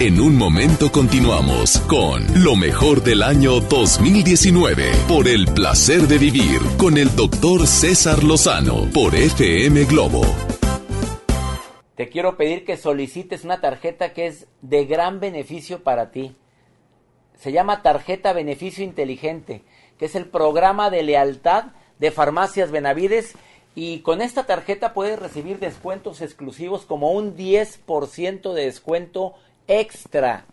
En 0.01 0.19
un 0.19 0.35
momento 0.35 0.91
continuamos 0.91 1.79
con 1.87 2.43
lo 2.43 2.57
mejor 2.57 3.01
del 3.01 3.23
año 3.23 3.61
2019 3.61 4.91
por 5.07 5.25
el 5.25 5.45
placer 5.45 6.01
de 6.01 6.17
vivir 6.17 6.59
con 6.77 6.97
el 6.97 7.15
doctor 7.15 7.65
César 7.65 8.21
Lozano 8.25 8.89
por 8.93 9.15
FM 9.15 9.85
Globo. 9.85 10.23
Te 11.95 12.09
quiero 12.09 12.35
pedir 12.35 12.65
que 12.65 12.75
solicites 12.75 13.45
una 13.45 13.61
tarjeta 13.61 14.11
que 14.11 14.27
es 14.27 14.47
de 14.61 14.83
gran 14.83 15.21
beneficio 15.21 15.81
para 15.81 16.11
ti. 16.11 16.35
Se 17.37 17.53
llama 17.53 17.81
Tarjeta 17.81 18.33
Beneficio 18.33 18.83
Inteligente, 18.83 19.63
que 19.97 20.07
es 20.07 20.15
el 20.15 20.25
programa 20.25 20.89
de 20.89 21.03
lealtad 21.03 21.67
de 21.99 22.11
Farmacias 22.11 22.69
Benavides 22.69 23.37
y 23.75 24.01
con 24.01 24.21
esta 24.21 24.45
tarjeta 24.45 24.93
puedes 24.93 25.17
recibir 25.17 25.59
descuentos 25.59 26.21
exclusivos 26.21 26.85
como 26.85 27.13
un 27.13 27.37
10% 27.37 28.51
de 28.51 28.65
descuento 28.65 29.35
extra 29.69 30.45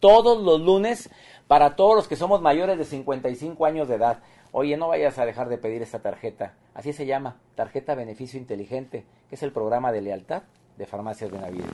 todos 0.00 0.42
los 0.42 0.60
lunes 0.60 1.08
para 1.46 1.76
todos 1.76 1.94
los 1.94 2.08
que 2.08 2.16
somos 2.16 2.40
mayores 2.40 2.78
de 2.78 2.84
55 2.84 3.64
años 3.66 3.86
de 3.86 3.94
edad. 3.94 4.18
Oye, 4.50 4.76
no 4.76 4.88
vayas 4.88 5.18
a 5.18 5.24
dejar 5.24 5.48
de 5.48 5.58
pedir 5.58 5.82
esta 5.82 6.00
tarjeta. 6.00 6.54
Así 6.74 6.92
se 6.92 7.06
llama, 7.06 7.36
Tarjeta 7.54 7.94
Beneficio 7.94 8.40
Inteligente, 8.40 9.04
que 9.28 9.36
es 9.36 9.42
el 9.42 9.52
programa 9.52 9.92
de 9.92 10.00
lealtad 10.00 10.42
de 10.76 10.86
Farmacias 10.86 11.30
Benavides. 11.30 11.70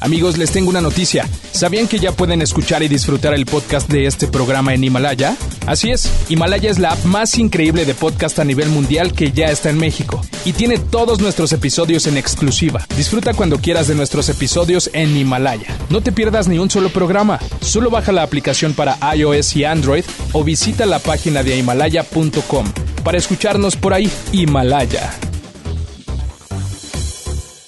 Amigos, 0.00 0.36
les 0.36 0.52
tengo 0.52 0.70
una 0.70 0.80
noticia. 0.80 1.24
¿Sabían 1.52 1.86
que 1.86 1.98
ya 1.98 2.12
pueden 2.12 2.42
escuchar 2.42 2.82
y 2.82 2.88
disfrutar 2.88 3.32
el 3.32 3.46
podcast 3.46 3.88
de 3.90 4.06
este 4.06 4.26
programa 4.26 4.74
en 4.74 4.84
Himalaya? 4.84 5.36
Así 5.66 5.90
es, 5.90 6.30
Himalaya 6.30 6.70
es 6.70 6.78
la 6.78 6.92
app 6.92 7.04
más 7.04 7.38
increíble 7.38 7.84
de 7.84 7.94
podcast 7.94 8.38
a 8.38 8.44
nivel 8.44 8.68
mundial 8.68 9.14
que 9.14 9.30
ya 9.30 9.46
está 9.46 9.70
en 9.70 9.78
México 9.78 10.20
y 10.44 10.52
tiene 10.52 10.78
todos 10.78 11.20
nuestros 11.20 11.52
episodios 11.52 12.06
en 12.06 12.16
exclusiva. 12.16 12.86
Disfruta 12.96 13.34
cuando 13.34 13.58
quieras 13.58 13.88
de 13.88 13.94
nuestros 13.94 14.28
episodios 14.28 14.90
en 14.92 15.16
Himalaya. 15.16 15.76
No 15.90 16.00
te 16.00 16.12
pierdas 16.12 16.48
ni 16.48 16.58
un 16.58 16.70
solo 16.70 16.90
programa. 16.90 17.38
Solo 17.60 17.90
baja 17.90 18.12
la 18.12 18.22
aplicación 18.22 18.74
para 18.74 18.98
iOS 19.14 19.56
y 19.56 19.64
Android 19.64 20.04
o 20.32 20.44
visita 20.44 20.86
la 20.86 20.98
página 20.98 21.42
de 21.42 21.56
himalaya.com 21.56 22.66
para 23.02 23.18
escucharnos 23.18 23.76
por 23.76 23.94
ahí. 23.94 24.10
Himalaya. 24.32 25.12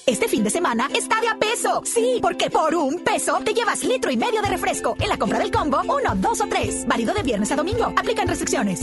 Este 0.07 0.29
fin 0.29 0.45
de 0.45 0.51
semana 0.51 0.89
está 0.95 1.21
de 1.21 1.27
a 1.27 1.37
peso. 1.37 1.83
Sí, 1.85 2.21
porque 2.23 2.49
por 2.49 2.77
un 2.77 3.01
peso 3.01 3.41
te 3.45 3.53
llevas 3.53 3.83
litro 3.83 4.13
y 4.13 4.17
medio 4.17 4.41
de 4.41 4.49
refresco. 4.49 4.97
En 5.01 5.09
la 5.09 5.19
compra 5.19 5.41
del 5.41 5.51
combo, 5.51 5.83
uno, 5.83 6.15
dos 6.15 6.41
o 6.41 6.47
tres. 6.49 6.87
Válido 6.87 7.13
de 7.13 7.25
viernes 7.25 7.51
a 7.51 7.57
domingo. 7.57 7.93
Aplican 7.97 8.29
restricciones. 8.29 8.83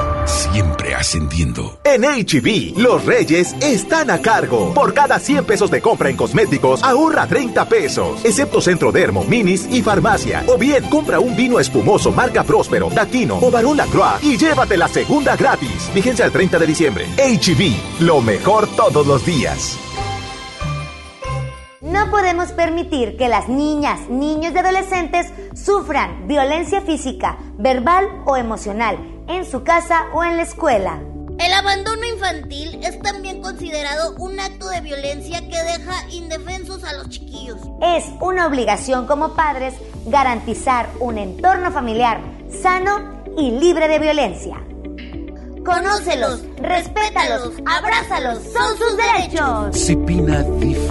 Siempre 0.25 0.93
ascendiendo. 0.93 1.79
En 1.83 2.03
HB, 2.03 2.77
los 2.77 3.05
reyes 3.05 3.55
están 3.61 4.09
a 4.11 4.19
cargo. 4.19 4.73
Por 4.73 4.93
cada 4.93 5.19
100 5.19 5.45
pesos 5.45 5.71
de 5.71 5.81
compra 5.81 6.09
en 6.09 6.15
cosméticos, 6.15 6.83
ahorra 6.83 7.27
30 7.27 7.65
pesos. 7.67 8.23
Excepto 8.23 8.61
Centro 8.61 8.91
Dermo, 8.91 9.23
Minis 9.23 9.67
y 9.71 9.81
Farmacia. 9.81 10.43
O 10.47 10.57
bien, 10.57 10.83
compra 10.89 11.19
un 11.19 11.35
vino 11.35 11.59
espumoso 11.59 12.11
marca 12.11 12.43
Próspero, 12.43 12.89
Datino 12.89 13.39
o 13.41 13.49
Barón 13.49 13.77
Lacroix 13.77 14.23
y 14.23 14.37
llévate 14.37 14.77
la 14.77 14.87
segunda 14.87 15.35
gratis. 15.35 15.91
Vigencia 15.93 16.25
el 16.25 16.31
30 16.31 16.59
de 16.59 16.67
diciembre. 16.67 17.05
HB, 17.17 18.01
lo 18.01 18.21
mejor 18.21 18.67
todos 18.75 19.05
los 19.07 19.25
días. 19.25 19.77
No 21.81 22.09
podemos 22.09 22.51
permitir 22.51 23.17
que 23.17 23.27
las 23.27 23.49
niñas, 23.49 24.07
niños 24.09 24.53
y 24.53 24.57
adolescentes 24.57 25.27
sufran 25.55 26.27
violencia 26.27 26.81
física, 26.81 27.37
verbal 27.57 28.07
o 28.25 28.37
emocional 28.37 28.97
en 29.31 29.45
su 29.45 29.63
casa 29.63 30.05
o 30.13 30.23
en 30.23 30.37
la 30.37 30.43
escuela. 30.43 31.01
El 31.39 31.53
abandono 31.53 32.05
infantil 32.05 32.79
es 32.83 32.99
también 32.99 33.41
considerado 33.41 34.13
un 34.19 34.39
acto 34.39 34.69
de 34.69 34.81
violencia 34.81 35.39
que 35.41 35.57
deja 35.63 36.07
indefensos 36.11 36.83
a 36.83 36.93
los 36.93 37.09
chiquillos. 37.09 37.57
Es 37.81 38.05
una 38.19 38.45
obligación 38.45 39.07
como 39.07 39.33
padres 39.33 39.73
garantizar 40.05 40.89
un 40.99 41.17
entorno 41.17 41.71
familiar 41.71 42.19
sano 42.61 43.23
y 43.37 43.51
libre 43.51 43.87
de 43.87 43.99
violencia. 43.99 44.61
Conócelos, 45.65 46.43
respétalos, 46.57 47.53
abrázalos, 47.65 48.39
son 48.51 48.77
sus 48.77 48.97
derechos. 48.97 49.77
Cipina 49.77 50.43
DIF 50.43 50.90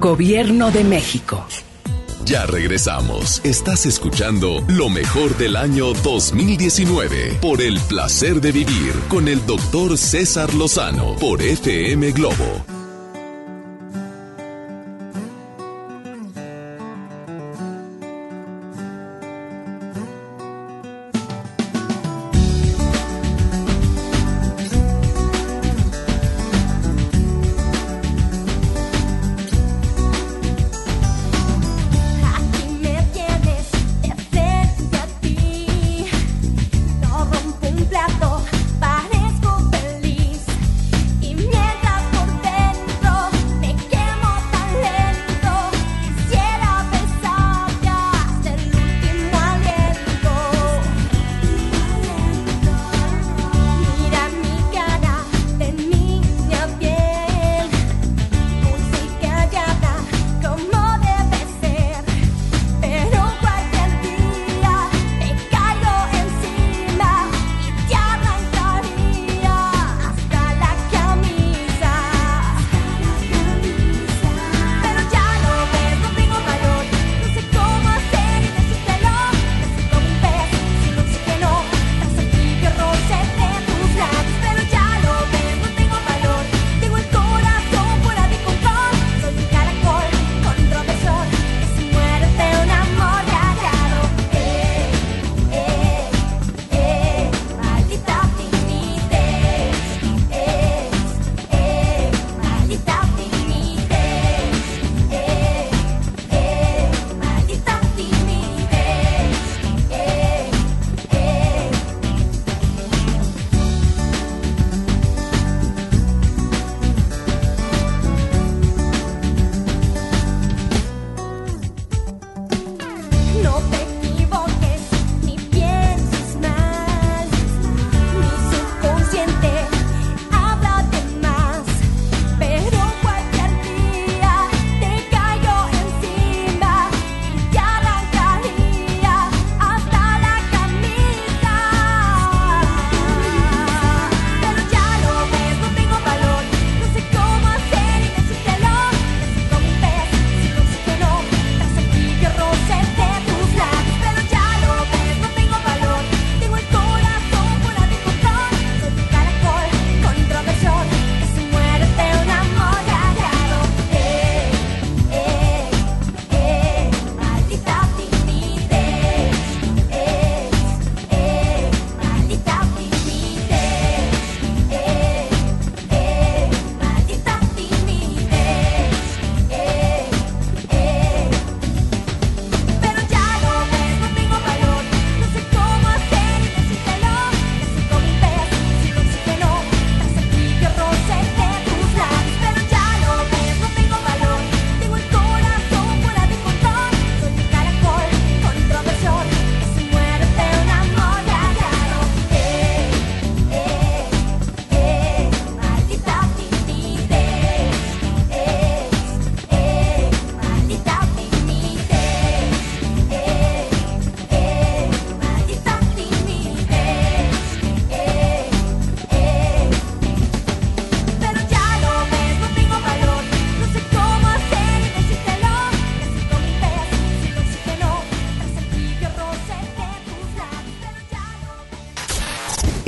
Gobierno 0.00 0.70
de 0.70 0.84
México. 0.84 1.44
Ya 2.24 2.46
regresamos. 2.46 3.44
Estás 3.44 3.84
escuchando 3.84 4.62
lo 4.68 4.88
mejor 4.88 5.36
del 5.36 5.56
año 5.56 5.92
2019 5.92 7.38
por 7.40 7.60
el 7.60 7.80
placer 7.80 8.40
de 8.40 8.52
vivir 8.52 8.92
con 9.08 9.26
el 9.26 9.44
doctor 9.44 9.98
César 9.98 10.54
Lozano 10.54 11.16
por 11.16 11.42
FM 11.42 12.12
Globo. 12.12 12.77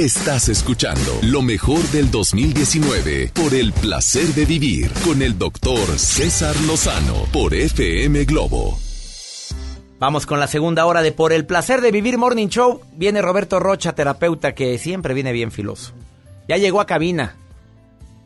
Estás 0.00 0.48
escuchando 0.48 1.18
lo 1.20 1.42
mejor 1.42 1.82
del 1.90 2.10
2019 2.10 3.32
por 3.34 3.52
el 3.52 3.70
placer 3.70 4.28
de 4.28 4.46
vivir 4.46 4.90
con 5.04 5.20
el 5.20 5.36
doctor 5.36 5.98
César 5.98 6.58
Lozano 6.62 7.26
por 7.30 7.52
FM 7.52 8.24
Globo. 8.24 8.78
Vamos 9.98 10.24
con 10.24 10.40
la 10.40 10.46
segunda 10.46 10.86
hora 10.86 11.02
de 11.02 11.12
Por 11.12 11.34
el 11.34 11.44
placer 11.44 11.82
de 11.82 11.92
vivir 11.92 12.16
Morning 12.16 12.48
Show. 12.48 12.80
Viene 12.96 13.20
Roberto 13.20 13.60
Rocha, 13.60 13.92
terapeuta, 13.92 14.54
que 14.54 14.78
siempre 14.78 15.12
viene 15.12 15.32
bien 15.32 15.52
filoso. 15.52 15.92
Ya 16.48 16.56
llegó 16.56 16.80
a 16.80 16.86
cabina. 16.86 17.34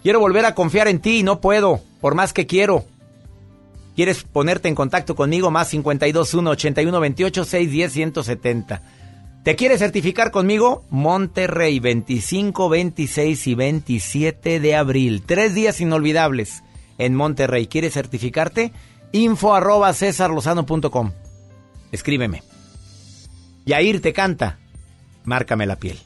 Quiero 0.00 0.20
volver 0.20 0.46
a 0.46 0.54
confiar 0.54 0.86
en 0.86 1.00
ti 1.00 1.18
y 1.18 1.22
no 1.24 1.40
puedo, 1.40 1.80
por 2.00 2.14
más 2.14 2.32
que 2.32 2.46
quiero. 2.46 2.84
¿Quieres 3.96 4.22
ponerte 4.22 4.68
en 4.68 4.76
contacto 4.76 5.16
conmigo? 5.16 5.50
Más 5.50 5.70
521 5.70 6.50
81 6.50 7.00
28 7.00 7.44
610 7.44 7.92
170. 7.92 8.82
¿Te 9.44 9.56
quieres 9.56 9.80
certificar 9.80 10.30
conmigo? 10.30 10.86
Monterrey, 10.88 11.78
25, 11.78 12.70
26 12.70 13.46
y 13.46 13.54
27 13.54 14.58
de 14.58 14.74
abril. 14.74 15.22
Tres 15.26 15.54
días 15.54 15.82
inolvidables 15.82 16.64
en 16.96 17.14
Monterrey. 17.14 17.66
¿Quieres 17.66 17.92
certificarte? 17.92 18.72
Info 19.12 19.54
arroba 19.54 19.92
cesarlozano.com. 19.92 21.12
Escríbeme. 21.92 22.42
Yair 23.66 24.00
te 24.00 24.14
canta. 24.14 24.58
Márcame 25.24 25.66
la 25.66 25.76
piel. 25.76 25.98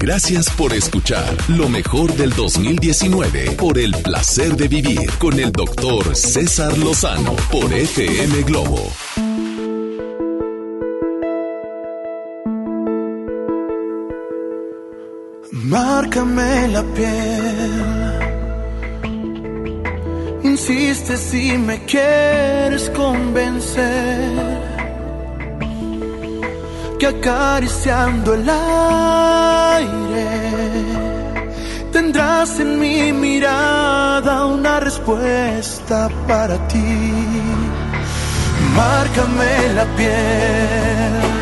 Gracias 0.00 0.50
por 0.50 0.72
escuchar 0.72 1.36
lo 1.50 1.68
mejor 1.68 2.12
del 2.14 2.30
2019 2.30 3.52
por 3.52 3.78
el 3.78 3.92
placer 3.92 4.56
de 4.56 4.66
vivir 4.66 5.08
con 5.18 5.38
el 5.38 5.52
doctor 5.52 6.16
César 6.16 6.76
Lozano 6.78 7.36
por 7.52 7.72
FM 7.72 8.42
Globo. 8.42 8.90
Márcame 16.10 16.66
la 16.66 16.82
piel. 16.82 17.70
Insiste 20.42 21.16
si 21.16 21.56
me 21.56 21.84
quieres 21.84 22.90
convencer 22.90 24.58
que 26.98 27.06
acariciando 27.06 28.34
el 28.34 28.50
aire 28.50 29.86
tendrás 31.92 32.58
en 32.58 32.80
mi 32.80 33.12
mirada 33.12 34.46
una 34.46 34.80
respuesta 34.80 36.08
para 36.26 36.56
ti. 36.66 37.06
Márcame 38.74 39.74
la 39.76 39.84
piel 39.96 41.39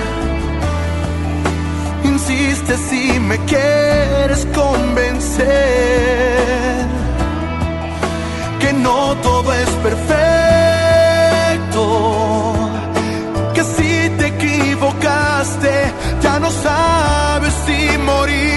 si 2.77 3.19
me 3.21 3.39
quieres 3.47 4.47
convencer 4.55 5.47
que 8.61 8.73
no 8.75 9.17
todo 9.23 9.53
es 9.55 9.71
perfecto, 9.87 10.03
que 13.55 13.65
si 13.65 14.11
te 14.19 14.27
equivocaste 14.27 15.93
ya 16.21 16.39
no 16.39 16.51
sabes 16.51 17.55
si 17.65 17.97
morir 17.99 18.48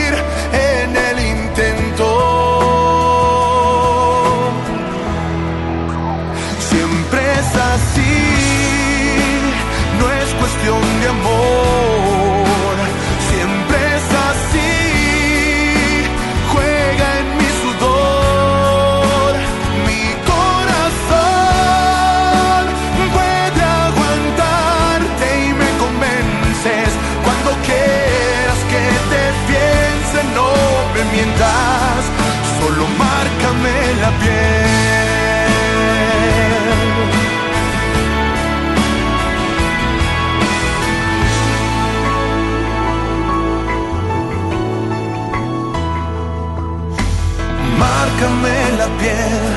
Márcame 49.02 49.51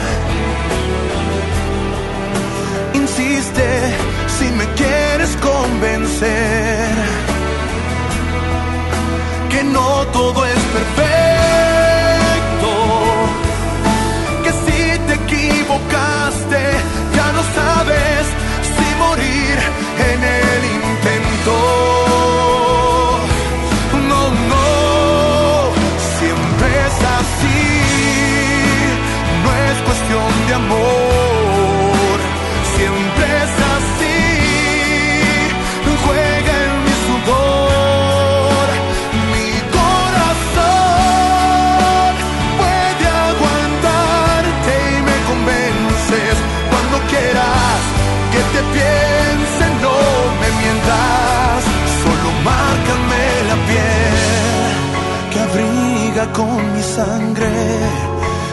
con 56.35 56.75
mi 56.75 56.83
sangre 56.83 57.49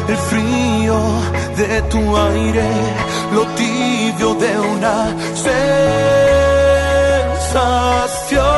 el 0.08 0.18
frío 0.18 0.98
de 1.58 1.82
tu 1.92 2.18
aire, 2.18 2.70
lo 3.34 3.44
tibio 3.60 4.36
de 4.36 4.60
una 4.60 4.98
sensación. 7.50 8.51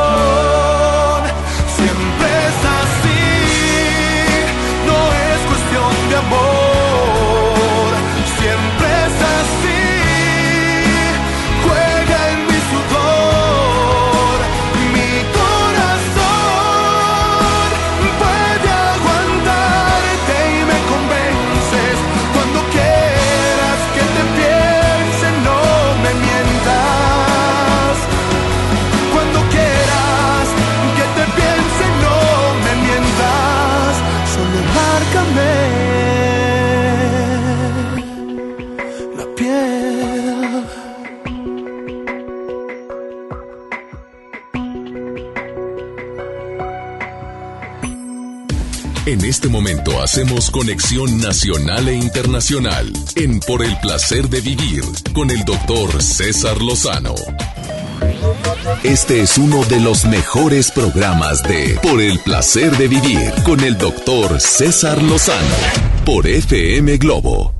En 49.05 49.23
este 49.25 49.49
momento 49.49 50.01
hacemos 50.01 50.49
conexión 50.49 51.19
nacional 51.19 51.87
e 51.89 51.93
internacional 51.95 52.91
en 53.15 53.39
Por 53.41 53.63
el 53.63 53.77
placer 53.79 54.29
de 54.29 54.39
vivir 54.39 54.81
con 55.13 55.29
el 55.29 55.43
doctor 55.43 56.01
César 56.01 56.61
Lozano. 56.61 57.13
Este 58.83 59.21
es 59.21 59.37
uno 59.37 59.63
de 59.65 59.81
los 59.81 60.05
mejores 60.05 60.71
programas 60.71 61.43
de 61.43 61.77
Por 61.83 62.01
el 62.01 62.19
placer 62.19 62.71
de 62.77 62.87
vivir 62.87 63.33
con 63.43 63.59
el 63.61 63.77
doctor 63.77 64.39
César 64.39 65.01
Lozano 65.01 65.55
por 66.05 66.27
FM 66.27 66.97
Globo. 66.97 67.53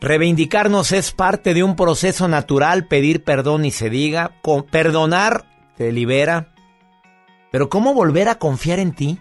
Reivindicarnos 0.00 0.90
es 0.92 1.12
parte 1.12 1.54
de 1.54 1.62
un 1.64 1.74
proceso 1.76 2.26
natural, 2.28 2.86
pedir 2.86 3.22
perdón 3.24 3.64
y 3.64 3.70
se 3.72 3.90
diga, 3.90 4.32
con- 4.42 4.64
perdonar 4.64 5.44
te 5.76 5.90
libera. 5.92 6.52
Pero 7.52 7.68
¿cómo 7.68 7.94
volver 7.94 8.28
a 8.28 8.38
confiar 8.38 8.78
en 8.80 8.92
ti? 8.92 9.18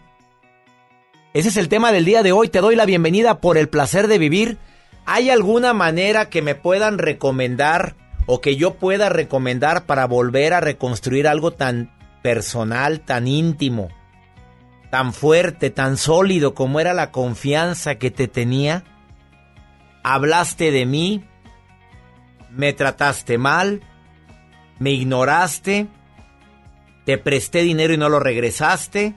Ese 1.38 1.50
es 1.50 1.58
el 1.58 1.70
tema 1.70 1.92
del 1.92 2.04
día 2.04 2.24
de 2.24 2.32
hoy. 2.32 2.50
Te 2.50 2.62
doy 2.62 2.76
la 2.76 2.88
bienvenida 2.88 3.42
por 3.42 3.60
el 3.60 3.70
placer 3.70 4.08
de 4.08 4.18
vivir. 4.18 4.58
¿Hay 5.06 5.30
alguna 5.30 5.72
manera 5.72 6.32
que 6.32 6.42
me 6.42 6.56
puedan 6.56 6.98
recomendar 6.98 7.96
o 8.26 8.42
que 8.42 8.56
yo 8.56 8.74
pueda 8.74 9.10
recomendar 9.10 9.86
para 9.86 10.08
volver 10.08 10.56
a 10.56 10.62
reconstruir 10.62 11.28
algo 11.28 11.52
tan 11.52 11.96
personal, 12.24 13.02
tan 13.02 13.28
íntimo, 13.28 13.90
tan 14.90 15.14
fuerte, 15.14 15.70
tan 15.70 15.98
sólido 15.98 16.56
como 16.56 16.80
era 16.80 16.96
la 16.96 17.12
confianza 17.12 18.00
que 18.00 18.10
te 18.10 18.28
tenía? 18.28 18.84
Hablaste 20.02 20.72
de 20.72 20.88
mí, 20.88 21.24
me 22.50 22.74
trataste 22.74 23.38
mal, 23.38 23.84
me 24.80 24.90
ignoraste, 24.90 25.86
te 27.06 27.20
presté 27.20 27.62
dinero 27.62 27.94
y 27.94 27.98
no 27.98 28.10
lo 28.10 28.20
regresaste, 28.20 29.14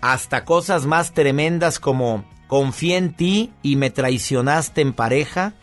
hasta 0.00 0.44
cosas 0.44 0.86
más 0.86 1.12
tremendas 1.12 1.78
como 1.78 2.24
confié 2.46 2.96
en 2.96 3.14
ti 3.14 3.52
y 3.62 3.76
me 3.76 3.90
traicionaste 3.90 4.80
en 4.80 4.92
pareja, 4.92 5.54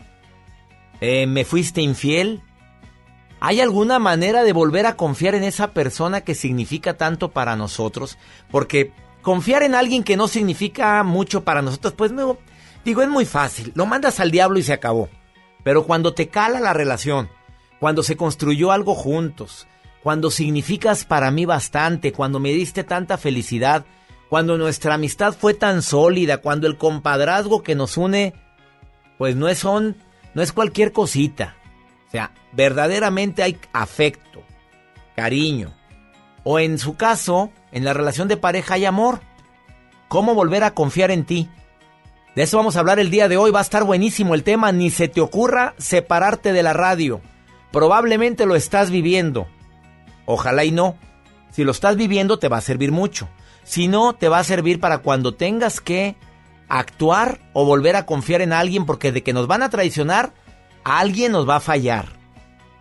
eh, 1.00 1.26
me 1.26 1.44
fuiste 1.44 1.80
infiel. 1.80 2.42
¿Hay 3.40 3.60
alguna 3.60 3.98
manera 3.98 4.42
de 4.42 4.52
volver 4.52 4.86
a 4.86 4.96
confiar 4.96 5.34
en 5.34 5.44
esa 5.44 5.72
persona 5.72 6.22
que 6.22 6.34
significa 6.34 6.96
tanto 6.96 7.30
para 7.30 7.56
nosotros? 7.56 8.16
Porque 8.50 8.92
confiar 9.22 9.62
en 9.62 9.74
alguien 9.74 10.02
que 10.02 10.16
no 10.16 10.28
significa 10.28 11.02
mucho 11.02 11.44
para 11.44 11.62
nosotros, 11.62 11.94
pues 11.94 12.12
no, 12.12 12.38
digo, 12.84 13.02
es 13.02 13.08
muy 13.08 13.26
fácil. 13.26 13.72
Lo 13.74 13.86
mandas 13.86 14.20
al 14.20 14.30
diablo 14.30 14.58
y 14.58 14.62
se 14.62 14.72
acabó. 14.72 15.08
Pero 15.62 15.84
cuando 15.84 16.14
te 16.14 16.28
cala 16.28 16.60
la 16.60 16.72
relación, 16.72 17.28
cuando 17.80 18.02
se 18.02 18.16
construyó 18.16 18.72
algo 18.72 18.94
juntos, 18.94 19.66
cuando 20.02 20.30
significas 20.30 21.04
para 21.04 21.30
mí 21.30 21.46
bastante, 21.46 22.12
cuando 22.12 22.38
me 22.38 22.50
diste 22.50 22.84
tanta 22.84 23.16
felicidad, 23.16 23.86
cuando 24.34 24.58
nuestra 24.58 24.94
amistad 24.94 25.32
fue 25.32 25.54
tan 25.54 25.80
sólida, 25.80 26.38
cuando 26.38 26.66
el 26.66 26.76
compadrazgo 26.76 27.62
que 27.62 27.76
nos 27.76 27.96
une, 27.96 28.34
pues 29.16 29.36
no 29.36 29.46
es 29.46 29.60
son, 29.60 29.96
no 30.34 30.42
es 30.42 30.50
cualquier 30.50 30.90
cosita. 30.90 31.54
O 32.08 32.10
sea, 32.10 32.32
verdaderamente 32.50 33.44
hay 33.44 33.56
afecto, 33.72 34.42
cariño. 35.14 35.72
O 36.42 36.58
en 36.58 36.80
su 36.80 36.96
caso, 36.96 37.52
en 37.70 37.84
la 37.84 37.92
relación 37.92 38.26
de 38.26 38.36
pareja 38.36 38.74
hay 38.74 38.86
amor. 38.86 39.20
¿Cómo 40.08 40.34
volver 40.34 40.64
a 40.64 40.74
confiar 40.74 41.12
en 41.12 41.24
ti? 41.24 41.48
De 42.34 42.42
eso 42.42 42.56
vamos 42.56 42.74
a 42.74 42.80
hablar 42.80 42.98
el 42.98 43.10
día 43.10 43.28
de 43.28 43.36
hoy. 43.36 43.52
Va 43.52 43.60
a 43.60 43.62
estar 43.62 43.84
buenísimo 43.84 44.34
el 44.34 44.42
tema. 44.42 44.72
Ni 44.72 44.90
se 44.90 45.06
te 45.06 45.20
ocurra 45.20 45.76
separarte 45.78 46.52
de 46.52 46.64
la 46.64 46.72
radio. 46.72 47.20
Probablemente 47.70 48.46
lo 48.46 48.56
estás 48.56 48.90
viviendo. 48.90 49.46
Ojalá 50.26 50.64
y 50.64 50.72
no. 50.72 50.96
Si 51.52 51.62
lo 51.62 51.70
estás 51.70 51.94
viviendo 51.94 52.40
te 52.40 52.48
va 52.48 52.56
a 52.56 52.62
servir 52.62 52.90
mucho. 52.90 53.28
Si 53.64 53.88
no, 53.88 54.14
te 54.14 54.28
va 54.28 54.38
a 54.38 54.44
servir 54.44 54.78
para 54.78 54.98
cuando 54.98 55.34
tengas 55.34 55.80
que 55.80 56.16
actuar 56.68 57.40
o 57.52 57.64
volver 57.64 57.96
a 57.96 58.06
confiar 58.06 58.40
en 58.40 58.52
alguien 58.52 58.86
porque 58.86 59.12
de 59.12 59.22
que 59.22 59.32
nos 59.32 59.46
van 59.46 59.62
a 59.62 59.70
traicionar, 59.70 60.32
alguien 60.84 61.32
nos 61.32 61.48
va 61.48 61.56
a 61.56 61.60
fallar. 61.60 62.06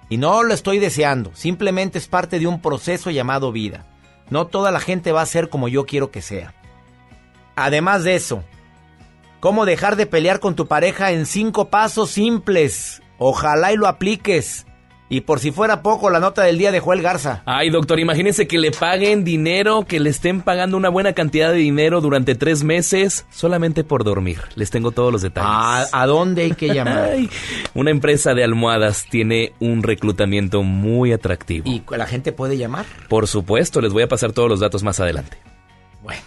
Y 0.09 0.17
no 0.17 0.43
lo 0.43 0.53
estoy 0.53 0.79
deseando, 0.79 1.31
simplemente 1.33 1.97
es 1.97 2.07
parte 2.07 2.37
de 2.37 2.47
un 2.47 2.61
proceso 2.61 3.09
llamado 3.09 3.51
vida. 3.51 3.85
No 4.29 4.47
toda 4.47 4.71
la 4.71 4.79
gente 4.79 5.11
va 5.11 5.21
a 5.21 5.25
ser 5.25 5.49
como 5.49 5.67
yo 5.67 5.85
quiero 5.85 6.11
que 6.11 6.21
sea. 6.21 6.53
Además 7.55 8.03
de 8.03 8.15
eso, 8.15 8.43
¿cómo 9.39 9.65
dejar 9.65 9.95
de 9.95 10.05
pelear 10.05 10.39
con 10.39 10.55
tu 10.55 10.67
pareja 10.67 11.11
en 11.11 11.25
cinco 11.25 11.69
pasos 11.69 12.11
simples? 12.11 13.01
Ojalá 13.17 13.71
y 13.73 13.77
lo 13.77 13.87
apliques. 13.87 14.65
Y 15.13 15.21
por 15.21 15.39
si 15.39 15.51
fuera 15.51 15.83
poco, 15.83 16.09
la 16.09 16.19
nota 16.19 16.41
del 16.41 16.57
día 16.57 16.71
de 16.71 16.79
Joel 16.79 17.03
Garza. 17.03 17.43
Ay, 17.45 17.69
doctor, 17.69 17.99
imagínense 17.99 18.47
que 18.47 18.57
le 18.57 18.71
paguen 18.71 19.23
dinero, 19.23 19.85
que 19.87 19.99
le 19.99 20.09
estén 20.09 20.41
pagando 20.41 20.75
una 20.75 20.89
buena 20.89 21.13
cantidad 21.13 21.51
de 21.51 21.57
dinero 21.57 22.01
durante 22.01 22.33
tres 22.33 22.63
meses 22.63 23.27
solamente 23.29 23.83
por 23.83 24.03
dormir. 24.03 24.39
Les 24.55 24.71
tengo 24.71 24.89
todos 24.89 25.11
los 25.11 25.21
detalles. 25.21 25.47
¿A, 25.47 25.85
a 26.01 26.07
dónde 26.07 26.45
hay 26.45 26.53
que 26.53 26.73
llamar? 26.73 27.03
Ay, 27.13 27.29
una 27.75 27.91
empresa 27.91 28.33
de 28.33 28.43
almohadas 28.43 29.05
tiene 29.07 29.53
un 29.59 29.83
reclutamiento 29.83 30.63
muy 30.63 31.13
atractivo. 31.13 31.69
¿Y 31.69 31.83
la 31.95 32.07
gente 32.07 32.31
puede 32.31 32.57
llamar? 32.57 32.87
Por 33.07 33.27
supuesto, 33.27 33.81
les 33.81 33.93
voy 33.93 34.01
a 34.01 34.07
pasar 34.07 34.31
todos 34.31 34.49
los 34.49 34.61
datos 34.61 34.81
más 34.81 34.99
adelante. 34.99 35.37
Bueno, 36.01 36.23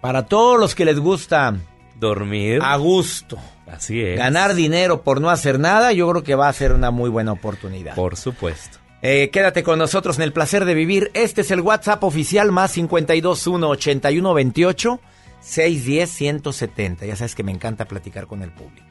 para 0.00 0.24
todos 0.24 0.58
los 0.58 0.74
que 0.74 0.86
les 0.86 0.98
gusta 0.98 1.58
dormir 1.98 2.60
a 2.62 2.74
gusto. 2.78 3.36
Así 3.70 4.00
es. 4.00 4.18
Ganar 4.18 4.54
dinero 4.54 5.02
por 5.02 5.20
no 5.20 5.30
hacer 5.30 5.58
nada, 5.58 5.92
yo 5.92 6.08
creo 6.10 6.22
que 6.22 6.34
va 6.34 6.48
a 6.48 6.52
ser 6.52 6.72
una 6.72 6.90
muy 6.90 7.10
buena 7.10 7.32
oportunidad. 7.32 7.94
Por 7.94 8.16
supuesto. 8.16 8.78
Eh, 9.02 9.30
quédate 9.32 9.62
con 9.62 9.78
nosotros 9.78 10.18
en 10.18 10.24
el 10.24 10.32
placer 10.32 10.64
de 10.64 10.74
vivir. 10.74 11.10
Este 11.14 11.40
es 11.40 11.50
el 11.50 11.60
WhatsApp 11.60 12.04
oficial 12.04 12.52
más 12.52 12.72
521 12.74 13.68
8128 13.68 15.00
610 15.40 16.10
170. 16.10 17.06
Ya 17.06 17.16
sabes 17.16 17.34
que 17.34 17.42
me 17.42 17.52
encanta 17.52 17.86
platicar 17.86 18.26
con 18.26 18.42
el 18.42 18.52
público. 18.52 18.86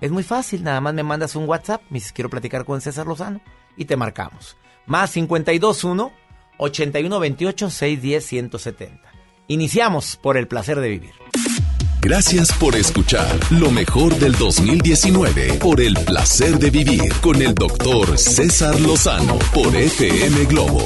Es 0.00 0.10
muy 0.10 0.22
fácil, 0.22 0.62
nada 0.62 0.80
más 0.82 0.92
me 0.92 1.02
mandas 1.02 1.34
un 1.34 1.48
WhatsApp, 1.48 1.80
me 1.88 1.94
dices 1.94 2.12
quiero 2.12 2.28
platicar 2.28 2.66
con 2.66 2.80
César 2.80 3.06
Lozano 3.06 3.40
y 3.76 3.86
te 3.86 3.96
marcamos. 3.96 4.56
Más 4.86 5.12
521 5.12 6.12
8128 6.58 7.70
610 7.70 8.26
170. 8.26 9.12
Iniciamos 9.48 10.16
por 10.16 10.36
el 10.36 10.46
placer 10.46 10.80
de 10.80 10.88
vivir. 10.88 11.12
Gracias 12.04 12.52
por 12.58 12.76
escuchar 12.76 13.26
lo 13.50 13.70
mejor 13.70 14.14
del 14.16 14.32
2019 14.32 15.54
por 15.54 15.80
el 15.80 15.94
placer 15.94 16.58
de 16.58 16.68
vivir 16.68 17.10
con 17.22 17.40
el 17.40 17.54
doctor 17.54 18.18
César 18.18 18.78
Lozano 18.78 19.38
por 19.54 19.74
FM 19.74 20.44
Globo. 20.44 20.82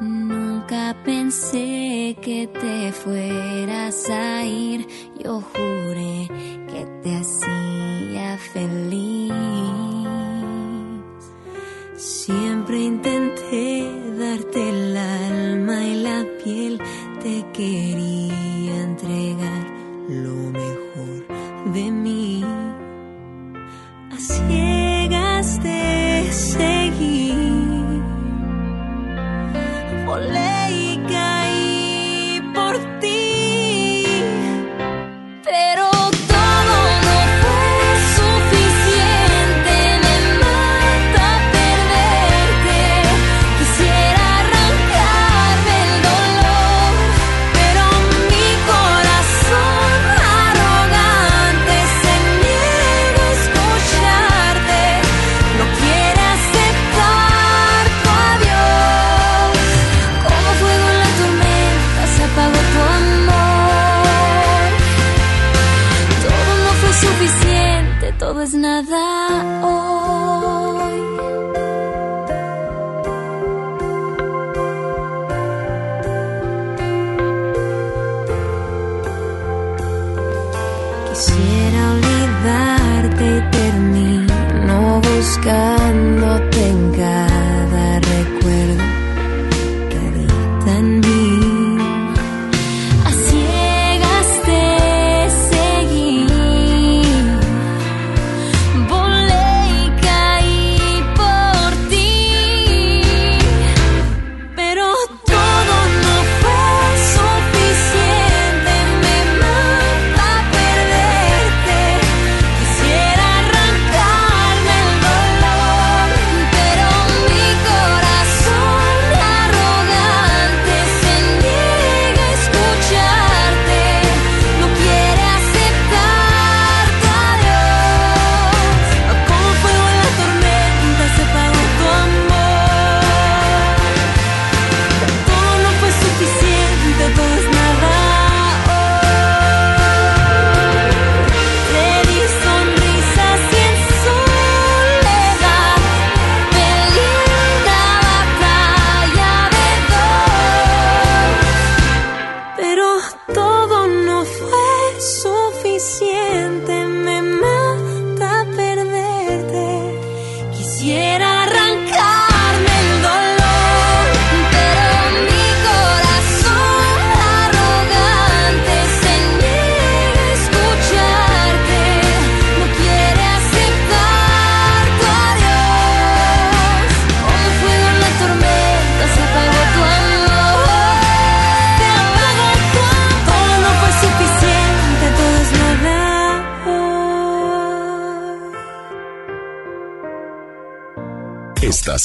Nunca 0.00 0.96
pensé 1.04 2.16
que 2.22 2.46
te 2.46 2.92
fueras 2.92 4.08
a 4.08 4.44
ir, 4.44 4.86
yo 5.24 5.40
juré 5.40 6.28
que 6.68 6.86
te 7.02 7.16
hacía 7.16 7.61
feliz. 8.36 9.61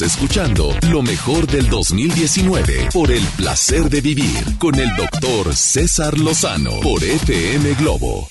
Escuchando 0.02 0.70
lo 0.92 1.02
mejor 1.02 1.48
del 1.48 1.70
2019 1.70 2.90
por 2.94 3.10
el 3.10 3.24
placer 3.36 3.84
de 3.90 4.00
vivir 4.00 4.58
con 4.60 4.76
el 4.76 4.96
doctor 4.96 5.56
César 5.56 6.20
Lozano 6.20 6.80
por 6.82 7.04
FM 7.04 7.74
Globo. 7.74 8.28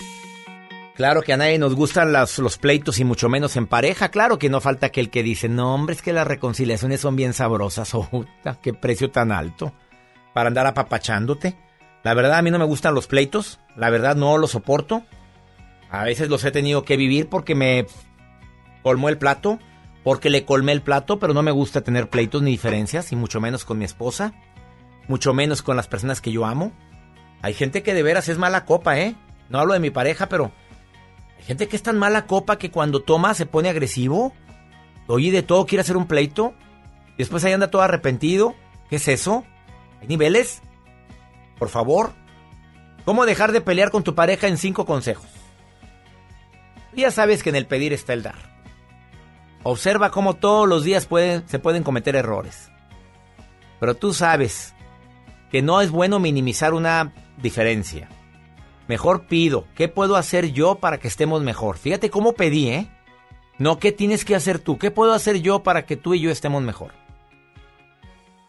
Claro 0.94 1.22
que 1.22 1.32
a 1.32 1.36
nadie 1.36 1.58
nos 1.58 1.74
gustan 1.74 2.12
los 2.12 2.58
pleitos 2.58 3.00
y 3.00 3.04
mucho 3.04 3.28
menos 3.28 3.56
en 3.56 3.66
pareja. 3.66 4.10
Claro 4.10 4.38
que 4.38 4.48
no 4.48 4.60
falta 4.60 4.86
aquel 4.86 5.10
que 5.10 5.24
dice, 5.24 5.48
no 5.48 5.74
hombre, 5.74 5.96
es 5.96 6.02
que 6.02 6.12
las 6.12 6.26
reconciliaciones 6.26 7.00
son 7.00 7.16
bien 7.16 7.32
sabrosas. 7.32 7.92
Oh, 7.94 8.24
qué 8.62 8.72
precio 8.72 9.10
tan 9.10 9.32
alto 9.32 9.72
para 10.34 10.46
andar 10.48 10.68
apapachándote. 10.68 11.56
La 12.04 12.14
verdad 12.14 12.38
a 12.38 12.42
mí 12.42 12.52
no 12.52 12.60
me 12.60 12.64
gustan 12.64 12.94
los 12.94 13.08
pleitos. 13.08 13.58
La 13.74 13.90
verdad 13.90 14.14
no 14.14 14.38
los 14.38 14.52
soporto. 14.52 15.02
A 15.90 16.04
veces 16.04 16.28
los 16.28 16.44
he 16.44 16.52
tenido 16.52 16.84
que 16.84 16.96
vivir 16.96 17.28
porque 17.28 17.56
me 17.56 17.86
colmó 18.84 19.08
el 19.08 19.18
plato, 19.18 19.58
porque 20.06 20.30
le 20.30 20.44
colmé 20.44 20.70
el 20.70 20.82
plato, 20.82 21.18
pero 21.18 21.34
no 21.34 21.42
me 21.42 21.50
gusta 21.50 21.80
tener 21.80 22.08
pleitos 22.08 22.40
ni 22.40 22.52
diferencias, 22.52 23.10
y 23.10 23.16
mucho 23.16 23.40
menos 23.40 23.64
con 23.64 23.76
mi 23.76 23.84
esposa, 23.84 24.34
mucho 25.08 25.34
menos 25.34 25.62
con 25.62 25.76
las 25.76 25.88
personas 25.88 26.20
que 26.20 26.30
yo 26.30 26.46
amo. 26.46 26.70
Hay 27.42 27.54
gente 27.54 27.82
que 27.82 27.92
de 27.92 28.04
veras 28.04 28.28
es 28.28 28.38
mala 28.38 28.64
copa, 28.66 29.00
¿eh? 29.00 29.16
No 29.48 29.58
hablo 29.58 29.72
de 29.72 29.80
mi 29.80 29.90
pareja, 29.90 30.28
pero 30.28 30.52
hay 31.36 31.42
gente 31.42 31.66
que 31.66 31.74
es 31.74 31.82
tan 31.82 31.98
mala 31.98 32.26
copa 32.26 32.56
que 32.56 32.70
cuando 32.70 33.02
toma 33.02 33.34
se 33.34 33.46
pone 33.46 33.68
agresivo, 33.68 34.32
oye 35.08 35.32
de 35.32 35.42
todo, 35.42 35.66
quiere 35.66 35.80
hacer 35.80 35.96
un 35.96 36.06
pleito, 36.06 36.54
y 37.14 37.18
después 37.18 37.42
ahí 37.42 37.52
anda 37.52 37.72
todo 37.72 37.82
arrepentido. 37.82 38.54
¿Qué 38.88 38.96
es 38.96 39.08
eso? 39.08 39.42
¿Hay 40.00 40.06
niveles? 40.06 40.62
Por 41.58 41.68
favor. 41.68 42.12
¿Cómo 43.04 43.26
dejar 43.26 43.50
de 43.50 43.60
pelear 43.60 43.90
con 43.90 44.04
tu 44.04 44.14
pareja 44.14 44.46
en 44.46 44.56
cinco 44.56 44.86
consejos? 44.86 45.26
Ya 46.94 47.10
sabes 47.10 47.42
que 47.42 47.48
en 47.48 47.56
el 47.56 47.66
pedir 47.66 47.92
está 47.92 48.12
el 48.12 48.22
dar. 48.22 48.55
Observa 49.68 50.12
cómo 50.12 50.34
todos 50.34 50.68
los 50.68 50.84
días 50.84 51.08
se 51.46 51.58
pueden 51.58 51.82
cometer 51.82 52.14
errores. 52.14 52.70
Pero 53.80 53.96
tú 53.96 54.14
sabes 54.14 54.76
que 55.50 55.60
no 55.60 55.80
es 55.80 55.90
bueno 55.90 56.20
minimizar 56.20 56.72
una 56.72 57.12
diferencia. 57.42 58.08
Mejor 58.86 59.26
pido, 59.26 59.66
¿qué 59.74 59.88
puedo 59.88 60.14
hacer 60.14 60.52
yo 60.52 60.76
para 60.76 60.98
que 60.98 61.08
estemos 61.08 61.42
mejor? 61.42 61.78
Fíjate 61.78 62.10
cómo 62.10 62.34
pedí, 62.34 62.68
¿eh? 62.68 62.86
No, 63.58 63.80
¿qué 63.80 63.90
tienes 63.90 64.24
que 64.24 64.36
hacer 64.36 64.60
tú? 64.60 64.78
¿Qué 64.78 64.92
puedo 64.92 65.12
hacer 65.12 65.42
yo 65.42 65.64
para 65.64 65.84
que 65.84 65.96
tú 65.96 66.14
y 66.14 66.20
yo 66.20 66.30
estemos 66.30 66.62
mejor? 66.62 66.92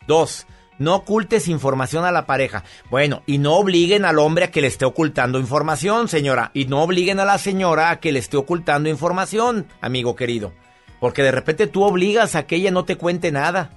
Dos, 0.05 0.45
no 0.77 0.93
ocultes 0.97 1.47
información 1.47 2.05
a 2.05 2.11
la 2.11 2.27
pareja. 2.27 2.63
Bueno, 2.91 3.23
y 3.25 3.39
no 3.39 3.55
obliguen 3.55 4.05
al 4.05 4.19
hombre 4.19 4.45
a 4.45 4.51
que 4.51 4.61
le 4.61 4.67
esté 4.67 4.85
ocultando 4.85 5.39
información, 5.39 6.09
señora. 6.09 6.51
Y 6.53 6.65
no 6.65 6.83
obliguen 6.83 7.19
a 7.19 7.25
la 7.25 7.39
señora 7.39 7.89
a 7.89 7.99
que 7.99 8.11
le 8.11 8.19
esté 8.19 8.37
ocultando 8.37 8.87
información, 8.87 9.65
amigo 9.81 10.15
querido. 10.15 10.53
Porque 10.99 11.23
de 11.23 11.31
repente 11.31 11.67
tú 11.67 11.83
obligas 11.83 12.35
a 12.35 12.47
que 12.47 12.55
ella 12.55 12.71
no 12.71 12.85
te 12.85 12.95
cuente 12.95 13.31
nada. 13.31 13.71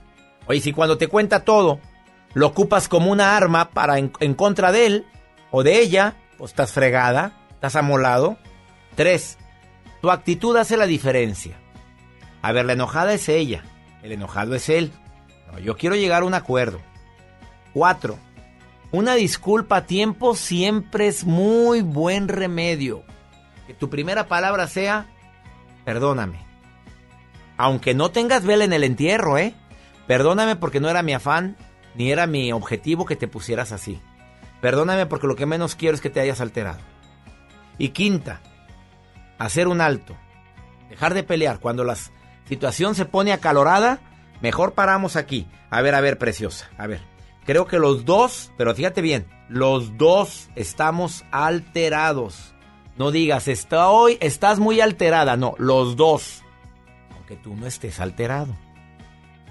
Oye, 0.46 0.60
si 0.60 0.72
cuando 0.72 0.98
te 0.98 1.08
cuenta 1.08 1.44
todo, 1.44 1.80
lo 2.34 2.46
ocupas 2.46 2.88
como 2.88 3.10
una 3.10 3.36
arma 3.36 3.70
para 3.70 3.98
en, 3.98 4.12
en 4.20 4.34
contra 4.34 4.72
de 4.72 4.86
él 4.86 5.06
o 5.50 5.62
de 5.62 5.80
ella, 5.80 6.16
pues 6.38 6.52
estás 6.52 6.72
fregada, 6.72 7.32
estás 7.50 7.76
amolado. 7.76 8.38
Tres, 8.94 9.38
tu 10.00 10.10
actitud 10.10 10.56
hace 10.56 10.76
la 10.76 10.86
diferencia. 10.86 11.56
A 12.42 12.52
ver, 12.52 12.64
la 12.64 12.72
enojada 12.72 13.12
es 13.12 13.28
ella, 13.28 13.64
el 14.02 14.12
enojado 14.12 14.54
es 14.54 14.68
él. 14.68 14.92
No, 15.52 15.58
yo 15.58 15.76
quiero 15.76 15.96
llegar 15.96 16.22
a 16.22 16.26
un 16.26 16.34
acuerdo. 16.34 16.80
Cuatro, 17.74 18.18
una 18.92 19.14
disculpa 19.14 19.76
a 19.76 19.86
tiempo 19.86 20.34
siempre 20.34 21.06
es 21.06 21.24
muy 21.24 21.82
buen 21.82 22.28
remedio. 22.28 23.04
Que 23.66 23.74
tu 23.74 23.90
primera 23.90 24.26
palabra 24.26 24.66
sea, 24.66 25.06
perdóname. 25.84 26.49
Aunque 27.60 27.92
no 27.92 28.10
tengas 28.10 28.46
vela 28.46 28.64
en 28.64 28.72
el 28.72 28.84
entierro, 28.84 29.36
¿eh? 29.36 29.52
Perdóname 30.06 30.56
porque 30.56 30.80
no 30.80 30.88
era 30.88 31.02
mi 31.02 31.12
afán, 31.12 31.58
ni 31.94 32.10
era 32.10 32.26
mi 32.26 32.52
objetivo 32.52 33.04
que 33.04 33.16
te 33.16 33.28
pusieras 33.28 33.70
así. 33.70 34.00
Perdóname 34.62 35.04
porque 35.04 35.26
lo 35.26 35.36
que 35.36 35.44
menos 35.44 35.74
quiero 35.74 35.94
es 35.94 36.00
que 36.00 36.08
te 36.08 36.20
hayas 36.20 36.40
alterado. 36.40 36.78
Y 37.76 37.90
quinta, 37.90 38.40
hacer 39.38 39.68
un 39.68 39.82
alto. 39.82 40.16
Dejar 40.88 41.12
de 41.12 41.22
pelear. 41.22 41.60
Cuando 41.60 41.84
la 41.84 41.98
situación 42.48 42.94
se 42.94 43.04
pone 43.04 43.30
acalorada, 43.30 43.98
mejor 44.40 44.72
paramos 44.72 45.16
aquí. 45.16 45.46
A 45.68 45.82
ver, 45.82 45.94
a 45.94 46.00
ver, 46.00 46.16
preciosa. 46.16 46.70
A 46.78 46.86
ver. 46.86 47.02
Creo 47.44 47.66
que 47.66 47.78
los 47.78 48.06
dos, 48.06 48.52
pero 48.56 48.74
fíjate 48.74 49.02
bien, 49.02 49.26
los 49.50 49.98
dos 49.98 50.48
estamos 50.56 51.26
alterados. 51.30 52.54
No 52.96 53.10
digas, 53.10 53.48
estoy, 53.48 54.16
estás 54.22 54.58
muy 54.58 54.80
alterada. 54.80 55.36
No, 55.36 55.56
los 55.58 55.96
dos. 55.96 56.42
Aunque 57.30 57.44
tú 57.44 57.54
no 57.54 57.66
estés 57.66 58.00
alterado. 58.00 58.56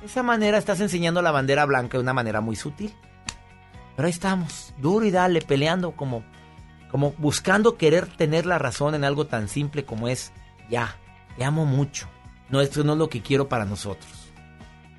De 0.02 0.08
esa 0.08 0.22
manera 0.22 0.58
estás 0.58 0.82
enseñando 0.82 1.22
la 1.22 1.32
bandera 1.32 1.64
blanca 1.64 1.98
de 1.98 2.04
una 2.04 2.14
manera 2.14 2.42
muy 2.42 2.58
sutil. 2.58 2.94
Pero 3.96 4.06
ahí 4.06 4.12
estamos, 4.12 4.74
duro 4.78 5.06
y 5.06 5.12
dale, 5.12 5.42
peleando 5.42 5.94
como, 5.94 6.26
como 6.92 7.14
buscando 7.18 7.78
querer 7.78 8.08
tener 8.08 8.46
la 8.46 8.60
razón 8.60 8.96
en 8.96 9.06
algo 9.06 9.28
tan 9.28 9.48
simple 9.48 9.86
como 9.86 10.10
es, 10.10 10.34
ya, 10.70 10.98
te 11.38 11.46
amo 11.46 11.66
mucho. 11.66 12.10
No, 12.50 12.60
esto 12.60 12.84
no 12.84 12.94
es 12.94 13.00
lo 13.00 13.08
que 13.08 13.22
quiero 13.22 13.48
para 13.48 13.64
nosotros. 13.64 14.30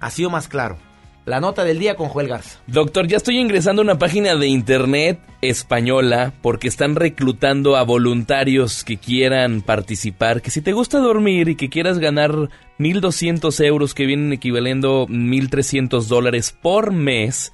Ha 0.00 0.10
sido 0.10 0.30
más 0.30 0.48
claro. 0.48 0.78
La 1.26 1.38
nota 1.38 1.64
del 1.64 1.78
día 1.78 1.96
con 1.96 2.08
Joel 2.08 2.28
Garza. 2.28 2.60
Doctor, 2.66 3.06
ya 3.06 3.18
estoy 3.18 3.38
ingresando 3.38 3.82
a 3.82 3.84
una 3.84 3.98
página 3.98 4.36
de 4.36 4.48
internet 4.48 5.20
española 5.42 6.32
porque 6.40 6.66
están 6.66 6.96
reclutando 6.96 7.76
a 7.76 7.82
voluntarios 7.82 8.84
que 8.84 8.96
quieran 8.96 9.60
participar. 9.60 10.40
Que 10.40 10.50
si 10.50 10.62
te 10.62 10.72
gusta 10.72 10.98
dormir 10.98 11.48
y 11.48 11.56
que 11.56 11.68
quieras 11.68 11.98
ganar 11.98 12.32
1.200 12.78 13.64
euros 13.64 13.92
que 13.92 14.06
vienen 14.06 14.32
equivaliendo 14.32 15.06
1.300 15.08 16.04
dólares 16.06 16.56
por 16.58 16.92
mes, 16.92 17.52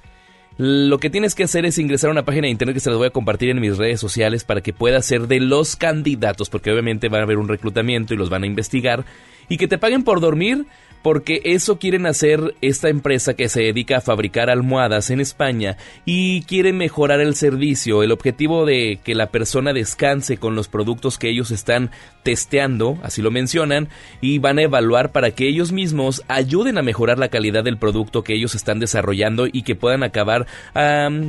lo 0.57 0.97
que 0.99 1.11
tienes 1.11 1.35
que 1.35 1.43
hacer 1.43 1.65
es 1.65 1.77
ingresar 1.77 2.09
a 2.09 2.13
una 2.13 2.25
página 2.25 2.47
de 2.47 2.51
internet 2.51 2.73
que 2.73 2.79
se 2.79 2.89
las 2.89 2.97
voy 2.97 3.07
a 3.07 3.11
compartir 3.11 3.49
en 3.49 3.59
mis 3.59 3.77
redes 3.77 3.99
sociales 3.99 4.43
para 4.43 4.61
que 4.61 4.73
puedas 4.73 5.05
ser 5.05 5.27
de 5.27 5.39
los 5.39 5.75
candidatos, 5.75 6.49
porque 6.49 6.71
obviamente 6.71 7.09
va 7.09 7.19
a 7.19 7.23
haber 7.23 7.37
un 7.37 7.47
reclutamiento 7.47 8.13
y 8.13 8.17
los 8.17 8.29
van 8.29 8.43
a 8.43 8.47
investigar, 8.47 9.05
y 9.49 9.57
que 9.57 9.67
te 9.67 9.77
paguen 9.77 10.03
por 10.03 10.19
dormir 10.19 10.65
porque 11.01 11.41
eso 11.43 11.79
quieren 11.79 12.05
hacer 12.05 12.55
esta 12.61 12.89
empresa 12.89 13.33
que 13.33 13.49
se 13.49 13.61
dedica 13.61 13.97
a 13.97 14.01
fabricar 14.01 14.49
almohadas 14.49 15.09
en 15.09 15.19
España 15.19 15.77
y 16.05 16.41
quiere 16.43 16.73
mejorar 16.73 17.21
el 17.21 17.35
servicio. 17.35 18.03
El 18.03 18.11
objetivo 18.11 18.65
de 18.65 18.99
que 19.03 19.15
la 19.15 19.27
persona 19.27 19.73
descanse 19.73 20.37
con 20.37 20.55
los 20.55 20.67
productos 20.67 21.17
que 21.17 21.29
ellos 21.29 21.51
están 21.51 21.91
testeando, 22.23 22.97
así 23.03 23.21
lo 23.21 23.31
mencionan, 23.31 23.87
y 24.19 24.39
van 24.39 24.59
a 24.59 24.63
evaluar 24.63 25.11
para 25.11 25.31
que 25.31 25.47
ellos 25.47 25.71
mismos 25.71 26.23
ayuden 26.27 26.77
a 26.77 26.81
mejorar 26.81 27.19
la 27.19 27.29
calidad 27.29 27.63
del 27.63 27.77
producto 27.77 28.23
que 28.23 28.33
ellos 28.33 28.53
están 28.53 28.79
desarrollando 28.79 29.47
y 29.51 29.61
que 29.61 29.75
puedan 29.75 30.03
acabar 30.03 30.45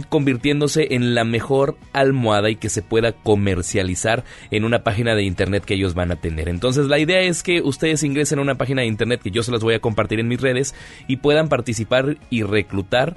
convirtiéndose 0.08 0.94
en 0.94 1.14
la 1.14 1.24
mejor 1.24 1.76
almohada 1.92 2.50
y 2.50 2.56
que 2.56 2.68
se 2.68 2.82
pueda 2.82 3.12
comercializar 3.12 4.24
en 4.50 4.64
una 4.64 4.82
página 4.82 5.14
de 5.14 5.22
internet 5.22 5.64
que 5.64 5.74
ellos 5.74 5.94
van 5.94 6.10
a 6.10 6.16
tener. 6.16 6.48
Entonces 6.48 6.86
la 6.86 6.98
idea 6.98 7.20
es 7.20 7.42
que 7.42 7.62
ustedes 7.62 8.02
ingresen 8.02 8.38
a 8.38 8.42
una 8.42 8.56
página 8.56 8.82
de 8.82 8.88
internet 8.88 9.20
que 9.22 9.30
yo 9.30 9.42
se 9.42 9.52
las 9.52 9.57
voy 9.62 9.74
a 9.74 9.80
compartir 9.80 10.20
en 10.20 10.28
mis 10.28 10.40
redes 10.40 10.74
y 11.06 11.16
puedan 11.16 11.48
participar 11.48 12.16
y 12.30 12.42
reclutar 12.42 13.16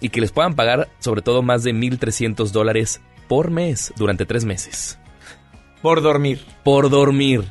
y 0.00 0.08
que 0.08 0.20
les 0.20 0.32
puedan 0.32 0.54
pagar 0.54 0.88
sobre 0.98 1.22
todo 1.22 1.42
más 1.42 1.62
de 1.64 1.72
1.300 1.72 2.50
dólares 2.50 3.00
por 3.28 3.50
mes 3.50 3.92
durante 3.96 4.26
tres 4.26 4.44
meses. 4.44 4.98
Por 5.82 6.02
dormir. 6.02 6.44
Por 6.62 6.88
dormir. 6.90 7.44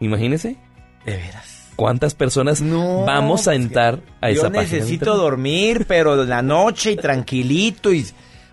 Imagínese. 0.00 0.56
De 1.04 1.16
veras. 1.16 1.68
¿Cuántas 1.76 2.14
personas 2.14 2.62
vamos 2.62 3.48
a 3.48 3.54
entrar 3.54 4.00
a 4.20 4.30
Yo 4.30 4.40
esa 4.40 4.50
página? 4.50 4.68
de 4.68 4.76
necesito 4.80 5.16
dormir, 5.16 5.86
pero 5.88 6.22
en 6.22 6.28
la 6.28 6.42
noche 6.42 6.92
y 6.92 6.96
tranquilito. 6.96 7.92
Y... 7.92 8.06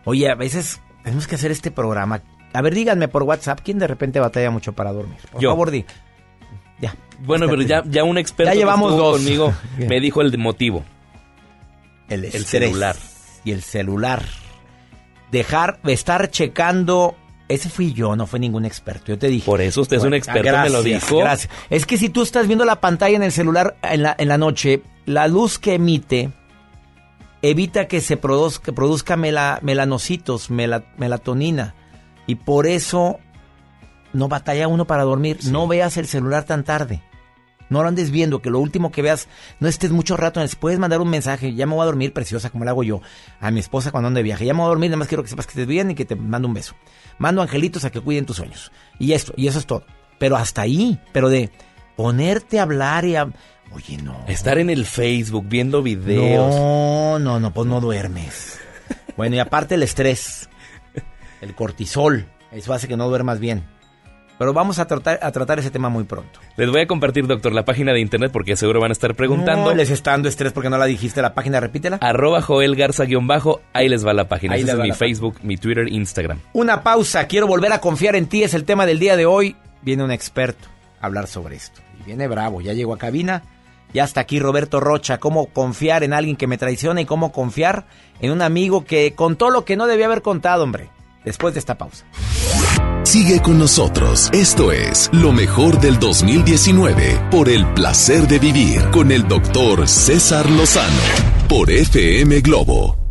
Oye, 0.05 0.29
a 0.29 0.35
veces 0.35 0.79
tenemos 1.03 1.27
que 1.27 1.35
hacer 1.35 1.51
este 1.51 1.71
programa. 1.71 2.21
A 2.53 2.61
ver, 2.61 2.73
díganme 2.73 3.07
por 3.07 3.23
WhatsApp, 3.23 3.59
¿quién 3.63 3.79
de 3.79 3.87
repente 3.87 4.19
batalla 4.19 4.49
mucho 4.49 4.73
para 4.73 4.93
dormir? 4.93 5.17
Por 5.31 5.41
Yo. 5.41 5.49
favor, 5.49 5.71
di. 5.71 5.85
Bueno, 7.19 7.47
pero 7.47 7.61
ya, 7.63 7.83
ya 7.85 8.03
un 8.03 8.17
experto 8.17 8.53
Ya 8.53 8.59
llevamos 8.59 8.95
dos. 8.95 9.17
conmigo 9.17 9.53
me 9.77 9.99
dijo 9.99 10.21
el 10.21 10.37
motivo. 10.37 10.83
El, 12.09 12.25
El 12.25 12.45
celular. 12.45 12.95
Y 13.43 13.51
el 13.51 13.61
celular. 13.61 14.23
Dejar, 15.31 15.79
estar 15.85 16.29
checando. 16.29 17.15
Ese 17.49 17.69
fui 17.69 17.93
yo, 17.93 18.15
no 18.15 18.27
fue 18.27 18.39
ningún 18.39 18.65
experto. 18.65 19.05
Yo 19.07 19.17
te 19.17 19.27
dije. 19.27 19.45
Por 19.45 19.61
eso 19.61 19.81
usted 19.81 19.97
es 19.97 20.03
un 20.03 20.13
experto, 20.13 20.57
me 20.57 20.69
lo 20.69 20.83
dijo. 20.83 21.17
Gracias. 21.19 21.51
Es 21.69 21.85
que 21.85 21.97
si 21.97 22.09
tú 22.09 22.21
estás 22.23 22.47
viendo 22.47 22.65
la 22.65 22.81
pantalla 22.81 23.15
en 23.15 23.23
el 23.23 23.31
celular 23.31 23.77
en 23.83 24.03
la, 24.03 24.15
en 24.17 24.27
la 24.27 24.37
noche, 24.37 24.81
la 25.05 25.27
luz 25.27 25.57
que 25.57 25.75
emite 25.75 26.31
evita 27.41 27.87
que 27.87 28.01
se 28.01 28.17
produzca, 28.17 28.65
que 28.65 28.73
produzca 28.73 29.15
mela- 29.15 29.59
melanocitos, 29.61 30.49
mela- 30.51 30.83
melatonina. 30.97 31.73
Y 32.25 32.35
por 32.35 32.67
eso 32.67 33.19
no 34.11 34.27
batalla 34.27 34.67
uno 34.67 34.85
para 34.85 35.03
dormir. 35.03 35.39
No 35.45 35.67
veas 35.67 35.95
el 35.97 36.07
celular 36.07 36.43
tan 36.43 36.63
tarde. 36.65 37.01
No 37.69 37.81
lo 37.83 37.89
andes 37.89 38.11
viendo, 38.11 38.41
que 38.41 38.49
lo 38.49 38.59
último 38.59 38.91
que 38.91 39.01
veas, 39.01 39.27
no 39.59 39.67
estés 39.67 39.91
mucho 39.91 40.15
rato. 40.17 40.39
en 40.39 40.45
el- 40.49 40.55
Puedes 40.57 40.79
mandar 40.79 41.01
un 41.01 41.09
mensaje, 41.09 41.53
ya 41.53 41.65
me 41.65 41.73
voy 41.73 41.81
a 41.83 41.85
dormir, 41.85 42.13
preciosa, 42.13 42.49
como 42.49 42.63
le 42.63 42.69
hago 42.71 42.83
yo 42.83 43.01
a 43.41 43.51
mi 43.51 43.59
esposa 43.59 43.91
cuando 43.91 44.07
ando 44.07 44.17
de 44.19 44.23
viaje. 44.23 44.45
Ya 44.45 44.53
me 44.53 44.59
voy 44.59 44.67
a 44.67 44.69
dormir, 44.69 44.89
nada 44.89 44.97
más 44.99 45.07
quiero 45.07 45.23
que 45.23 45.29
sepas 45.29 45.45
que 45.45 45.51
estés 45.51 45.67
bien 45.67 45.91
y 45.91 45.95
que 45.95 46.05
te 46.05 46.15
mando 46.15 46.47
un 46.47 46.53
beso. 46.53 46.75
Mando 47.17 47.41
angelitos 47.41 47.83
a 47.85 47.89
que 47.89 47.99
cuiden 48.01 48.25
tus 48.25 48.37
sueños. 48.37 48.71
Y 48.99 49.13
esto, 49.13 49.33
y 49.35 49.47
eso 49.47 49.59
es 49.59 49.65
todo. 49.65 49.85
Pero 50.19 50.35
hasta 50.37 50.61
ahí, 50.61 50.99
pero 51.11 51.29
de 51.29 51.51
ponerte 51.95 52.59
a 52.59 52.63
hablar 52.63 53.05
y 53.05 53.15
a... 53.15 53.27
Oye, 53.73 53.97
no. 53.97 54.17
Estar 54.27 54.57
en 54.59 54.69
el 54.69 54.85
Facebook 54.85 55.45
viendo 55.49 55.83
videos. 55.83 56.55
No, 56.55 57.19
no, 57.19 57.39
no, 57.39 57.53
pues 57.53 57.67
no 57.67 57.81
duermes. 57.81 58.59
Bueno, 59.17 59.35
y 59.35 59.39
aparte 59.39 59.75
el 59.75 59.83
estrés, 59.83 60.47
el 61.41 61.53
cortisol, 61.53 62.27
eso 62.51 62.71
hace 62.73 62.87
que 62.87 62.95
no 62.95 63.09
duermas 63.09 63.39
bien. 63.39 63.65
Pero 64.37 64.53
vamos 64.53 64.77
a 64.77 64.85
tratar, 64.85 65.19
a 65.21 65.31
tratar 65.31 65.59
ese 65.59 65.71
tema 65.71 65.89
muy 65.89 66.03
pronto. 66.03 66.39
Les 66.57 66.69
voy 66.69 66.81
a 66.81 66.87
compartir, 66.87 67.25
doctor, 67.25 67.53
la 67.53 67.65
página 67.65 67.91
de 67.93 67.99
internet 67.99 68.31
porque 68.31 68.55
seguro 68.55 68.79
van 68.79 68.91
a 68.91 68.93
estar 68.93 69.15
preguntando. 69.15 69.65
No 69.65 69.73
les 69.73 69.89
está 69.89 70.11
dando 70.11 70.29
estrés 70.29 70.53
porque 70.53 70.69
no 70.69 70.77
la 70.77 70.85
dijiste 70.85 71.21
la 71.21 71.33
página, 71.33 71.59
repítela. 71.59 71.97
Arroba 72.01 72.41
Joel 72.41 72.75
Garza 72.75 73.05
guion 73.05 73.25
bajo, 73.25 73.61
ahí 73.73 73.89
les 73.89 74.05
va 74.05 74.13
la 74.13 74.27
página. 74.27 74.53
Ahí 74.53 74.61
Ese 74.61 74.71
es 74.71 74.77
va 74.77 74.83
mi 74.83 74.89
página. 74.89 75.07
Facebook, 75.07 75.39
mi 75.41 75.57
Twitter, 75.57 75.87
Instagram. 75.91 76.39
Una 76.53 76.83
pausa, 76.83 77.25
quiero 77.27 77.47
volver 77.47 77.73
a 77.73 77.81
confiar 77.81 78.15
en 78.15 78.27
ti, 78.27 78.43
es 78.43 78.53
el 78.53 78.63
tema 78.63 78.85
del 78.85 78.99
día 78.99 79.17
de 79.17 79.25
hoy. 79.25 79.55
Viene 79.81 80.03
un 80.03 80.11
experto 80.11 80.67
a 81.01 81.07
hablar 81.07 81.27
sobre 81.27 81.55
esto. 81.55 81.81
Y 81.99 82.03
viene 82.03 82.27
bravo, 82.27 82.61
ya 82.61 82.73
llegó 82.73 82.93
a 82.93 82.97
cabina. 82.97 83.43
Ya 83.93 84.03
está 84.03 84.21
aquí 84.21 84.39
Roberto 84.39 84.79
Rocha, 84.81 85.17
cómo 85.17 85.47
confiar 85.47 86.03
en 86.03 86.13
alguien 86.13 86.35
que 86.35 86.45
me 86.45 86.57
traiciona 86.57 86.99
y 87.01 87.05
cómo 87.05 87.31
confiar 87.31 87.85
en 88.19 88.31
un 88.31 88.41
amigo 88.41 88.83
que 88.83 89.15
contó 89.15 89.49
lo 89.49 89.63
que 89.63 89.77
no 89.77 89.87
debía 89.87 90.07
haber 90.07 90.21
contado, 90.21 90.63
hombre. 90.63 90.89
Después 91.23 91.53
de 91.53 91.59
esta 91.59 91.77
pausa. 91.77 92.05
Sigue 93.03 93.41
con 93.41 93.57
nosotros. 93.57 94.29
Esto 94.33 94.71
es 94.73 95.09
lo 95.13 95.31
mejor 95.31 95.79
del 95.79 95.97
2019 95.97 97.29
por 97.31 97.47
el 97.47 97.65
placer 97.73 98.27
de 98.27 98.37
vivir 98.37 98.81
con 98.91 99.11
el 99.11 99.27
doctor 99.27 99.87
César 99.87 100.49
Lozano 100.49 100.99
por 101.47 101.71
FM 101.71 102.41
Globo. 102.41 103.06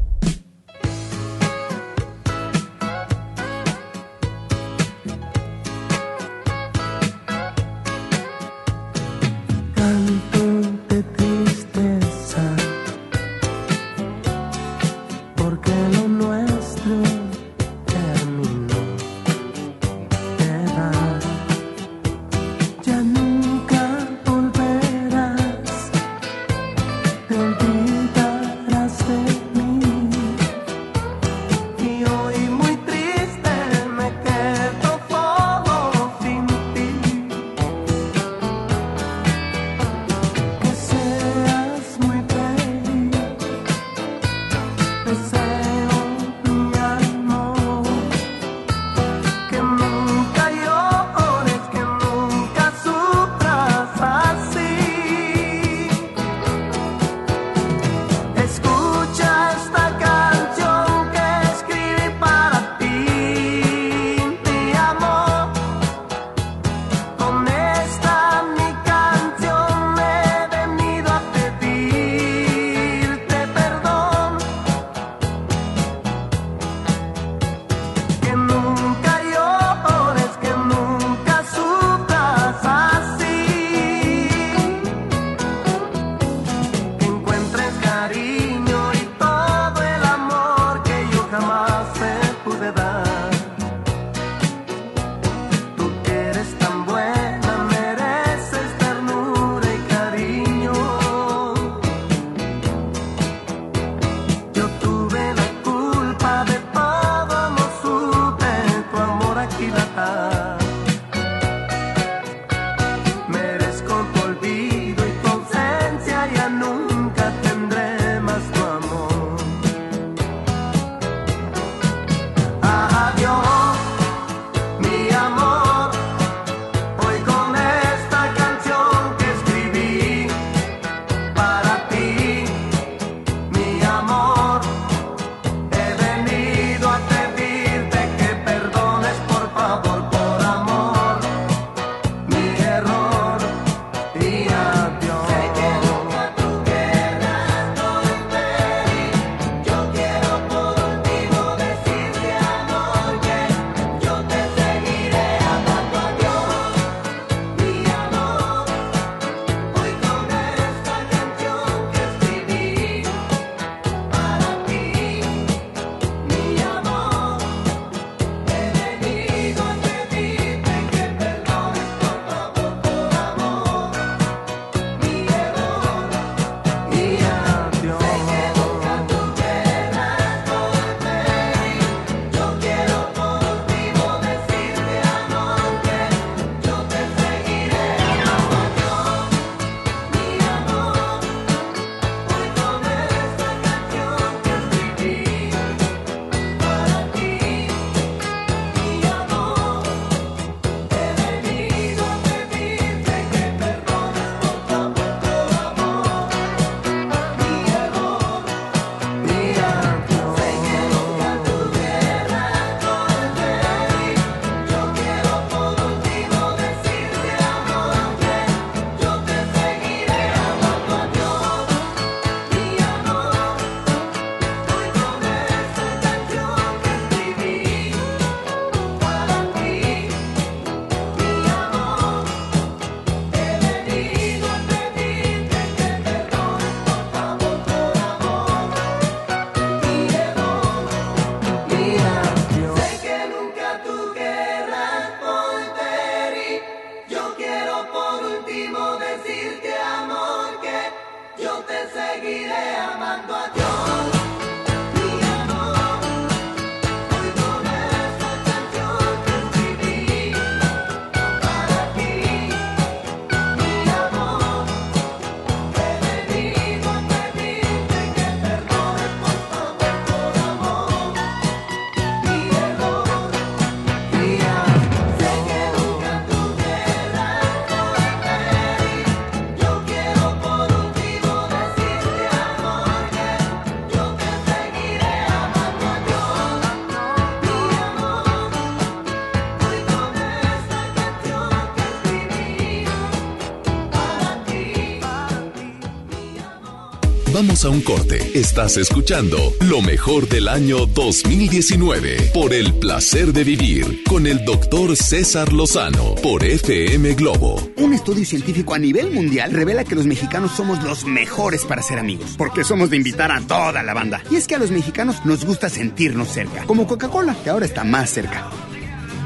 A 297.66 297.70
un 297.70 297.80
corte. 297.80 298.38
Estás 298.38 298.76
escuchando 298.76 299.36
lo 299.60 299.82
mejor 299.82 300.28
del 300.28 300.48
año 300.48 300.86
2019 300.86 302.30
por 302.32 302.54
el 302.54 302.72
placer 302.74 303.32
de 303.32 303.44
vivir 303.44 304.02
con 304.08 304.26
el 304.26 304.44
doctor 304.44 304.96
César 304.96 305.52
Lozano 305.52 306.14
por 306.22 306.44
FM 306.44 307.14
Globo. 307.14 307.60
Un 307.76 307.92
estudio 307.92 308.24
científico 308.24 308.74
a 308.74 308.78
nivel 308.78 309.10
mundial 309.10 309.52
revela 309.52 309.84
que 309.84 309.96
los 309.96 310.06
mexicanos 310.06 310.52
somos 310.52 310.82
los 310.84 311.04
mejores 311.04 311.64
para 311.64 311.82
ser 311.82 311.98
amigos, 311.98 312.34
porque 312.38 312.62
somos 312.62 312.90
de 312.90 312.98
invitar 312.98 313.32
a 313.32 313.40
toda 313.40 313.82
la 313.82 313.94
banda. 313.94 314.22
Y 314.30 314.36
es 314.36 314.46
que 314.46 314.54
a 314.54 314.58
los 314.58 314.70
mexicanos 314.70 315.24
nos 315.24 315.44
gusta 315.44 315.68
sentirnos 315.68 316.28
cerca, 316.28 316.64
como 316.64 316.86
Coca-Cola, 316.86 317.36
que 317.42 317.50
ahora 317.50 317.66
está 317.66 317.84
más 317.84 318.10
cerca. 318.10 318.48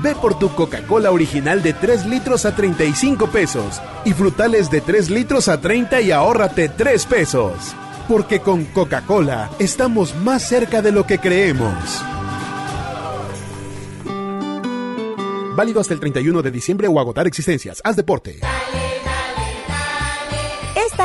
Ve 0.02 0.14
por 0.14 0.38
tu 0.38 0.54
Coca-Cola 0.54 1.10
original 1.10 1.62
de 1.62 1.74
3 1.74 2.06
litros 2.06 2.46
a 2.46 2.56
35 2.56 3.26
pesos 3.30 3.82
y 4.04 4.12
frutales 4.12 4.70
de 4.70 4.80
3 4.80 5.10
litros 5.10 5.48
a 5.48 5.60
30 5.60 6.00
y 6.00 6.10
ahórrate 6.10 6.70
3 6.70 7.04
pesos. 7.04 7.76
Porque 8.10 8.40
con 8.40 8.64
Coca-Cola 8.64 9.52
estamos 9.60 10.16
más 10.16 10.42
cerca 10.42 10.82
de 10.82 10.90
lo 10.90 11.06
que 11.06 11.18
creemos. 11.18 12.02
Válido 15.54 15.80
hasta 15.80 15.94
el 15.94 16.00
31 16.00 16.42
de 16.42 16.50
diciembre 16.50 16.88
o 16.88 16.98
agotar 16.98 17.28
existencias. 17.28 17.80
Haz 17.84 17.94
deporte. 17.94 18.40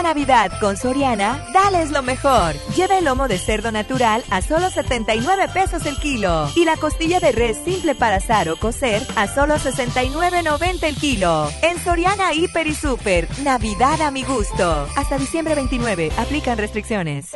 Navidad 0.05 0.51
con 0.59 0.77
Soriana, 0.77 1.43
dales 1.51 1.89
lo 1.89 2.03
mejor. 2.03 2.53
Lleva 2.75 2.99
el 2.99 3.05
lomo 3.05 3.27
de 3.27 3.39
cerdo 3.39 3.71
natural 3.71 4.23
a 4.29 4.43
solo 4.43 4.69
79 4.69 5.47
pesos 5.51 5.83
el 5.87 5.97
kilo 5.97 6.47
y 6.55 6.63
la 6.63 6.77
costilla 6.77 7.19
de 7.19 7.31
res 7.31 7.57
simple 7.65 7.95
para 7.95 8.17
asar 8.17 8.49
o 8.49 8.55
cocer 8.55 9.01
a 9.15 9.27
solo 9.27 9.55
69.90 9.55 10.83
el 10.83 10.95
kilo. 10.95 11.49
En 11.63 11.83
Soriana 11.83 12.35
Hiper 12.35 12.67
y 12.67 12.75
Super, 12.75 13.27
Navidad 13.39 13.99
a 14.03 14.11
mi 14.11 14.23
gusto. 14.23 14.87
Hasta 14.95 15.17
diciembre 15.17 15.55
29, 15.55 16.11
aplican 16.17 16.59
restricciones. 16.59 17.35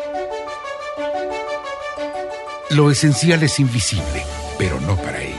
Lo 2.69 2.91
esencial 2.91 3.41
es 3.41 3.59
invisible, 3.59 4.23
pero 4.59 4.79
no 4.81 4.95
para 4.95 5.19
ellos. 5.23 5.39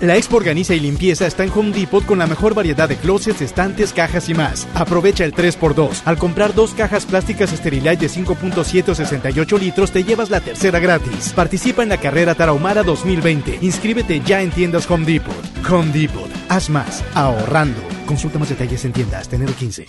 La 0.00 0.16
Expo 0.16 0.36
Organiza 0.36 0.74
y 0.74 0.80
Limpieza 0.80 1.26
está 1.26 1.44
en 1.44 1.50
Home 1.54 1.70
Depot 1.70 2.04
con 2.04 2.18
la 2.18 2.26
mejor 2.26 2.54
variedad 2.54 2.88
de 2.88 2.96
closets, 2.96 3.40
estantes, 3.40 3.92
cajas 3.92 4.28
y 4.28 4.34
más. 4.34 4.66
Aprovecha 4.74 5.24
el 5.24 5.32
3x2. 5.34 6.02
Al 6.04 6.18
comprar 6.18 6.52
dos 6.54 6.74
cajas 6.74 7.06
plásticas 7.06 7.50
Sterilite 7.50 7.96
de 7.96 8.08
5.7 8.08 8.88
o 8.88 8.94
68 8.94 9.58
litros, 9.58 9.92
te 9.92 10.02
llevas 10.02 10.30
la 10.30 10.40
tercera 10.40 10.80
gratis. 10.80 11.32
Participa 11.34 11.82
en 11.82 11.90
la 11.90 11.98
carrera 11.98 12.34
Tarahumara 12.34 12.82
2020. 12.82 13.60
Inscríbete 13.62 14.20
ya 14.20 14.42
en 14.42 14.50
tiendas 14.50 14.90
Home 14.90 15.06
Depot. 15.06 15.34
Home 15.70 15.92
Depot. 15.92 16.28
Haz 16.48 16.68
más. 16.70 17.04
Ahorrando. 17.14 17.80
Consulta 18.04 18.38
más 18.38 18.48
detalles 18.48 18.84
en 18.84 18.92
tiendas. 18.92 19.28
Tener 19.28 19.48
15. 19.48 19.86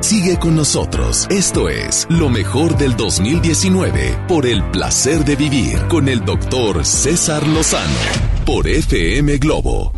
Sigue 0.00 0.38
con 0.38 0.54
nosotros. 0.54 1.26
Esto 1.28 1.68
es 1.68 2.06
lo 2.08 2.30
mejor 2.30 2.78
del 2.78 2.96
2019 2.96 4.26
por 4.28 4.46
el 4.46 4.62
placer 4.70 5.24
de 5.24 5.34
vivir 5.34 5.82
con 5.88 6.08
el 6.08 6.24
doctor 6.24 6.84
César 6.84 7.46
Lozano 7.46 8.37
por 8.48 8.66
FM 8.66 9.36
Globo. 9.36 9.92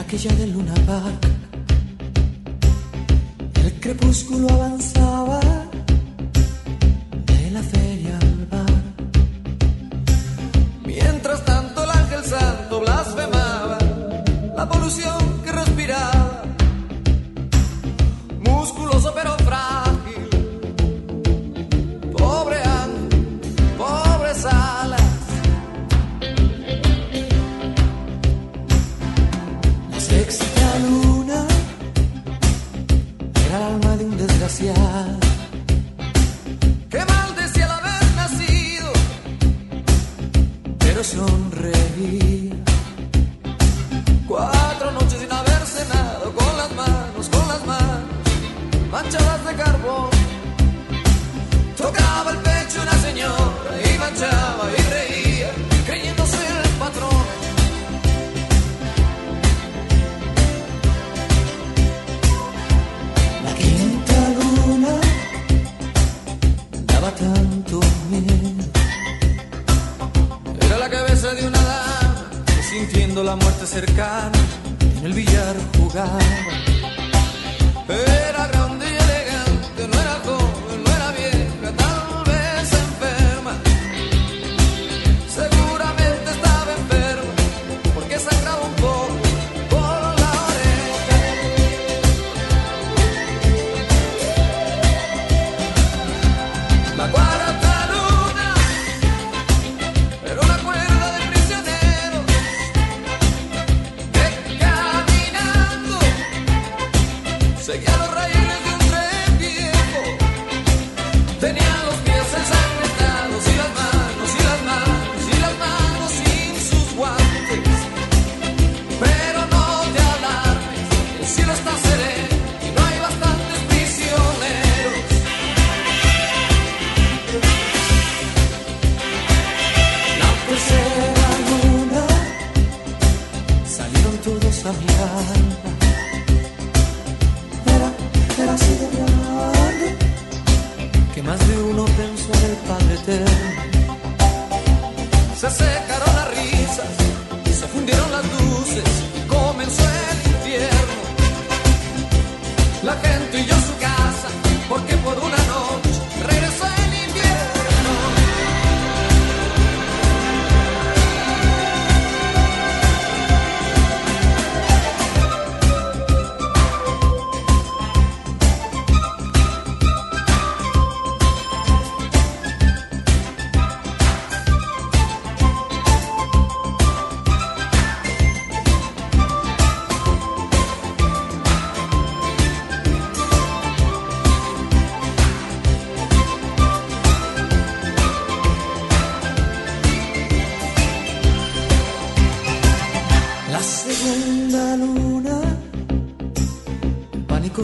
Aquella 0.00 0.34
de 0.34 0.46
Luna 0.48 0.74
Park, 0.86 1.22
el 3.64 3.72
crepúsculo 3.74 4.48
avanzaba. 4.50 5.19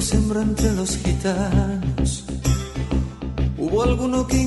Sembró 0.07 0.41
entre 0.41 0.73
los 0.73 0.97
gitanos. 0.99 2.25
Hubo 3.59 3.83
alguno 3.83 4.25
que 4.29 4.41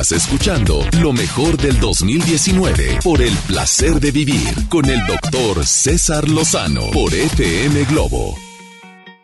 Escuchando 0.00 0.80
lo 1.00 1.12
mejor 1.12 1.56
del 1.56 1.78
2019 1.78 2.98
por 3.04 3.22
el 3.22 3.32
placer 3.46 4.00
de 4.00 4.10
vivir 4.10 4.68
con 4.68 4.86
el 4.86 4.98
doctor 5.06 5.64
César 5.64 6.28
Lozano 6.28 6.90
por 6.90 7.14
FM 7.14 7.84
Globo. 7.84 8.34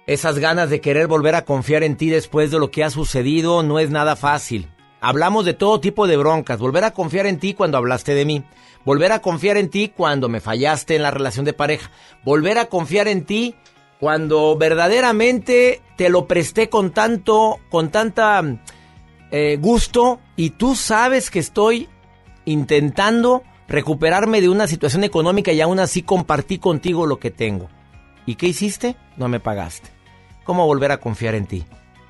Esas 0.06 0.38
ganas 0.38 0.70
de 0.70 0.80
querer 0.80 1.08
volver 1.08 1.34
a 1.34 1.44
confiar 1.44 1.82
en 1.82 1.96
ti 1.96 2.08
después 2.08 2.52
de 2.52 2.60
lo 2.60 2.70
que 2.70 2.84
ha 2.84 2.90
sucedido 2.90 3.64
no 3.64 3.80
es 3.80 3.90
nada 3.90 4.14
fácil. 4.14 4.68
Hablamos 5.00 5.44
de 5.44 5.54
todo 5.54 5.80
tipo 5.80 6.06
de 6.06 6.16
broncas. 6.16 6.60
Volver 6.60 6.84
a 6.84 6.92
confiar 6.92 7.26
en 7.26 7.40
ti 7.40 7.52
cuando 7.52 7.76
hablaste 7.76 8.14
de 8.14 8.24
mí. 8.24 8.44
Volver 8.84 9.10
a 9.10 9.20
confiar 9.20 9.56
en 9.56 9.70
ti 9.70 9.92
cuando 9.94 10.28
me 10.28 10.40
fallaste 10.40 10.94
en 10.94 11.02
la 11.02 11.10
relación 11.10 11.44
de 11.44 11.52
pareja. 11.52 11.90
Volver 12.24 12.58
a 12.58 12.66
confiar 12.66 13.08
en 13.08 13.24
ti 13.24 13.56
cuando 13.98 14.56
verdaderamente 14.56 15.82
te 15.96 16.08
lo 16.10 16.28
presté 16.28 16.68
con 16.68 16.92
tanto, 16.92 17.58
con 17.70 17.90
tanta 17.90 18.40
eh, 19.30 19.58
gusto 19.60 20.20
y 20.36 20.50
tú 20.50 20.74
sabes 20.74 21.30
que 21.30 21.38
estoy 21.38 21.88
intentando 22.44 23.42
recuperarme 23.68 24.40
de 24.40 24.48
una 24.48 24.66
situación 24.66 25.04
económica 25.04 25.52
y 25.52 25.60
aún 25.60 25.78
así 25.78 26.02
compartí 26.02 26.58
contigo 26.58 27.06
lo 27.06 27.18
que 27.18 27.30
tengo. 27.30 27.68
¿Y 28.26 28.34
qué 28.34 28.48
hiciste? 28.48 28.96
No 29.16 29.28
me 29.28 29.40
pagaste. 29.40 29.90
¿Cómo 30.44 30.66
volver 30.66 30.92
a 30.92 30.98
confiar 30.98 31.34
en 31.34 31.46
ti? 31.46 31.64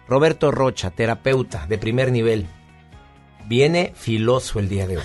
Roberto 0.09 0.51
Rocha, 0.51 0.91
terapeuta 0.91 1.67
de 1.67 1.79
primer 1.79 2.11
nivel. 2.11 2.49
Viene 3.51 3.93
filoso 3.97 4.61
el 4.61 4.69
día 4.69 4.87
de 4.87 4.99
hoy. 4.99 5.03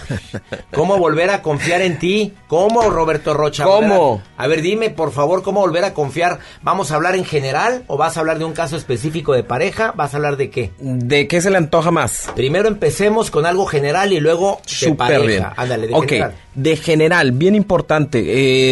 ¿Cómo 0.71 0.99
volver 0.99 1.31
a 1.31 1.41
confiar 1.41 1.81
en 1.81 1.97
ti? 1.97 2.35
¿Cómo, 2.47 2.91
Roberto 2.91 3.33
Rocha? 3.33 3.63
¿Cómo? 3.63 4.21
A, 4.37 4.43
a 4.43 4.47
ver, 4.47 4.61
dime, 4.61 4.91
por 4.91 5.11
favor, 5.11 5.41
¿cómo 5.41 5.61
volver 5.61 5.83
a 5.83 5.95
confiar? 5.95 6.37
¿Vamos 6.61 6.91
a 6.91 6.95
hablar 6.95 7.15
en 7.15 7.25
general 7.25 7.85
o 7.87 7.97
vas 7.97 8.17
a 8.17 8.19
hablar 8.19 8.37
de 8.37 8.45
un 8.45 8.53
caso 8.53 8.77
específico 8.77 9.33
de 9.33 9.41
pareja? 9.43 9.93
¿Vas 9.95 10.13
a 10.13 10.17
hablar 10.17 10.37
de 10.37 10.51
qué? 10.51 10.69
¿De 10.77 11.27
qué 11.27 11.41
se 11.41 11.49
le 11.49 11.57
antoja 11.57 11.89
más? 11.89 12.29
Primero 12.35 12.67
empecemos 12.67 13.31
con 13.31 13.47
algo 13.47 13.65
general 13.65 14.13
y 14.13 14.19
luego 14.19 14.59
de 14.63 14.69
Súper 14.71 14.95
pareja. 14.95 15.25
bien. 15.25 15.43
Ándale, 15.57 15.87
de 15.87 15.95
ok, 15.95 16.05
general. 16.07 16.35
De 16.55 16.75
general, 16.75 17.31
bien 17.31 17.55
importante. 17.55 18.23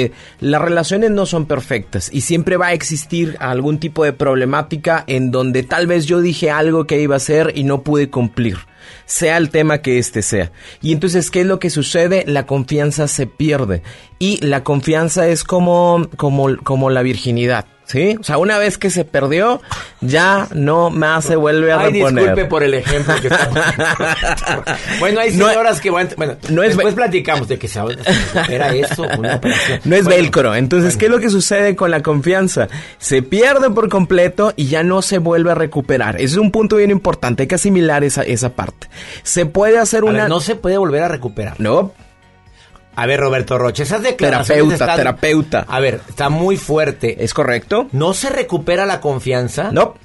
eh, 0.03 0.11
las 0.39 0.61
relaciones 0.61 1.11
no 1.11 1.26
son 1.26 1.45
perfectas 1.45 2.10
y 2.11 2.22
siempre 2.22 2.57
va 2.57 2.68
a 2.68 2.73
existir 2.73 3.35
algún 3.39 3.80
tipo 3.80 4.03
de 4.03 4.14
problemática 4.14 5.03
en 5.07 5.31
donde 5.31 5.64
tal 5.64 5.88
vez 5.88 6.05
yo 6.05 6.22
dije 6.22 6.49
algo 6.51 6.85
que 6.85 6.99
iba 6.99 7.15
a 7.15 7.18
hacer 7.18 7.53
y 7.55 7.64
no 7.64 7.84
pude 7.84 8.10
cumplir. 8.10 8.57
Sea 9.05 9.38
el 9.38 9.49
tema 9.49 9.81
que 9.81 9.97
este 9.97 10.22
sea. 10.22 10.51
Y 10.81 10.91
entonces, 10.91 11.31
¿qué 11.31 11.41
es 11.41 11.47
lo 11.47 11.60
que 11.60 11.69
sucede? 11.69 12.23
La 12.27 12.45
confianza 12.45 13.07
se 13.07 13.27
pierde. 13.27 13.81
Y 14.19 14.45
la 14.45 14.64
confianza 14.64 15.27
es 15.27 15.43
como, 15.43 16.10
como, 16.18 16.57
como 16.57 16.89
la 16.89 17.01
virginidad. 17.01 17.65
¿Sí? 17.85 18.15
O 18.19 18.23
sea, 18.23 18.38
una 18.38 18.57
vez 18.57 18.77
que 18.77 18.89
se 18.89 19.03
perdió, 19.05 19.61
ya 20.01 20.47
no 20.53 20.89
más 20.89 21.26
se 21.26 21.35
vuelve 21.35 21.72
a 21.73 21.80
Ay, 21.80 21.93
reponer. 21.93 22.23
disculpe 22.23 22.45
por 22.45 22.64
el 22.64 22.73
ejemplo 22.76 23.14
que 23.22 23.27
estamos... 23.27 23.60
Bueno, 24.99 25.19
hay 25.19 25.35
No- 25.35 25.49
señoras 25.49 25.81
que 25.81 25.89
van... 25.89 26.10
Bueno, 26.18 26.35
no 26.49 26.64
es 26.64 26.69
después 26.76 26.93
platicamos 26.95 27.47
de 27.47 27.60
que 27.60 27.68
se 27.68 27.80
era 28.49 28.73
eso, 28.73 29.03
una 29.18 29.35
operación. 29.35 29.81
No 29.85 29.95
es 29.95 30.05
Bueno, 30.05 30.22
velcro. 30.22 30.55
Entonces, 30.55 30.95
¿qué 30.97 31.05
es 31.05 31.11
lo 31.11 31.19
que 31.19 31.30
sucede 31.30 31.76
con 31.76 31.91
la 31.91 32.01
confianza? 32.01 32.68
Se 32.99 33.22
pierde 33.22 33.69
por 33.69 33.89
completo 33.89 34.53
y 34.55 34.68
ya 34.68 34.84
no 34.84 35.01
se 35.01 35.18
vuelve 35.18 35.51
a 35.51 35.55
recuperar. 35.55 36.15
Ese 36.15 36.26
es 36.26 36.38
un 36.38 36.51
punto 36.51 36.77
bien 36.77 36.89
importante. 36.91 37.43
Hay 37.43 37.47
que 37.47 37.55
asimilar 37.55 38.03
esa, 38.03 38.23
esa 38.23 38.49
parte. 38.55 38.88
Se 39.23 39.45
puede 39.45 39.77
hacer 39.77 40.01
a 40.01 40.05
una... 40.05 40.19
ver, 40.22 40.30
no 40.30 40.39
se 40.39 40.55
puede 40.55 40.77
volver 40.77 41.03
a 41.03 41.07
recuperar. 41.10 41.60
No. 41.60 41.91
A 42.95 43.05
ver, 43.05 43.19
Roberto 43.19 43.57
Roche, 43.57 43.83
esas 43.83 44.03
declaraciones 44.03 44.47
Terapeuta, 44.77 44.83
están- 44.85 44.97
terapeuta. 44.97 45.65
A 45.67 45.79
ver, 45.79 46.01
está 46.07 46.29
muy 46.29 46.57
fuerte. 46.57 47.23
¿Es 47.23 47.33
correcto? 47.33 47.87
¿No 47.91 48.13
se 48.13 48.29
recupera 48.29 48.85
la 48.85 49.01
confianza? 49.01 49.71
No. 49.71 49.95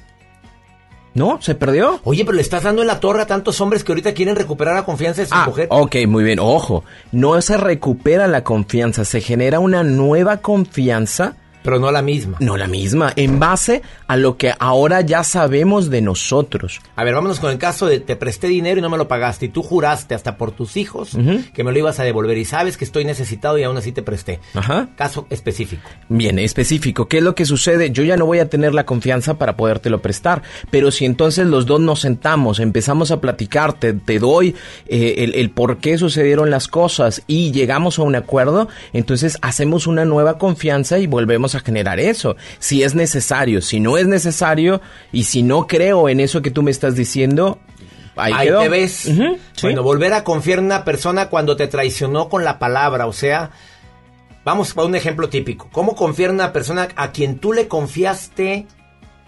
No, 1.15 1.39
se 1.43 1.55
perdió. 1.55 2.01
Oye, 2.05 2.25
pero 2.25 2.37
le 2.37 2.43
estás 2.43 2.63
dando 2.63 2.83
en 2.83 2.89
la 2.89 3.01
torre 3.01 3.23
a 3.23 3.27
tantos 3.27 3.61
hombres 3.61 3.83
que 3.83 3.91
ahorita 3.93 4.13
quieren 4.15 4.37
recuperar 4.37 4.75
la 4.77 4.85
confianza 4.85 5.23
de 5.23 5.27
su 5.29 5.35
Ah, 5.35 5.47
mujer. 5.47 5.67
ok, 5.71 5.97
muy 6.07 6.23
bien. 6.23 6.39
Ojo, 6.39 6.85
no 7.13 7.41
se 7.43 7.57
recupera 7.57 8.27
la 8.29 8.45
confianza, 8.45 9.05
se 9.05 9.21
genera 9.21 9.59
una 9.59 9.83
nueva 9.83 10.37
confianza. 10.39 11.35
Pero 11.63 11.79
no 11.79 11.91
la 11.91 12.03
misma. 12.03 12.37
No 12.41 12.57
la 12.57 12.67
misma, 12.67 13.13
en 13.17 13.39
base 13.39 13.83
a 14.07 14.17
lo 14.17 14.37
que 14.37 14.53
ahora 14.59 15.01
ya 15.01 15.25
sabemos 15.25 15.91
de 15.91 16.03
nosotros. 16.03 16.81
A 16.97 17.05
ver, 17.05 17.15
vámonos 17.15 17.41
con 17.41 17.51
el 17.51 17.59
caso 17.59 17.87
de 17.87 18.01
te 18.01 18.17
presté 18.17 18.49
dinero 18.49 18.79
y 18.79 18.83
no 18.83 18.91
me 18.91 18.97
lo 18.97 19.09
pagaste 19.09 19.47
y 19.47 19.49
tú 19.49 19.63
juraste 19.63 20.15
hasta 20.15 20.37
por 20.37 20.53
tus 20.53 20.77
hijos 20.77 21.17
que 21.53 21.65
me 21.65 21.73
lo 21.73 21.79
ibas 21.79 22.01
a 22.01 22.05
devolver 22.05 22.39
y 22.39 22.45
sabes 22.45 22.77
que 22.77 22.85
estoy 22.85 23.05
necesitado 23.05 23.59
y 23.59 23.63
aún 23.65 23.77
así 23.77 23.93
te 23.93 24.03
presté. 24.03 24.41
Ajá. 24.55 24.89
Caso 24.97 25.27
específico. 25.31 25.89
Bien, 26.09 26.39
específico. 26.39 27.09
¿Qué 27.09 27.19
es 27.19 27.23
lo 27.23 27.35
que 27.35 27.45
sucede? 27.45 27.91
Yo 27.91 28.03
ya 28.03 28.17
no 28.17 28.27
voy 28.27 28.39
a 28.39 28.49
tener 28.49 28.75
la 28.75 28.87
confianza 28.87 29.35
para 29.39 29.57
podértelo 29.57 30.01
prestar. 30.01 30.43
Pero 30.71 30.91
si 30.91 31.05
entonces 31.05 31.47
los 31.47 31.67
dos 31.67 31.81
nos 31.81 32.01
sentamos, 32.01 32.61
empezamos 32.61 33.11
a 33.11 33.21
platicar, 33.21 33.75
te, 33.75 33.93
te 33.93 34.19
doy 34.19 34.55
eh, 34.87 35.17
el, 35.19 35.35
el 35.35 35.51
por 35.51 35.79
qué 35.79 35.99
sucedieron 35.99 36.51
las 36.51 36.69
cosas 36.69 37.23
y 37.27 37.53
llegamos 37.53 37.99
a 37.99 38.03
un 38.03 38.15
acuerdo, 38.15 38.69
entonces 38.93 39.39
hacemos 39.43 39.87
una 39.87 40.05
nueva 40.05 40.39
confianza 40.39 40.99
y 40.99 41.07
volvemos 41.07 41.48
a 41.55 41.61
generar 41.61 42.01
eso. 42.01 42.37
Si 42.59 42.83
es 42.83 42.95
necesario, 42.95 43.61
si 43.61 43.81
no 43.81 43.99
es 43.99 44.07
necesario 44.07 44.81
y 45.13 45.25
si 45.25 45.43
no 45.43 45.67
creo 45.67 46.09
en 46.09 46.21
eso 46.21 46.43
que 46.43 46.51
tú 46.51 46.63
me 46.63 46.71
estás 46.71 46.97
diciendo, 46.97 47.59
ahí, 48.17 48.33
Ahí 48.35 48.49
te 48.49 48.69
ves. 48.69 48.93
Sí. 48.93 49.39
Bueno, 49.63 49.83
volver 49.83 50.13
a 50.13 50.25
confiar 50.25 50.59
en 50.59 50.67
una 50.67 50.85
persona 50.85 51.29
cuando 51.29 51.57
te 51.57 51.69
traicionó 51.69 52.29
con 52.29 52.45
la 52.45 52.59
palabra, 52.59 53.07
o 53.07 53.13
sea, 53.13 53.51
vamos 54.45 54.77
a 54.77 54.85
un 54.85 54.95
ejemplo 54.95 55.29
típico. 55.29 55.69
¿Cómo 55.73 55.95
confiar 55.95 56.31
en 56.31 56.37
una 56.37 56.53
persona 56.53 56.89
a 56.97 57.13
quien 57.13 57.39
tú 57.39 57.53
le 57.53 57.69
confiaste 57.69 58.67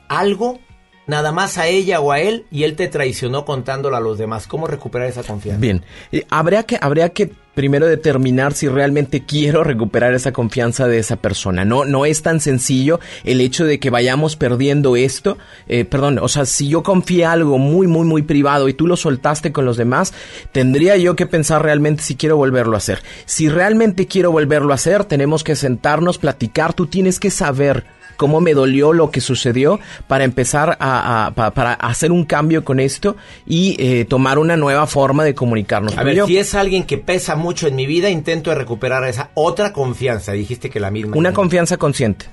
algo, 0.09 0.59
nada 1.07 1.33
más 1.33 1.59
a 1.59 1.67
ella 1.67 2.01
o 2.01 2.13
a 2.13 2.21
él, 2.21 2.47
y 2.51 2.65
él 2.65 2.77
te 2.77 2.89
traicionó 2.89 3.45
contándolo 3.45 3.97
a 3.97 4.01
los 4.01 4.19
demás? 4.19 4.47
¿Cómo 4.47 4.67
recuperar 4.67 5.09
esa 5.09 5.23
confianza? 5.23 5.61
Bien, 5.61 5.85
habría 6.31 6.65
que, 6.65 6.79
habría 6.81 7.11
que 7.11 7.33
primero 7.55 7.87
determinar 7.87 8.53
si 8.53 8.69
realmente 8.69 9.25
quiero 9.25 9.65
recuperar 9.65 10.15
esa 10.15 10.33
confianza 10.33 10.87
de 10.87 10.99
esa 10.99 11.17
persona. 11.17 11.65
No, 11.65 11.85
no 11.85 12.07
es 12.07 12.23
tan 12.23 12.41
sencillo 12.41 13.01
el 13.25 13.41
hecho 13.41 13.65
de 13.65 13.79
que 13.79 13.91
vayamos 13.91 14.37
perdiendo 14.37 14.97
esto. 14.97 15.39
Eh, 15.69 15.85
perdón, 15.85 16.19
o 16.21 16.29
sea, 16.29 16.47
si 16.47 16.69
yo 16.69 16.83
confié 16.83 17.25
algo 17.25 17.59
muy, 17.59 17.87
muy, 17.87 18.07
muy 18.07 18.23
privado 18.23 18.69
y 18.69 18.75
tú 18.75 18.87
lo 18.87 18.97
soltaste 18.97 19.53
con 19.53 19.65
los 19.65 19.77
demás, 19.77 20.13
tendría 20.53 20.97
yo 20.97 21.17
que 21.17 21.27
pensar 21.27 21.63
realmente 21.63 22.03
si 22.03 22.17
quiero 22.17 22.37
volverlo 22.37 22.75
a 22.75 22.79
hacer. 22.79 23.03
Si 23.27 23.49
realmente 23.49 24.07
quiero 24.07 24.31
volverlo 24.33 24.73
a 24.73 24.77
hacer, 24.77 25.05
tenemos 25.05 25.45
que 25.45 25.57
sentarnos, 25.57 26.19
platicar. 26.19 26.73
Tú 26.73 26.87
tienes 26.87 27.21
que 27.21 27.31
saber 27.31 27.85
cómo 28.21 28.43
me 28.43 28.53
dolió 28.53 28.93
lo 28.93 29.11
que 29.11 29.23
sucedió 29.23 29.81
para 30.07 30.25
empezar 30.25 30.77
a, 30.79 31.27
a- 31.29 31.31
pa- 31.35 31.53
para 31.53 31.73
hacer 31.73 32.13
un 32.13 32.27
cambio 32.27 32.67
con 32.67 32.79
esto 32.79 33.17
y 33.47 33.77
eh, 33.79 34.05
tomar 34.05 34.39
una 34.39 34.59
nueva 34.59 34.87
forma 34.87 35.25
de 35.25 35.35
comunicarnos. 35.35 35.95
A 35.95 35.97
tú 35.97 36.03
y 36.03 36.05
ver, 36.05 36.17
yo. 36.17 36.27
si 36.27 36.37
es 36.37 36.55
alguien 36.55 36.85
que 36.85 36.99
pesa 36.99 37.35
mucho 37.35 37.67
en 37.67 37.77
mi 37.77 37.87
vida, 37.87 38.11
intento 38.11 38.55
recuperar 38.55 39.05
esa 39.09 39.31
otra 39.33 39.73
confianza. 39.73 40.33
Dijiste 40.33 40.69
que 40.69 40.81
la 40.81 40.91
misma. 40.91 41.17
Una 41.17 41.33
confianza 41.33 41.79
consciente. 41.79 42.27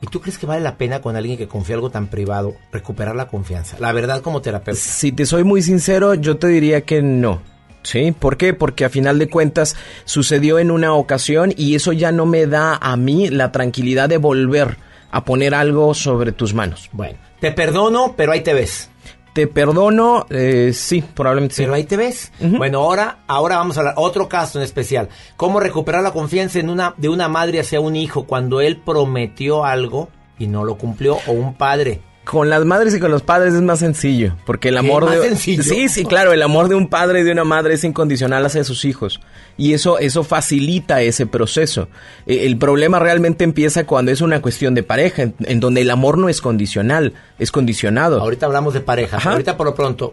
¿Y 0.00 0.06
tú 0.08 0.20
crees 0.20 0.36
que 0.38 0.46
vale 0.46 0.62
la 0.62 0.76
pena 0.76 1.00
con 1.00 1.14
alguien 1.16 1.36
que 1.38 1.46
confía 1.48 1.76
algo 1.76 1.90
tan 1.90 2.08
privado 2.08 2.54
recuperar 2.72 3.14
la 3.14 3.28
confianza? 3.28 3.76
La 3.78 3.92
verdad 3.92 4.20
como 4.20 4.40
terapeuta. 4.42 4.80
Si 4.80 5.12
te 5.12 5.26
soy 5.26 5.44
muy 5.44 5.62
sincero, 5.62 6.14
yo 6.14 6.36
te 6.38 6.48
diría 6.48 6.82
que 6.82 7.02
no. 7.02 7.40
¿Sí? 7.88 8.12
¿Por 8.12 8.36
qué? 8.36 8.52
Porque 8.52 8.84
a 8.84 8.90
final 8.90 9.18
de 9.18 9.30
cuentas 9.30 9.74
sucedió 10.04 10.58
en 10.58 10.70
una 10.70 10.92
ocasión 10.92 11.54
y 11.56 11.74
eso 11.74 11.94
ya 11.94 12.12
no 12.12 12.26
me 12.26 12.46
da 12.46 12.76
a 12.76 12.98
mí 12.98 13.30
la 13.30 13.50
tranquilidad 13.50 14.10
de 14.10 14.18
volver 14.18 14.76
a 15.10 15.24
poner 15.24 15.54
algo 15.54 15.94
sobre 15.94 16.32
tus 16.32 16.52
manos. 16.52 16.90
Bueno, 16.92 17.18
te 17.40 17.50
perdono, 17.50 18.12
pero 18.14 18.32
ahí 18.32 18.42
te 18.42 18.52
ves. 18.52 18.90
Te 19.32 19.46
perdono, 19.46 20.26
eh, 20.28 20.72
sí, 20.74 21.02
probablemente 21.02 21.54
sí. 21.54 21.62
Pero 21.62 21.72
ahí 21.72 21.84
te 21.84 21.96
ves. 21.96 22.30
Bueno, 22.40 22.80
ahora, 22.80 23.20
ahora 23.26 23.56
vamos 23.56 23.78
a 23.78 23.80
hablar 23.80 23.94
otro 23.96 24.28
caso 24.28 24.58
en 24.58 24.64
especial. 24.64 25.08
¿Cómo 25.38 25.58
recuperar 25.58 26.02
la 26.02 26.12
confianza 26.12 26.58
en 26.58 26.68
una, 26.68 26.92
de 26.98 27.08
una 27.08 27.30
madre 27.30 27.60
hacia 27.60 27.80
un 27.80 27.96
hijo 27.96 28.26
cuando 28.26 28.60
él 28.60 28.76
prometió 28.84 29.64
algo 29.64 30.10
y 30.38 30.46
no 30.46 30.62
lo 30.62 30.76
cumplió? 30.76 31.16
O 31.26 31.32
un 31.32 31.54
padre. 31.54 32.02
Con 32.30 32.50
las 32.50 32.62
madres 32.66 32.94
y 32.94 33.00
con 33.00 33.10
los 33.10 33.22
padres 33.22 33.54
es 33.54 33.62
más 33.62 33.78
sencillo, 33.78 34.34
porque 34.44 34.68
el 34.68 34.76
amor 34.76 35.06
¿Más 35.06 35.14
de 35.14 35.28
sencillo? 35.30 35.62
Sí, 35.62 35.88
sí, 35.88 36.04
claro, 36.04 36.34
el 36.34 36.42
amor 36.42 36.68
de 36.68 36.74
un 36.74 36.88
padre 36.88 37.20
y 37.20 37.22
de 37.22 37.32
una 37.32 37.44
madre 37.44 37.72
es 37.72 37.84
incondicional 37.84 38.44
hacia 38.44 38.64
sus 38.64 38.84
hijos 38.84 39.18
y 39.56 39.72
eso 39.72 39.98
eso 39.98 40.24
facilita 40.24 41.00
ese 41.00 41.24
proceso. 41.24 41.88
Eh, 42.26 42.44
El 42.44 42.58
problema 42.58 42.98
realmente 42.98 43.44
empieza 43.44 43.86
cuando 43.86 44.12
es 44.12 44.20
una 44.20 44.42
cuestión 44.42 44.74
de 44.74 44.82
pareja, 44.82 45.22
en, 45.22 45.34
en 45.40 45.58
donde 45.58 45.80
el 45.80 45.90
amor 45.90 46.18
no 46.18 46.28
es 46.28 46.42
condicional, 46.42 47.14
es 47.38 47.50
condicionado. 47.50 48.20
Ahorita 48.20 48.44
hablamos 48.44 48.74
de 48.74 48.80
pareja. 48.80 49.16
Ajá. 49.16 49.32
Ahorita 49.32 49.56
por 49.56 49.66
lo 49.66 49.74
pronto, 49.74 50.12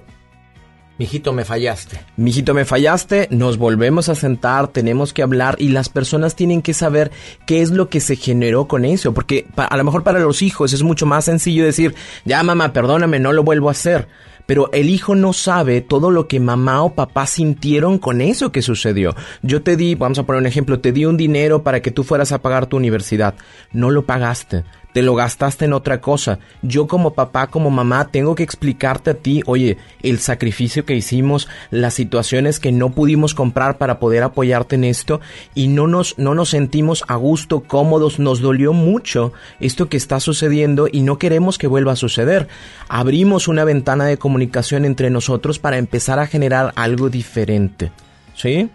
mijito, 0.98 1.34
me 1.34 1.46
fallaste. 1.46 2.00
Mijito, 2.18 2.54
me 2.54 2.66
fallaste, 2.66 3.28
nos 3.32 3.58
volvemos 3.58 4.10
a 4.10 4.16
sentar, 4.16 4.68
tenemos 4.70 5.14
que 5.14 5.24
hablar 5.24 5.56
y 5.60 5.70
las 5.70 5.90
personas 5.90 6.36
tienen 6.36 6.62
que 6.62 6.74
saber 6.74 7.12
qué 7.46 7.62
es 7.62 7.72
lo 7.72 7.90
que 7.90 8.00
se 8.00 8.16
generó 8.16 8.68
con 8.68 8.86
eso, 8.86 9.14
porque 9.14 9.48
a 9.56 9.78
lo 9.78 9.84
mejor 9.84 10.04
para 10.04 10.20
los 10.20 10.42
hijos 10.42 10.74
es 10.74 10.84
mucho 10.84 11.06
más 11.06 11.26
sencillo 11.26 11.66
decir, 11.66 11.96
ya 12.24 12.44
mamá, 12.44 12.74
perdóname, 12.74 13.20
no 13.20 13.34
lo 13.34 13.44
vuelvo 13.44 13.70
a 13.70 13.72
hacer. 13.72 14.08
Pero 14.46 14.70
el 14.74 14.90
hijo 14.90 15.16
no 15.16 15.34
sabe 15.34 15.82
todo 15.82 16.12
lo 16.12 16.28
que 16.28 16.40
mamá 16.40 16.84
o 16.84 16.94
papá 16.94 17.26
sintieron 17.26 17.98
con 17.98 18.22
eso 18.22 18.52
que 18.52 18.62
sucedió. 18.62 19.16
Yo 19.42 19.64
te 19.64 19.76
di, 19.76 19.96
vamos 19.96 20.20
a 20.20 20.24
poner 20.24 20.40
un 20.40 20.46
ejemplo, 20.46 20.80
te 20.80 20.92
di 20.92 21.06
un 21.06 21.18
dinero 21.18 21.64
para 21.64 21.82
que 21.82 21.90
tú 21.90 22.04
fueras 22.04 22.32
a 22.32 22.44
pagar 22.44 22.68
tu 22.68 22.78
universidad. 22.78 23.34
No 23.72 23.90
lo 23.90 24.06
pagaste 24.06 24.64
te 24.96 25.02
lo 25.02 25.14
gastaste 25.14 25.66
en 25.66 25.74
otra 25.74 26.00
cosa. 26.00 26.40
Yo 26.62 26.88
como 26.88 27.16
papá, 27.16 27.48
como 27.48 27.70
mamá, 27.70 28.08
tengo 28.12 28.34
que 28.34 28.44
explicarte 28.44 29.10
a 29.10 29.14
ti, 29.16 29.44
oye, 29.46 29.78
el 30.02 30.20
sacrificio 30.20 30.86
que 30.86 30.96
hicimos, 30.96 31.50
las 31.70 31.96
situaciones 31.96 32.62
que 32.62 32.72
no 32.72 32.92
pudimos 32.92 33.34
comprar 33.34 33.78
para 33.78 34.00
poder 34.00 34.24
apoyarte 34.24 34.76
en 34.78 34.86
esto 34.86 35.20
y 35.54 35.68
no 35.68 35.88
nos, 35.88 36.18
no 36.18 36.34
nos 36.34 36.52
sentimos 36.52 37.04
a 37.10 37.16
gusto, 37.18 37.60
cómodos, 37.60 38.20
nos 38.20 38.40
dolió 38.40 38.72
mucho 38.72 39.34
esto 39.60 39.90
que 39.90 39.98
está 39.98 40.22
sucediendo 40.22 40.88
y 40.90 41.02
no 41.02 41.18
queremos 41.18 41.58
que 41.58 41.68
vuelva 41.68 41.92
a 41.92 41.98
suceder. 41.98 42.48
Abrimos 42.88 43.50
una 43.50 43.66
ventana 43.66 44.06
de 44.06 44.18
comunicación 44.18 44.86
entre 44.86 45.10
nosotros 45.10 45.60
para 45.60 45.78
empezar 45.78 46.20
a 46.20 46.28
generar 46.28 46.72
algo 46.78 47.10
diferente. 47.10 47.92
¿Sí? 48.34 48.70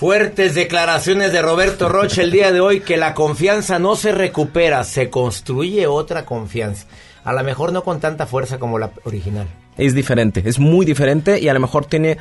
Fuertes 0.00 0.54
declaraciones 0.54 1.30
de 1.30 1.42
Roberto 1.42 1.90
Rocha 1.90 2.22
el 2.22 2.30
día 2.30 2.52
de 2.52 2.60
hoy 2.62 2.80
que 2.80 2.96
la 2.96 3.12
confianza 3.12 3.78
no 3.78 3.96
se 3.96 4.12
recupera, 4.12 4.82
se 4.82 5.10
construye 5.10 5.86
otra 5.86 6.24
confianza. 6.24 6.86
A 7.22 7.34
lo 7.34 7.44
mejor 7.44 7.74
no 7.74 7.84
con 7.84 8.00
tanta 8.00 8.24
fuerza 8.24 8.58
como 8.58 8.78
la 8.78 8.92
original. 9.04 9.46
Es 9.76 9.94
diferente, 9.94 10.42
es 10.46 10.58
muy 10.58 10.86
diferente 10.86 11.38
y 11.38 11.50
a 11.50 11.52
lo 11.52 11.60
mejor 11.60 11.84
tiene 11.84 12.16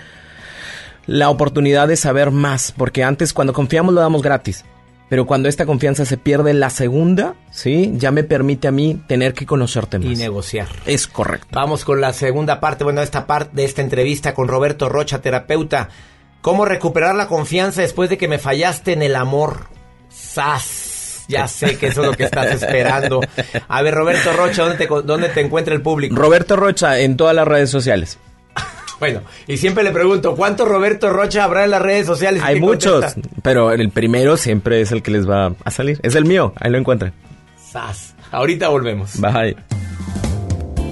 la 1.06 1.30
oportunidad 1.30 1.88
de 1.88 1.95
saber 1.95 2.31
más, 2.31 2.73
porque 2.76 3.06
antes 3.06 3.31
cuando 3.31 3.53
confiamos 3.53 3.93
lo 3.93 4.01
damos 4.01 4.23
gratis. 4.23 4.65
Pero 5.07 5.26
cuando 5.26 5.47
esta 5.47 5.65
confianza 5.65 6.03
se 6.03 6.18
pierde 6.18 6.53
la 6.53 6.72
segunda, 6.72 7.35
¿sí? 7.49 7.93
Ya 7.95 8.11
me 8.11 8.26
permite 8.26 8.68
a 8.68 8.72
mí 8.72 9.01
tener 9.07 9.34
que 9.34 9.45
conocerte 9.45 9.99
más. 9.99 10.07
Y 10.11 10.15
negociar. 10.18 10.68
Es 10.85 11.07
correcto. 11.07 11.47
Vamos 11.53 11.85
con 11.85 12.01
la 12.01 12.11
segunda 12.11 12.60
parte, 12.60 12.84
bueno, 12.84 13.01
esta 13.01 13.26
parte 13.26 13.56
de 13.56 13.64
esta 13.64 13.81
entrevista 13.81 14.34
con 14.34 14.49
Roberto 14.49 14.89
Rocha, 14.89 15.22
terapeuta. 15.22 15.88
¿Cómo 16.41 16.65
recuperar 16.65 17.15
la 17.15 17.27
confianza 17.27 17.81
después 17.81 18.09
de 18.09 18.17
que 18.17 18.27
me 18.27 18.39
fallaste 18.39 18.93
en 18.93 19.01
el 19.01 19.15
amor? 19.15 19.65
¡Sas! 20.09 21.25
Ya 21.27 21.47
sé 21.47 21.77
que 21.77 21.87
eso 21.87 22.01
es 22.01 22.07
lo 22.07 22.13
que 22.17 22.23
estás 22.23 22.47
esperando. 22.63 23.19
A 23.67 23.81
ver, 23.83 23.93
Roberto 23.93 24.33
Rocha, 24.33 24.63
¿dónde 24.63 24.77
te, 24.77 24.87
dónde 25.03 25.29
te 25.29 25.41
encuentra 25.41 25.75
el 25.75 25.81
público? 25.81 26.15
Roberto 26.15 26.55
Rocha 26.55 26.99
en 26.99 27.17
todas 27.17 27.35
las 27.35 27.47
redes 27.47 27.69
sociales. 27.69 28.17
Bueno, 28.99 29.21
y 29.47 29.55
siempre 29.55 29.81
le 29.85 29.91
pregunto, 29.91 30.35
¿cuántos 30.35 30.67
Roberto 30.67 31.09
Rocha 31.09 31.45
habrá 31.45 31.63
en 31.63 31.71
las 31.71 31.81
redes 31.81 32.05
sociales? 32.05 32.43
Hay 32.43 32.55
¿Qué 32.55 32.59
muchos, 32.59 33.05
contesta? 33.05 33.29
pero 33.41 33.71
el 33.71 33.91
primero 33.91 34.35
siempre 34.35 34.81
es 34.81 34.91
el 34.91 35.01
que 35.01 35.11
les 35.11 35.25
va 35.29 35.53
a 35.63 35.71
salir. 35.71 36.01
Es 36.03 36.15
el 36.15 36.25
mío, 36.25 36.51
ahí 36.59 36.69
lo 36.69 36.77
encuentran. 36.77 37.13
¡Sas! 37.71 38.13
Ahorita 38.29 38.67
volvemos. 38.67 39.17
Bye. 39.21 39.55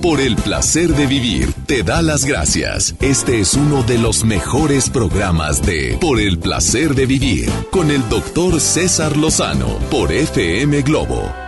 Por 0.01 0.21
el 0.21 0.35
placer 0.35 0.89
de 0.89 1.07
vivir, 1.07 1.51
te 1.65 1.81
da 1.81 2.01
las 2.01 2.25
gracias. 2.25 2.95
Este 3.01 3.39
es 3.39 3.55
uno 3.55 3.81
de 3.83 3.97
los 3.97 4.23
mejores 4.23 4.89
programas 4.89 5.61
de 5.65 5.97
Por 5.99 6.19
el 6.19 6.37
placer 6.37 6.93
de 6.93 7.05
vivir 7.05 7.49
con 7.71 7.89
el 7.89 8.07
doctor 8.07 8.61
César 8.61 9.17
Lozano 9.17 9.79
por 9.89 10.11
FM 10.11 10.83
Globo. 10.83 11.46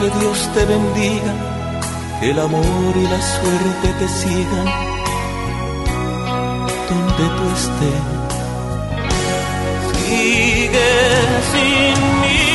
Que 0.00 0.08
Dios 0.18 0.48
te 0.54 0.64
bendiga, 0.64 1.32
que 2.18 2.30
el 2.30 2.38
amor 2.38 2.92
y 2.96 3.06
la 3.14 3.20
suerte 3.20 3.88
te 3.98 4.08
sigan 4.08 4.66
donde 6.88 7.24
tú 7.36 7.44
estés. 7.60 8.02
Sigue 10.06 10.92
sin 11.52 11.96
mí, 12.22 12.46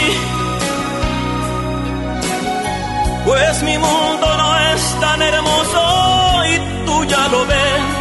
pues 3.25 3.63
mi 3.63 3.77
mundo 3.77 4.27
no 4.37 4.49
es 4.71 4.81
tan 4.99 5.21
hermoso 5.21 5.81
y 6.51 6.85
tú 6.85 7.05
ya 7.05 7.27
lo 7.27 7.45
ves 7.45 7.95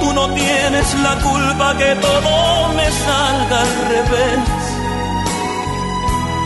tú 0.00 0.12
no 0.14 0.34
tienes 0.34 0.94
la 1.00 1.14
culpa 1.20 1.76
que 1.76 1.94
todo 1.94 2.68
me 2.74 2.90
salga 2.90 3.60
al 3.60 3.72
revés. 3.88 4.61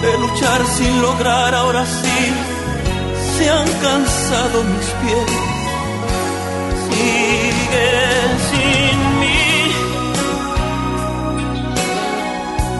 De 0.03 0.19
luchar 0.19 0.61
sin 0.77 1.03
lograr, 1.03 1.55
ahora 1.55 1.85
sí 1.87 2.33
se 3.37 3.51
han 3.51 3.69
cansado 3.87 4.63
mis 4.65 4.89
pies. 5.01 5.31
Sigue 6.87 7.91
sin 8.51 8.99
mí. 9.21 9.47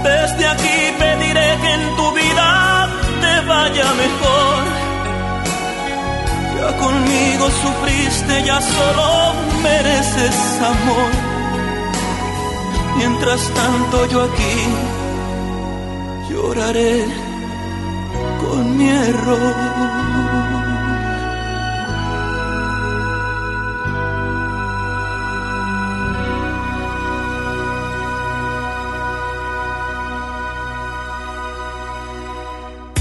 Desde 0.05 0.47
aquí 0.47 0.79
pediré 0.99 1.49
que 1.63 1.73
en 1.79 1.97
tu 1.97 2.13
vida 2.13 2.89
te 3.23 3.35
vaya 3.47 3.89
mejor. 4.05 4.63
Ya 6.59 6.77
conmigo 6.85 7.45
sufriste 7.63 8.35
ya 8.45 8.61
solo 8.61 9.35
mereces 9.63 10.37
amor. 10.75 11.13
Mientras 12.97 13.41
tanto 13.51 14.07
yo 14.07 14.23
aquí 14.23 14.57
con 18.41 18.77
mi 18.77 18.89
error. 18.89 19.55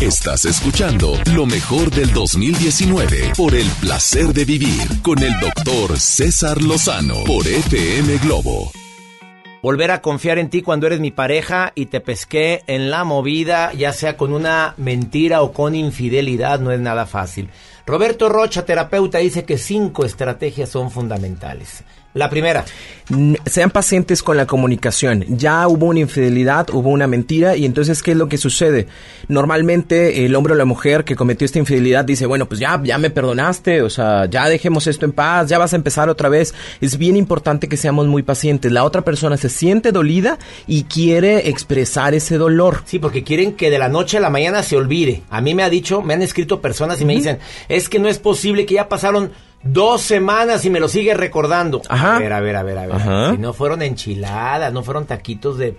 Estás 0.01 0.45
escuchando 0.45 1.13
lo 1.34 1.45
mejor 1.45 1.89
del 1.91 2.11
2019 2.13 3.34
por 3.38 3.55
el 3.55 3.67
placer 3.80 4.34
de 4.34 4.45
vivir 4.45 5.01
con 5.01 5.22
el 5.22 5.39
doctor 5.39 5.99
César 5.99 6.61
Lozano 6.61 7.23
por 7.26 7.47
FM 7.47 8.17
Globo. 8.19 8.85
Volver 9.66 9.90
a 9.90 10.00
confiar 10.00 10.38
en 10.38 10.52
ti 10.52 10.62
cuando 10.62 10.86
eres 10.86 11.00
mi 11.00 11.10
pareja 11.10 11.72
y 11.74 11.88
te 11.88 12.00
pesqué 12.00 12.62
en 12.68 12.92
la 12.92 13.04
movida, 13.04 13.74
ya 13.74 13.94
sea 13.94 14.16
con 14.16 14.32
una 14.32 14.76
mentira 14.78 15.42
o 15.42 15.54
con 15.54 15.74
infidelidad, 15.74 16.60
no 16.60 16.72
es 16.72 16.80
nada 16.80 17.08
fácil. 17.08 17.50
Roberto 17.84 18.30
Rocha, 18.30 18.64
terapeuta, 18.64 19.18
dice 19.18 19.44
que 19.44 19.58
cinco 19.58 20.06
estrategias 20.06 20.70
son 20.70 20.92
fundamentales. 20.92 21.84
La 22.16 22.30
primera. 22.30 22.64
Sean 23.46 23.70
pacientes 23.72 24.24
con 24.24 24.38
la 24.38 24.48
comunicación. 24.48 25.26
Ya 25.28 25.68
hubo 25.68 25.88
una 25.88 26.00
infidelidad, 26.00 26.70
hubo 26.72 26.90
una 26.90 27.08
mentira 27.08 27.58
y 27.58 27.66
entonces 27.66 28.02
¿qué 28.02 28.12
es 28.12 28.18
lo 28.18 28.30
que 28.30 28.38
sucede? 28.38 28.88
Normalmente 29.28 30.26
el 30.26 30.34
hombre 30.36 30.54
o 30.54 30.56
la 30.56 30.64
mujer 30.64 31.04
que 31.04 31.18
cometió 31.18 31.44
esta 31.44 31.60
infidelidad 31.60 32.06
dice, 32.06 32.26
bueno, 32.26 32.48
pues 32.48 32.62
ya, 32.62 32.82
ya 32.82 32.98
me 32.98 33.10
perdonaste, 33.10 33.82
o 33.82 33.90
sea, 33.90 34.28
ya 34.30 34.48
dejemos 34.48 34.88
esto 34.88 35.06
en 35.06 35.12
paz, 35.12 35.50
ya 35.50 35.58
vas 35.58 35.74
a 35.74 35.76
empezar 35.76 36.08
otra 36.08 36.30
vez. 36.30 36.54
Es 36.80 36.98
bien 36.98 37.18
importante 37.18 37.68
que 37.68 37.76
seamos 37.76 38.08
muy 38.08 38.24
pacientes. 38.24 38.72
La 38.72 38.86
otra 38.86 39.02
persona 39.02 39.36
se 39.36 39.50
siente 39.50 39.92
dolida 39.92 40.40
y 40.68 40.84
quiere 40.84 41.50
expresar 41.50 42.14
ese 42.14 42.38
dolor. 42.38 42.84
Sí, 42.86 42.98
porque 42.98 43.26
quieren 43.26 43.56
que 43.58 43.70
de 43.70 43.78
la 43.78 43.90
noche 43.90 44.18
a 44.18 44.22
la 44.22 44.30
mañana 44.30 44.64
se 44.64 44.78
olvide. 44.78 45.24
A 45.30 45.42
mí 45.42 45.54
me 45.54 45.64
ha 45.64 45.70
dicho, 45.70 46.02
me 46.02 46.14
han 46.14 46.22
escrito 46.22 46.62
personas 46.62 47.02
y 47.02 47.06
me 47.06 47.14
dicen, 47.14 47.40
es 47.68 47.90
que 47.90 48.00
no 48.00 48.08
es 48.08 48.20
posible 48.20 48.66
que 48.66 48.76
ya 48.76 48.88
pasaron 48.88 49.32
dos 49.66 50.02
semanas 50.02 50.64
y 50.64 50.70
me 50.70 50.80
lo 50.80 50.88
sigue 50.88 51.14
recordando. 51.14 51.82
Ajá. 51.90 52.16
A 52.16 52.20
ver, 52.20 52.32
a 52.32 52.40
ver, 52.40 52.56
a 52.56 52.64
ver, 52.64 52.78
a 52.78 52.86
ver. 52.88 52.96
Ajá. 52.96 53.32
Si 53.32 53.38
no 53.38 53.52
fueron 53.52 53.82
enchiladas, 53.82 54.72
no 54.72 54.84
fueron 54.84 55.06
taquitos 55.06 55.58
de... 55.58 55.76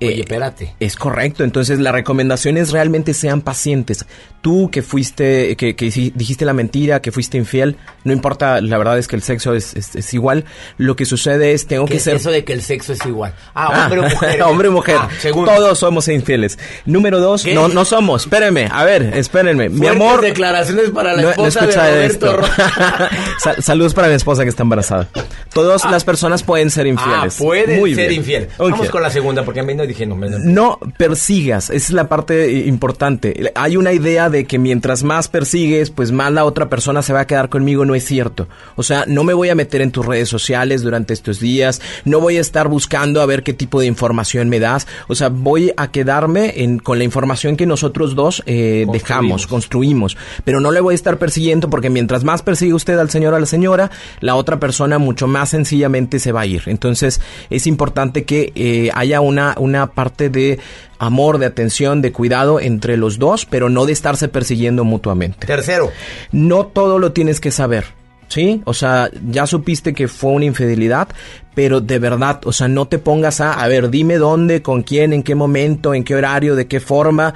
Oye, 0.00 0.20
espérate. 0.20 0.74
Es 0.80 0.94
correcto, 0.96 1.42
entonces 1.44 1.78
la 1.80 1.90
recomendación 1.92 2.56
es 2.56 2.70
realmente 2.70 3.14
sean 3.14 3.40
pacientes. 3.40 4.04
Tú 4.40 4.70
que 4.70 4.82
fuiste, 4.82 5.56
que, 5.56 5.74
dijiste 6.14 6.44
la 6.44 6.52
mentira, 6.52 7.02
que 7.02 7.10
fuiste 7.10 7.36
infiel, 7.36 7.76
no 8.04 8.12
importa, 8.12 8.60
la 8.60 8.78
verdad 8.78 8.96
es 8.98 9.08
que 9.08 9.16
el 9.16 9.22
sexo 9.22 9.54
es, 9.54 9.74
es- 9.74 9.96
es 9.96 10.14
igual. 10.14 10.44
Lo 10.76 10.94
que 10.94 11.04
sucede 11.04 11.52
es, 11.52 11.66
tengo 11.66 11.86
¿Qué 11.86 11.92
que 11.92 11.96
es 11.96 12.04
ser... 12.04 12.14
eso 12.16 12.30
de 12.30 12.44
que 12.44 12.52
el 12.52 12.62
sexo 12.62 12.92
es 12.92 13.04
igual? 13.04 13.34
Ah, 13.54 13.68
Ah, 13.72 13.82
hombre 13.84 14.00
o 14.00 14.02
mujer. 14.10 14.42
hombre 14.42 14.68
o 14.68 14.72
mujer. 14.72 14.96
Ah. 15.00 15.08
Todos 15.22 15.78
somos 15.80 16.06
infieles. 16.08 16.58
Número 16.86 17.18
dos, 17.18 17.42
¿Qué? 17.42 17.54
no, 17.54 17.66
no 17.68 17.84
somos. 17.84 18.22
Espérenme, 18.22 18.68
a 18.70 18.84
ver, 18.84 19.02
espérenme. 19.16 19.68
Mi 19.68 19.88
amor. 19.88 20.20
declaraciones 20.20 20.90
para 20.90 21.14
la 21.14 21.22
No- 21.22 21.28
no 21.28 21.46
esposa 21.46 21.60
escucha 21.60 21.84
de 21.86 22.08
Roberto. 22.08 22.40
Sal- 23.40 23.62
saludos 23.62 23.94
para 23.94 24.08
mi 24.08 24.14
esposa 24.14 24.44
que 24.44 24.50
está 24.50 24.62
embarazada. 24.62 25.08
Todas 25.52 25.84
las 25.90 26.04
personas 26.04 26.42
pueden 26.42 26.70
ser 26.70 26.86
Ah, 26.86 26.90
infieles. 26.90 27.34
pueden 27.36 27.80
Muy 27.80 27.94
ser 27.94 28.08
bien. 28.08 28.20
infiel. 28.20 28.48
Vamos 28.58 28.88
con 28.90 29.02
la 29.02 29.10
segunda, 29.10 29.44
porque 29.44 29.60
a 29.60 29.62
mí 29.64 29.74
no 29.74 29.84
dije 29.88 30.06
no. 30.06 30.14
me- 30.16 30.28
No 30.30 30.78
persigas, 30.96 31.70
esa 31.70 31.76
es 31.76 31.90
la 31.90 32.08
parte 32.08 32.44
eh, 32.46 32.66
importante. 32.68 33.50
Hay 33.54 33.76
una 33.76 33.92
idea 33.92 34.30
de 34.30 34.44
que 34.44 34.58
mientras 34.58 35.02
más 35.02 35.28
persigues, 35.28 35.90
pues 35.90 36.12
más 36.12 36.32
la 36.32 36.44
otra 36.44 36.68
persona 36.68 37.02
se 37.02 37.12
va 37.12 37.20
a 37.20 37.26
quedar 37.26 37.48
conmigo, 37.48 37.84
no 37.84 37.94
es 37.94 38.04
cierto. 38.04 38.46
O 38.76 38.82
sea, 38.82 39.04
no 39.06 39.24
me 39.24 39.34
voy 39.34 39.48
a 39.48 39.54
meter 39.54 39.80
en 39.80 39.90
tus 39.90 40.06
redes 40.06 40.28
sociales 40.28 40.82
durante 40.82 41.12
estos 41.14 41.40
días, 41.40 41.80
no 42.04 42.20
voy 42.20 42.36
a 42.36 42.40
estar 42.40 42.68
buscando 42.68 43.20
a 43.20 43.26
ver 43.26 43.42
qué 43.42 43.52
tipo 43.54 43.80
de 43.80 43.86
información 43.86 44.48
me 44.48 44.60
das, 44.60 44.86
o 45.08 45.14
sea, 45.14 45.28
voy 45.30 45.72
a 45.76 45.90
quedarme 45.90 46.52
en, 46.62 46.78
con 46.78 46.98
la 46.98 47.04
información 47.04 47.56
que 47.56 47.66
nosotros 47.66 48.14
dos 48.14 48.42
eh, 48.46 48.86
dejamos, 48.92 49.46
construimos, 49.46 50.16
pero 50.44 50.60
no 50.60 50.70
le 50.70 50.80
voy 50.80 50.92
a 50.92 50.94
estar 50.94 51.18
persiguiendo 51.18 51.70
porque 51.70 51.90
mientras 51.90 52.24
más 52.24 52.42
persigue 52.42 52.74
usted 52.74 52.98
al 52.98 53.10
señor 53.10 53.32
o 53.32 53.36
a 53.36 53.40
la 53.40 53.46
señora, 53.46 53.90
la 54.20 54.34
otra 54.34 54.58
persona 54.60 54.98
mucho 54.98 55.26
más 55.26 55.48
sencillamente 55.50 56.18
se 56.18 56.32
va 56.32 56.42
a 56.42 56.46
ir. 56.46 56.62
Entonces, 56.66 57.20
es 57.50 57.66
importante 57.66 58.24
que 58.24 58.52
eh, 58.54 58.90
haya 58.94 59.20
una, 59.20 59.54
una 59.58 59.77
parte 59.86 60.28
de 60.28 60.58
amor, 60.98 61.38
de 61.38 61.46
atención, 61.46 62.02
de 62.02 62.12
cuidado 62.12 62.60
entre 62.60 62.96
los 62.96 63.18
dos, 63.18 63.46
pero 63.46 63.70
no 63.70 63.86
de 63.86 63.92
estarse 63.92 64.28
persiguiendo 64.28 64.84
mutuamente. 64.84 65.46
Tercero. 65.46 65.90
No 66.32 66.66
todo 66.66 66.98
lo 66.98 67.12
tienes 67.12 67.40
que 67.40 67.50
saber. 67.50 67.84
¿Sí? 68.28 68.60
O 68.66 68.74
sea, 68.74 69.10
ya 69.30 69.46
supiste 69.46 69.94
que 69.94 70.06
fue 70.06 70.32
una 70.32 70.44
infidelidad, 70.44 71.08
pero 71.54 71.80
de 71.80 71.98
verdad, 71.98 72.40
o 72.44 72.52
sea, 72.52 72.68
no 72.68 72.86
te 72.86 72.98
pongas 72.98 73.40
a, 73.40 73.54
a 73.54 73.66
ver, 73.68 73.88
dime 73.88 74.18
dónde, 74.18 74.60
con 74.60 74.82
quién, 74.82 75.14
en 75.14 75.22
qué 75.22 75.34
momento, 75.34 75.94
en 75.94 76.04
qué 76.04 76.14
horario, 76.14 76.54
de 76.54 76.66
qué 76.66 76.78
forma, 76.78 77.32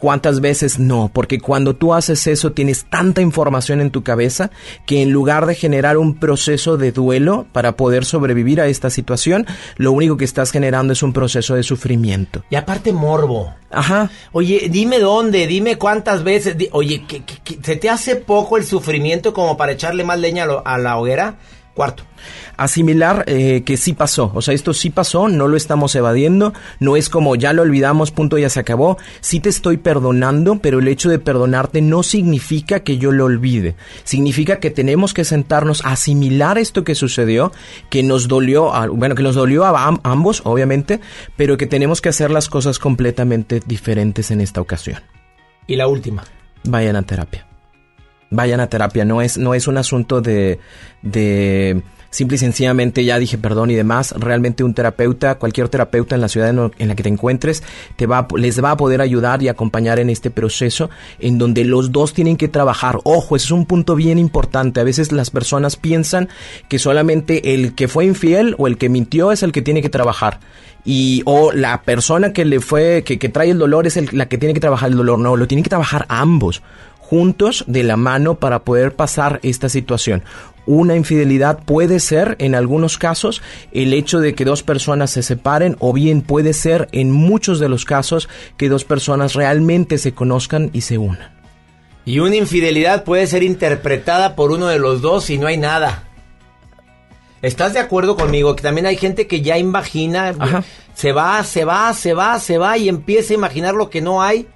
cuántas 0.00 0.40
veces, 0.40 0.80
no, 0.80 1.10
porque 1.12 1.38
cuando 1.38 1.76
tú 1.76 1.94
haces 1.94 2.26
eso 2.26 2.50
tienes 2.50 2.86
tanta 2.90 3.20
información 3.20 3.80
en 3.80 3.90
tu 3.92 4.02
cabeza 4.02 4.50
que 4.86 5.02
en 5.02 5.12
lugar 5.12 5.46
de 5.46 5.54
generar 5.54 5.96
un 5.98 6.14
proceso 6.18 6.76
de 6.76 6.90
duelo 6.90 7.46
para 7.52 7.76
poder 7.76 8.04
sobrevivir 8.04 8.60
a 8.60 8.66
esta 8.66 8.90
situación, 8.90 9.46
lo 9.76 9.92
único 9.92 10.16
que 10.16 10.24
estás 10.24 10.50
generando 10.50 10.92
es 10.92 11.02
un 11.04 11.12
proceso 11.12 11.54
de 11.54 11.62
sufrimiento. 11.62 12.42
Y 12.50 12.56
aparte 12.56 12.92
morbo. 12.92 13.54
Ajá. 13.70 14.10
Oye, 14.32 14.68
dime 14.70 14.98
dónde, 14.98 15.46
dime 15.46 15.76
cuántas 15.76 16.24
veces. 16.24 16.56
di- 16.58 16.68
Oye, 16.72 17.04
¿qué- 17.06 17.22
qué- 17.24 17.38
qué- 17.44 17.58
¿se 17.62 17.76
te 17.76 17.88
hace 17.88 18.16
poco 18.16 18.56
el 18.56 18.64
sufrimiento 18.64 19.32
como 19.32 19.56
para 19.56 19.72
echarle 19.72 20.02
más 20.02 20.18
leña 20.18 20.42
a, 20.44 20.46
lo- 20.46 20.66
a 20.66 20.78
la 20.78 20.96
hoguera? 20.98 21.36
Cuarto. 21.74 22.02
Asimilar 22.62 23.24
eh, 23.26 23.62
que 23.64 23.76
sí 23.76 23.92
pasó. 23.94 24.30
O 24.34 24.42
sea, 24.42 24.54
esto 24.54 24.72
sí 24.74 24.90
pasó, 24.90 25.28
no 25.28 25.48
lo 25.48 25.56
estamos 25.56 25.94
evadiendo, 25.94 26.52
no 26.78 26.96
es 26.96 27.08
como 27.08 27.34
ya 27.36 27.52
lo 27.52 27.62
olvidamos, 27.62 28.10
punto, 28.10 28.38
ya 28.38 28.48
se 28.48 28.60
acabó. 28.60 28.98
Sí 29.20 29.40
te 29.40 29.48
estoy 29.48 29.76
perdonando, 29.78 30.58
pero 30.60 30.78
el 30.78 30.88
hecho 30.88 31.08
de 31.10 31.18
perdonarte 31.18 31.82
no 31.82 32.02
significa 32.02 32.80
que 32.80 32.98
yo 32.98 33.12
lo 33.12 33.24
olvide. 33.24 33.74
Significa 34.04 34.60
que 34.60 34.70
tenemos 34.70 35.14
que 35.14 35.24
sentarnos 35.24 35.84
a 35.84 35.92
asimilar 35.92 36.58
esto 36.58 36.84
que 36.84 36.94
sucedió, 36.94 37.52
que 37.88 38.02
nos 38.02 38.28
dolió, 38.28 38.74
a- 38.74 38.86
bueno, 38.88 39.14
que 39.14 39.22
nos 39.22 39.34
dolió 39.34 39.64
a 39.64 39.86
am- 39.86 40.00
ambos, 40.02 40.42
obviamente, 40.44 41.00
pero 41.36 41.56
que 41.56 41.66
tenemos 41.66 42.00
que 42.00 42.08
hacer 42.10 42.30
las 42.30 42.48
cosas 42.48 42.78
completamente 42.78 43.60
diferentes 43.66 44.30
en 44.30 44.40
esta 44.40 44.60
ocasión. 44.60 45.00
Y 45.66 45.76
la 45.76 45.86
última. 45.88 46.24
Vayan 46.64 46.96
a 46.96 47.02
terapia. 47.02 47.46
Vayan 48.30 48.60
a 48.60 48.68
terapia, 48.68 49.04
no 49.04 49.22
es, 49.22 49.38
no 49.38 49.54
es 49.54 49.66
un 49.66 49.76
asunto 49.78 50.20
de, 50.20 50.60
de 51.02 51.82
simple 52.10 52.34
y 52.34 52.38
sencillamente 52.38 53.04
ya 53.04 53.18
dije 53.18 53.38
perdón 53.38 53.70
y 53.70 53.74
demás. 53.74 54.12
Realmente 54.18 54.64
un 54.64 54.74
terapeuta, 54.74 55.36
cualquier 55.36 55.68
terapeuta 55.68 56.14
en 56.14 56.20
la 56.20 56.28
ciudad 56.28 56.48
en, 56.50 56.88
la 56.88 56.94
que 56.94 57.02
te 57.02 57.08
encuentres, 57.08 57.62
te 57.96 58.06
va, 58.06 58.26
les 58.36 58.62
va 58.62 58.72
a 58.72 58.76
poder 58.76 59.00
ayudar 59.00 59.42
y 59.42 59.48
acompañar 59.48 60.00
en 60.00 60.10
este 60.10 60.30
proceso 60.30 60.90
en 61.18 61.38
donde 61.38 61.64
los 61.64 61.92
dos 61.92 62.12
tienen 62.12 62.36
que 62.36 62.48
trabajar. 62.48 62.98
Ojo, 63.04 63.36
ese 63.36 63.46
es 63.46 63.50
un 63.52 63.66
punto 63.66 63.94
bien 63.94 64.18
importante. 64.18 64.80
A 64.80 64.84
veces 64.84 65.12
las 65.12 65.30
personas 65.30 65.76
piensan 65.76 66.28
que 66.68 66.78
solamente 66.78 67.54
el 67.54 67.74
que 67.74 67.88
fue 67.88 68.04
infiel 68.06 68.54
o 68.58 68.66
el 68.66 68.76
que 68.76 68.88
mintió 68.88 69.32
es 69.32 69.42
el 69.42 69.52
que 69.52 69.62
tiene 69.62 69.82
que 69.82 69.88
trabajar 69.90 70.40
y 70.84 71.22
o 71.26 71.52
la 71.52 71.82
persona 71.82 72.32
que 72.32 72.44
le 72.44 72.58
fue 72.58 73.02
que, 73.04 73.18
que 73.18 73.28
trae 73.28 73.50
el 73.50 73.58
dolor 73.58 73.86
es 73.86 73.98
el- 73.98 74.08
la 74.12 74.28
que 74.28 74.38
tiene 74.38 74.54
que 74.54 74.60
trabajar 74.60 74.90
el 74.90 74.96
dolor 74.96 75.18
no 75.18 75.36
lo 75.36 75.46
tienen 75.46 75.62
que 75.62 75.68
trabajar 75.68 76.06
ambos 76.08 76.62
juntos 76.98 77.64
de 77.66 77.82
la 77.82 77.96
mano 77.96 78.36
para 78.36 78.60
poder 78.60 78.94
pasar 78.94 79.40
esta 79.42 79.68
situación 79.68 80.22
una 80.66 80.96
infidelidad 80.96 81.64
puede 81.64 82.00
ser 82.00 82.36
en 82.38 82.54
algunos 82.54 82.98
casos 82.98 83.42
el 83.72 83.92
hecho 83.92 84.20
de 84.20 84.34
que 84.34 84.44
dos 84.44 84.62
personas 84.62 85.10
se 85.10 85.22
separen 85.22 85.76
o 85.80 85.92
bien 85.92 86.22
puede 86.22 86.52
ser 86.52 86.88
en 86.92 87.10
muchos 87.10 87.60
de 87.60 87.68
los 87.68 87.84
casos 87.84 88.28
que 88.56 88.68
dos 88.68 88.84
personas 88.84 89.34
realmente 89.34 89.98
se 89.98 90.12
conozcan 90.12 90.70
y 90.72 90.82
se 90.82 90.98
unan 90.98 91.32
Y 92.04 92.20
una 92.20 92.36
infidelidad 92.36 93.04
puede 93.04 93.26
ser 93.26 93.42
interpretada 93.42 94.36
por 94.36 94.52
uno 94.52 94.66
de 94.66 94.78
los 94.78 95.00
dos 95.00 95.30
y 95.30 95.38
no 95.38 95.46
hay 95.46 95.56
nada. 95.56 96.04
¿Estás 97.42 97.72
de 97.72 97.78
acuerdo 97.78 98.16
conmigo? 98.16 98.54
Que 98.54 98.62
también 98.62 98.86
hay 98.86 98.96
gente 98.96 99.26
que 99.26 99.40
ya 99.40 99.56
imagina, 99.56 100.34
se 100.94 101.12
va, 101.12 101.42
se 101.42 101.64
va, 101.64 101.92
se 101.94 102.12
va, 102.12 102.38
se 102.38 102.58
va 102.58 102.76
y 102.76 102.88
empieza 102.88 103.32
a 103.32 103.36
imaginar 103.36 103.74
lo 103.74 103.88
que 103.88 104.02
no 104.02 104.22
hay 104.22 104.46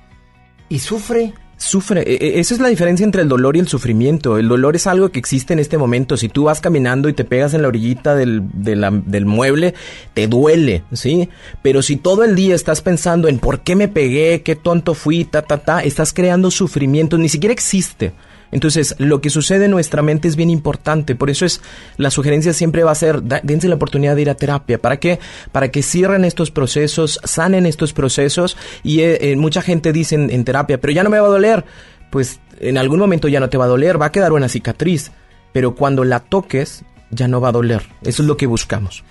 y 0.68 0.80
sufre. 0.80 1.32
Sufre, 1.64 2.02
e- 2.02 2.18
e- 2.20 2.40
esa 2.40 2.54
es 2.54 2.60
la 2.60 2.68
diferencia 2.68 3.04
entre 3.04 3.22
el 3.22 3.28
dolor 3.28 3.56
y 3.56 3.60
el 3.60 3.68
sufrimiento. 3.68 4.38
El 4.38 4.48
dolor 4.48 4.76
es 4.76 4.86
algo 4.86 5.10
que 5.10 5.18
existe 5.18 5.52
en 5.52 5.58
este 5.58 5.78
momento. 5.78 6.16
Si 6.16 6.28
tú 6.28 6.44
vas 6.44 6.60
caminando 6.60 7.08
y 7.08 7.14
te 7.14 7.24
pegas 7.24 7.54
en 7.54 7.62
la 7.62 7.68
orillita 7.68 8.14
del, 8.14 8.42
del 8.52 9.26
mueble, 9.26 9.74
te 10.12 10.28
duele, 10.28 10.84
¿sí? 10.92 11.28
Pero 11.62 11.82
si 11.82 11.96
todo 11.96 12.22
el 12.24 12.34
día 12.34 12.54
estás 12.54 12.82
pensando 12.82 13.28
en 13.28 13.38
por 13.38 13.60
qué 13.60 13.76
me 13.76 13.88
pegué, 13.88 14.42
qué 14.42 14.56
tonto 14.56 14.94
fui, 14.94 15.24
ta, 15.24 15.42
ta, 15.42 15.58
ta, 15.58 15.82
estás 15.82 16.12
creando 16.12 16.50
sufrimiento, 16.50 17.16
ni 17.18 17.28
siquiera 17.28 17.52
existe. 17.52 18.12
Entonces, 18.52 18.94
lo 18.98 19.20
que 19.20 19.30
sucede 19.30 19.64
en 19.64 19.70
nuestra 19.72 20.02
mente 20.02 20.28
es 20.28 20.36
bien 20.36 20.50
importante. 20.50 21.14
Por 21.14 21.30
eso 21.30 21.44
es, 21.44 21.60
la 21.96 22.10
sugerencia 22.10 22.52
siempre 22.52 22.84
va 22.84 22.92
a 22.92 22.94
ser, 22.94 23.26
da- 23.26 23.40
dense 23.42 23.68
la 23.68 23.74
oportunidad 23.74 24.14
de 24.16 24.22
ir 24.22 24.30
a 24.30 24.34
terapia. 24.36 24.78
¿Para 24.80 24.98
qué? 24.98 25.18
Para 25.52 25.70
que 25.70 25.82
cierren 25.82 26.24
estos 26.24 26.50
procesos, 26.50 27.18
sanen 27.24 27.66
estos 27.66 27.92
procesos. 27.92 28.56
Y 28.82 29.00
eh, 29.00 29.18
eh, 29.32 29.36
mucha 29.36 29.60
gente 29.62 29.92
dice 29.92 30.14
en, 30.14 30.30
en 30.30 30.44
terapia, 30.44 30.80
pero 30.80 30.92
ya 30.92 31.02
no 31.02 31.10
me 31.10 31.18
va 31.20 31.26
a 31.26 31.30
doler. 31.30 31.64
Pues 32.10 32.38
en 32.60 32.78
algún 32.78 33.00
momento 33.00 33.26
ya 33.28 33.40
no 33.40 33.48
te 33.48 33.56
va 33.58 33.64
a 33.64 33.68
doler, 33.68 34.00
va 34.00 34.06
a 34.06 34.12
quedar 34.12 34.32
una 34.32 34.48
cicatriz. 34.48 35.10
pero 35.52 35.74
cuando 35.74 36.04
la 36.04 36.20
toques 36.20 36.84
ya 37.10 37.28
no 37.28 37.40
va 37.40 37.48
a 37.48 37.52
doler. 37.52 37.82
Eso 38.02 38.22
es 38.22 38.28
lo 38.28 38.36
que 38.36 38.46
buscamos. 38.46 39.04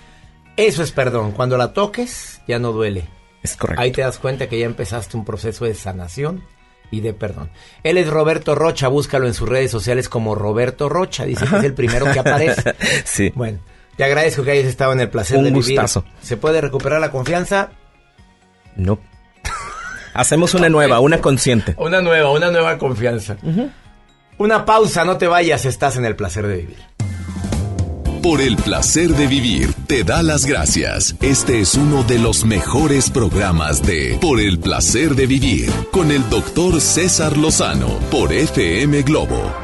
Eso 0.56 0.82
es 0.82 0.92
perdón. 0.92 1.32
Cuando 1.32 1.56
la 1.56 1.72
toques, 1.72 2.40
ya 2.46 2.58
no 2.58 2.72
duele. 2.72 3.04
Es 3.42 3.56
correcto. 3.56 3.82
Ahí 3.82 3.90
te 3.92 4.00
das 4.02 4.18
cuenta 4.18 4.46
que 4.48 4.58
ya 4.58 4.66
empezaste 4.66 5.16
un 5.16 5.24
proceso 5.24 5.64
de 5.66 5.74
sanación 5.74 6.42
y 6.90 7.00
de 7.00 7.12
perdón. 7.14 7.50
Él 7.82 7.98
es 7.98 8.08
Roberto 8.08 8.54
Rocha, 8.54 8.88
búscalo 8.88 9.26
en 9.26 9.34
sus 9.34 9.48
redes 9.48 9.70
sociales 9.70 10.08
como 10.08 10.34
Roberto 10.34 10.88
Rocha. 10.88 11.24
Dice 11.24 11.46
que 11.46 11.56
es 11.56 11.64
el 11.64 11.74
primero 11.74 12.10
que 12.12 12.18
aparece. 12.20 12.74
sí. 13.04 13.32
Bueno, 13.34 13.58
te 13.96 14.04
agradezco 14.04 14.44
que 14.44 14.52
hayas 14.52 14.66
estado 14.66 14.92
en 14.92 15.00
el 15.00 15.08
placer 15.10 15.38
Un 15.38 15.44
de 15.44 15.50
vivir. 15.50 15.64
gustazo. 15.80 16.04
¿Se 16.22 16.36
puede 16.36 16.60
recuperar 16.60 17.00
la 17.00 17.10
confianza? 17.10 17.70
No. 18.76 18.98
Hacemos 20.14 20.54
una 20.54 20.68
nueva, 20.68 21.00
una 21.00 21.20
consciente. 21.20 21.74
Una 21.76 22.00
nueva, 22.00 22.30
una 22.30 22.50
nueva 22.50 22.78
confianza. 22.78 23.36
Una 24.38 24.64
pausa, 24.64 25.04
no 25.04 25.16
te 25.18 25.26
vayas, 25.26 25.64
estás 25.64 25.96
en 25.96 26.04
el 26.04 26.14
placer 26.14 26.46
de 26.46 26.56
vivir. 26.58 26.76
Por 28.24 28.40
el 28.40 28.56
placer 28.56 29.14
de 29.14 29.26
vivir, 29.26 29.74
te 29.86 30.02
da 30.02 30.22
las 30.22 30.46
gracias. 30.46 31.14
Este 31.20 31.60
es 31.60 31.74
uno 31.74 32.04
de 32.04 32.18
los 32.18 32.46
mejores 32.46 33.10
programas 33.10 33.82
de 33.82 34.16
Por 34.18 34.40
el 34.40 34.58
placer 34.58 35.14
de 35.14 35.26
vivir 35.26 35.70
con 35.90 36.10
el 36.10 36.26
doctor 36.30 36.80
César 36.80 37.36
Lozano 37.36 37.98
por 38.10 38.32
FM 38.32 39.02
Globo. 39.02 39.63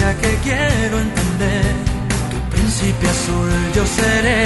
inocencia 0.00 0.16
que 0.20 0.36
quiero 0.42 0.98
entender. 0.98 1.74
Tu 2.30 2.38
príncipe 2.50 3.08
azul 3.08 3.50
yo 3.74 3.86
seré. 3.86 4.44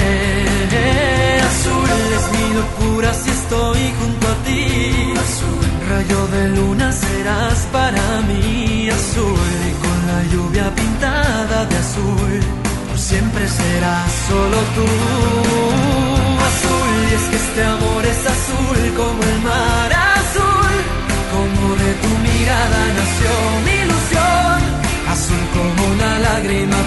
Azul 1.41 1.89
es 2.17 2.25
mi 2.31 2.53
locura 2.53 3.13
si 3.13 3.29
estoy 3.29 3.93
junto 3.99 4.27
a 4.27 4.35
ti. 4.45 5.13
Azul, 5.25 5.67
rayo 5.89 6.27
de 6.27 6.49
luna 6.49 6.91
serás 6.91 7.59
para 7.71 8.21
mí. 8.27 8.89
Azul 8.89 9.49
y 9.69 9.71
con 9.83 9.97
la 10.07 10.19
lluvia 10.31 10.75
pintada 10.75 11.65
de 11.65 11.77
azul. 11.77 12.39
Por 12.87 12.97
siempre 12.97 13.47
serás 13.47 14.11
solo 14.27 14.57
tú. 14.75 14.85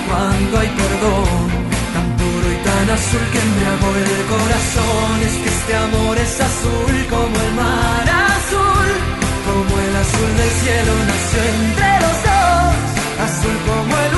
Cuando 0.09 0.59
hay 0.61 0.71
perdón. 0.83 1.45
Tan 1.95 2.07
puro 2.19 2.47
y 2.57 2.59
tan 2.69 2.87
azul 2.97 3.25
que 3.33 3.39
embriagó 3.49 3.89
el 4.05 4.15
corazón. 4.35 5.15
Es 5.29 5.37
que 5.43 5.49
este 5.57 5.73
amor 5.87 6.15
es 6.19 6.35
azul 6.51 6.97
como 7.15 7.37
el 7.47 7.53
mar 7.63 8.07
azul. 8.37 8.89
Como 9.49 9.73
el 9.87 9.95
azul 10.05 10.31
del 10.41 10.53
cielo 10.63 10.93
nació 11.13 11.41
entre 11.57 11.91
los 12.05 12.17
dos. 12.29 12.75
Azul 13.27 13.57
como 13.69 13.93
el 14.05 14.18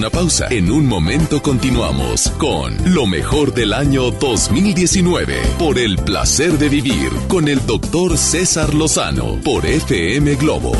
una 0.00 0.08
pausa. 0.08 0.46
En 0.48 0.70
un 0.70 0.86
momento 0.86 1.42
continuamos 1.42 2.30
con 2.38 2.74
lo 2.94 3.04
mejor 3.04 3.52
del 3.52 3.74
año 3.74 4.10
2019 4.10 5.42
por 5.58 5.78
el 5.78 5.96
placer 5.98 6.52
de 6.52 6.70
vivir 6.70 7.10
con 7.28 7.48
el 7.48 7.66
doctor 7.66 8.16
César 8.16 8.72
Lozano 8.72 9.38
por 9.44 9.66
FM 9.66 10.36
Globo. 10.36 10.72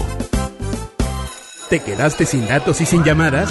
¿Te 1.68 1.80
quedaste 1.80 2.24
sin 2.24 2.48
datos 2.48 2.80
y 2.80 2.86
sin 2.86 3.04
llamadas? 3.04 3.50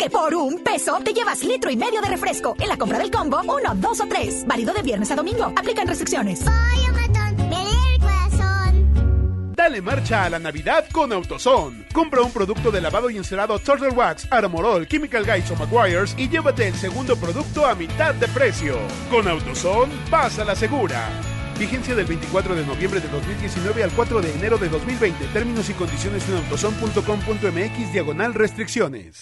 por 0.09 0.33
un 0.35 0.59
peso 0.59 0.99
te 1.03 1.13
llevas 1.13 1.43
litro 1.43 1.69
y 1.69 1.77
medio 1.77 2.01
de 2.01 2.07
refresco. 2.09 2.55
En 2.59 2.67
la 2.67 2.77
compra 2.77 2.97
del 2.97 3.11
combo, 3.11 3.41
uno, 3.43 3.75
dos 3.75 3.99
o 4.01 4.07
tres. 4.07 4.45
Válido 4.47 4.73
de 4.73 4.81
viernes 4.81 5.11
a 5.11 5.15
domingo. 5.15 5.53
Aplican 5.55 5.87
restricciones. 5.87 6.45
Dale 9.61 9.79
marcha 9.79 10.25
a 10.25 10.29
la 10.31 10.39
Navidad 10.39 10.85
con 10.91 11.13
AutoZone. 11.13 11.85
Compra 11.93 12.21
un 12.21 12.31
producto 12.31 12.71
de 12.71 12.81
lavado 12.81 13.11
y 13.11 13.17
encerado 13.17 13.59
Turtle 13.59 13.89
Wax, 13.89 14.27
Armorol, 14.31 14.87
Chemical 14.87 15.23
Guys 15.23 15.51
o 15.51 15.55
McGuire's 15.55 16.15
y 16.17 16.27
llévate 16.29 16.67
el 16.67 16.73
segundo 16.73 17.15
producto 17.15 17.67
a 17.67 17.75
mitad 17.75 18.15
de 18.15 18.27
precio. 18.29 18.79
Con 19.11 19.27
AutoZone, 19.27 19.93
vas 20.09 20.39
a 20.39 20.45
la 20.45 20.55
segura. 20.55 21.07
Vigencia 21.59 21.93
del 21.93 22.07
24 22.07 22.55
de 22.55 22.65
noviembre 22.65 22.99
de 23.01 23.07
2019 23.09 23.83
al 23.83 23.91
4 23.91 24.19
de 24.19 24.33
enero 24.33 24.57
de 24.57 24.67
2020. 24.67 25.27
Términos 25.27 25.69
y 25.69 25.73
condiciones 25.73 26.27
en 26.27 26.37
autozone.com.mx 26.37 27.93
diagonal 27.93 28.33
restricciones. 28.33 29.21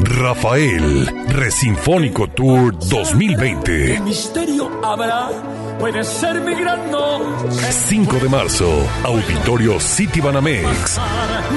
Rafael, 0.00 1.06
Resinfónico 1.28 2.28
Tour 2.28 2.76
2020. 2.78 4.00
misterio 4.00 4.70
habrá? 4.84 5.28
Puede 5.78 6.02
ser 6.04 6.40
mi 6.40 6.54
gran 6.54 6.90
no. 6.90 7.20
5 7.50 8.16
de 8.18 8.28
marzo, 8.28 8.70
Auditorio 9.04 9.78
City 9.80 10.20
Banamex. 10.20 11.00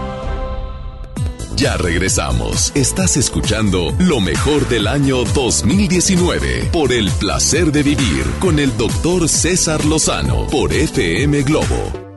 Ya 1.61 1.77
regresamos. 1.77 2.71
Estás 2.73 3.17
escuchando 3.17 3.93
lo 3.99 4.19
mejor 4.19 4.67
del 4.67 4.87
año 4.87 5.23
2019 5.25 6.69
por 6.73 6.91
el 6.91 7.11
placer 7.19 7.71
de 7.71 7.83
vivir 7.83 8.25
con 8.39 8.57
el 8.57 8.75
doctor 8.77 9.29
César 9.29 9.85
Lozano 9.85 10.47
por 10.47 10.73
FM 10.73 11.43
Globo. 11.43 12.10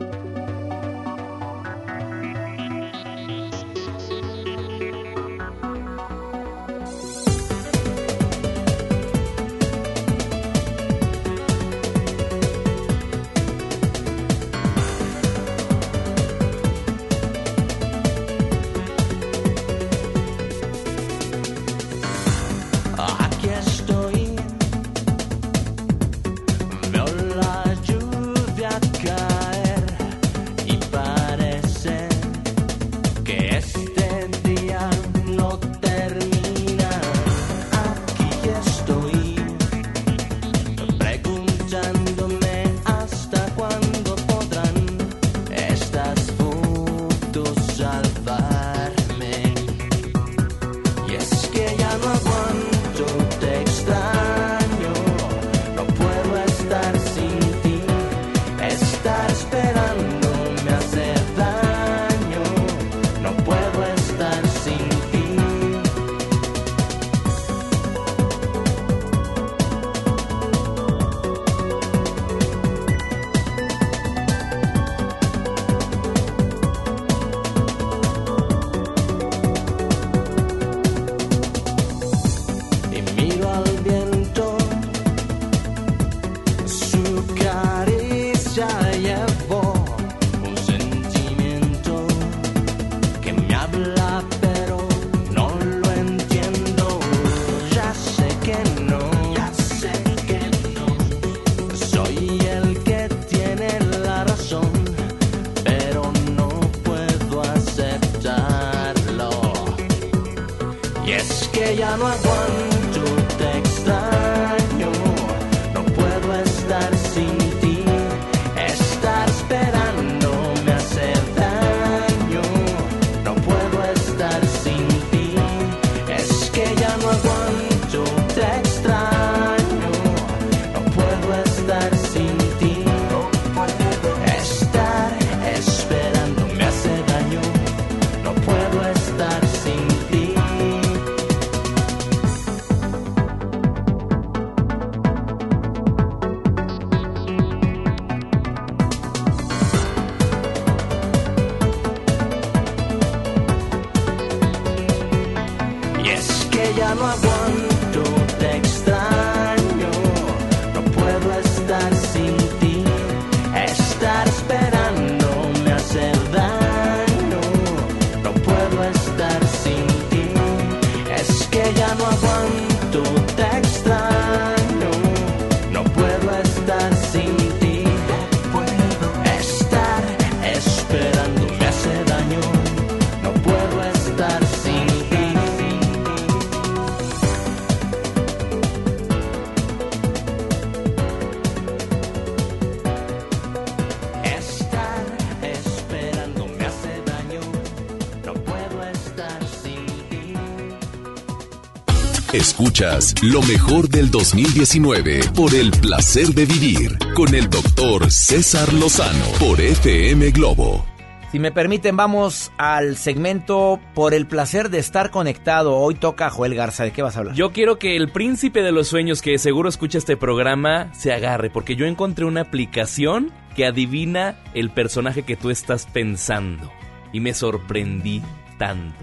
Escuchas 202.55 203.17
lo 203.21 203.43
mejor 203.43 203.89
del 203.89 204.13
2019 204.13 205.23
por 205.35 205.53
el 205.57 205.73
placer 205.73 206.29
de 206.29 206.47
vivir 206.47 206.97
con 207.13 207.35
el 207.35 207.51
doctor 207.51 208.13
César 208.13 208.73
Lozano 208.75 209.25
por 209.41 209.61
FM 209.61 210.31
Globo. 210.31 210.87
Si 211.33 211.41
me 211.41 211.51
permiten, 211.51 211.97
vamos 211.97 212.53
al 212.57 212.97
segmento 212.97 213.81
por 213.93 214.15
el 214.15 214.29
placer 214.29 214.71
de 214.71 214.79
estar 214.79 215.11
conectado. 215.11 215.75
Hoy 215.75 215.97
toca 215.97 216.31
Joel 216.31 216.55
Garza. 216.55 216.85
¿De 216.85 216.93
qué 216.93 217.03
vas 217.03 217.17
a 217.17 217.19
hablar? 217.19 217.35
Yo 217.35 217.51
quiero 217.51 217.81
que 217.81 217.97
el 217.97 218.13
príncipe 218.13 218.63
de 218.63 218.71
los 218.71 218.87
sueños 218.87 219.21
que 219.21 219.37
seguro 219.39 219.69
escucha 219.69 219.99
este 219.99 220.17
programa 220.17 220.95
se 220.95 221.13
agarre, 221.13 221.51
porque 221.51 221.75
yo 221.75 221.87
encontré 221.87 222.25
una 222.25 222.43
aplicación 222.43 223.33
que 223.57 223.67
adivina 223.67 224.37
el 224.55 224.71
personaje 224.71 225.25
que 225.25 225.35
tú 225.35 225.51
estás 225.51 225.87
pensando. 225.87 226.71
Y 227.13 227.19
me 227.19 227.35
sorprendí 227.35 228.23
tanto. 228.59 228.95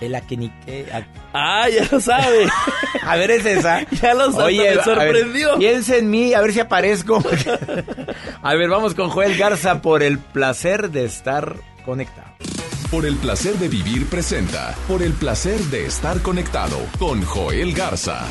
El 0.00 0.14
Akeni... 0.14 0.52
Ah, 1.62 1.68
ya 1.68 1.86
lo 1.90 2.00
sabe. 2.00 2.46
a 3.02 3.16
ver, 3.16 3.30
es 3.32 3.44
esa. 3.44 3.84
Ya 4.02 4.14
lo 4.14 4.32
sabe, 4.32 4.44
Oye, 4.44 4.76
me 4.76 4.82
sorprendió. 4.82 5.58
piensa 5.58 5.96
en 5.96 6.10
mí, 6.10 6.32
a 6.32 6.40
ver 6.40 6.52
si 6.52 6.60
aparezco. 6.60 7.22
a 8.42 8.54
ver, 8.54 8.68
vamos 8.68 8.94
con 8.94 9.10
Joel 9.10 9.36
Garza 9.36 9.82
por 9.82 10.02
el 10.02 10.18
placer 10.18 10.90
de 10.90 11.04
estar 11.04 11.56
conectado. 11.84 12.30
Por 12.90 13.04
el 13.06 13.16
placer 13.16 13.54
de 13.54 13.68
vivir 13.68 14.08
presenta 14.08 14.74
Por 14.88 15.02
el 15.04 15.12
placer 15.12 15.60
de 15.66 15.86
estar 15.86 16.20
conectado 16.22 16.76
con 16.98 17.22
Joel 17.22 17.72
Garza. 17.72 18.26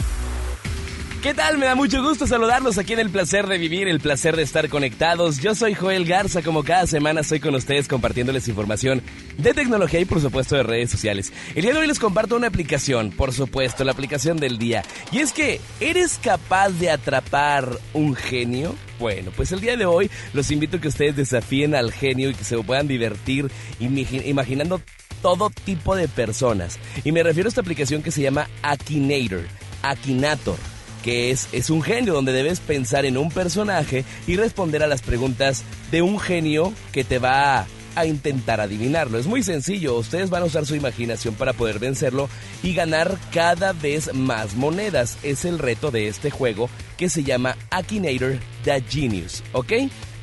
¿Qué 1.21 1.33
tal? 1.33 1.57
Me 1.57 1.65
da 1.65 1.75
mucho 1.75 2.01
gusto 2.01 2.25
saludarlos 2.25 2.77
aquí 2.77 2.93
en 2.93 2.99
el 2.99 3.09
placer 3.09 3.45
de 3.47 3.57
vivir, 3.57 3.89
el 3.89 3.99
placer 3.99 4.37
de 4.37 4.43
estar 4.43 4.69
conectados. 4.69 5.39
Yo 5.39 5.53
soy 5.53 5.73
Joel 5.73 6.05
Garza, 6.05 6.41
como 6.41 6.63
cada 6.63 6.87
semana 6.87 7.19
estoy 7.19 7.41
con 7.41 7.53
ustedes 7.55 7.89
compartiéndoles 7.89 8.47
información 8.47 9.01
de 9.37 9.53
tecnología 9.53 9.99
y 9.99 10.05
por 10.05 10.21
supuesto 10.21 10.55
de 10.55 10.63
redes 10.63 10.89
sociales. 10.89 11.33
El 11.55 11.63
día 11.63 11.73
de 11.73 11.79
hoy 11.79 11.87
les 11.87 11.99
comparto 11.99 12.37
una 12.37 12.47
aplicación, 12.47 13.11
por 13.11 13.33
supuesto, 13.33 13.83
la 13.83 13.91
aplicación 13.91 14.37
del 14.37 14.57
día. 14.57 14.81
Y 15.11 15.17
es 15.19 15.33
que, 15.33 15.59
¿eres 15.81 16.19
capaz 16.23 16.69
de 16.69 16.89
atrapar 16.89 17.67
un 17.91 18.15
genio? 18.15 18.73
Bueno, 18.97 19.31
pues 19.35 19.51
el 19.51 19.59
día 19.59 19.75
de 19.75 19.85
hoy 19.85 20.09
los 20.31 20.49
invito 20.51 20.77
a 20.77 20.79
que 20.79 20.87
ustedes 20.87 21.17
desafíen 21.17 21.75
al 21.75 21.91
genio 21.91 22.29
y 22.29 22.33
que 22.33 22.45
se 22.45 22.57
puedan 22.59 22.87
divertir 22.87 23.51
imagi- 23.81 24.25
imaginando 24.25 24.81
todo 25.21 25.49
tipo 25.49 25.97
de 25.97 26.07
personas. 26.07 26.79
Y 27.03 27.11
me 27.11 27.23
refiero 27.23 27.47
a 27.47 27.49
esta 27.49 27.59
aplicación 27.59 28.01
que 28.03 28.11
se 28.11 28.21
llama 28.21 28.47
Akinator, 28.61 29.41
Akinator, 29.83 30.55
que 31.03 31.31
es, 31.31 31.47
es 31.51 31.69
un 31.69 31.81
genio 31.81 32.13
donde 32.13 32.33
debes 32.33 32.59
pensar 32.59 33.05
en 33.05 33.17
un 33.17 33.29
personaje 33.29 34.05
y 34.27 34.35
responder 34.35 34.83
a 34.83 34.87
las 34.87 35.01
preguntas 35.01 35.63
de 35.91 36.01
un 36.01 36.19
genio 36.19 36.73
que 36.91 37.03
te 37.03 37.19
va 37.19 37.67
a 37.95 38.05
intentar 38.05 38.61
adivinarlo. 38.61 39.17
Es 39.17 39.27
muy 39.27 39.43
sencillo, 39.43 39.97
ustedes 39.97 40.29
van 40.29 40.43
a 40.43 40.45
usar 40.45 40.65
su 40.65 40.75
imaginación 40.75 41.35
para 41.35 41.53
poder 41.53 41.79
vencerlo 41.79 42.29
y 42.63 42.73
ganar 42.73 43.17
cada 43.31 43.73
vez 43.73 44.13
más 44.13 44.55
monedas. 44.55 45.17
Es 45.23 45.45
el 45.45 45.59
reto 45.59 45.91
de 45.91 46.07
este 46.07 46.31
juego 46.31 46.69
que 46.97 47.09
se 47.09 47.23
llama 47.23 47.57
Akinator 47.71 48.37
The 48.63 48.81
Genius, 48.87 49.43
¿ok? 49.53 49.73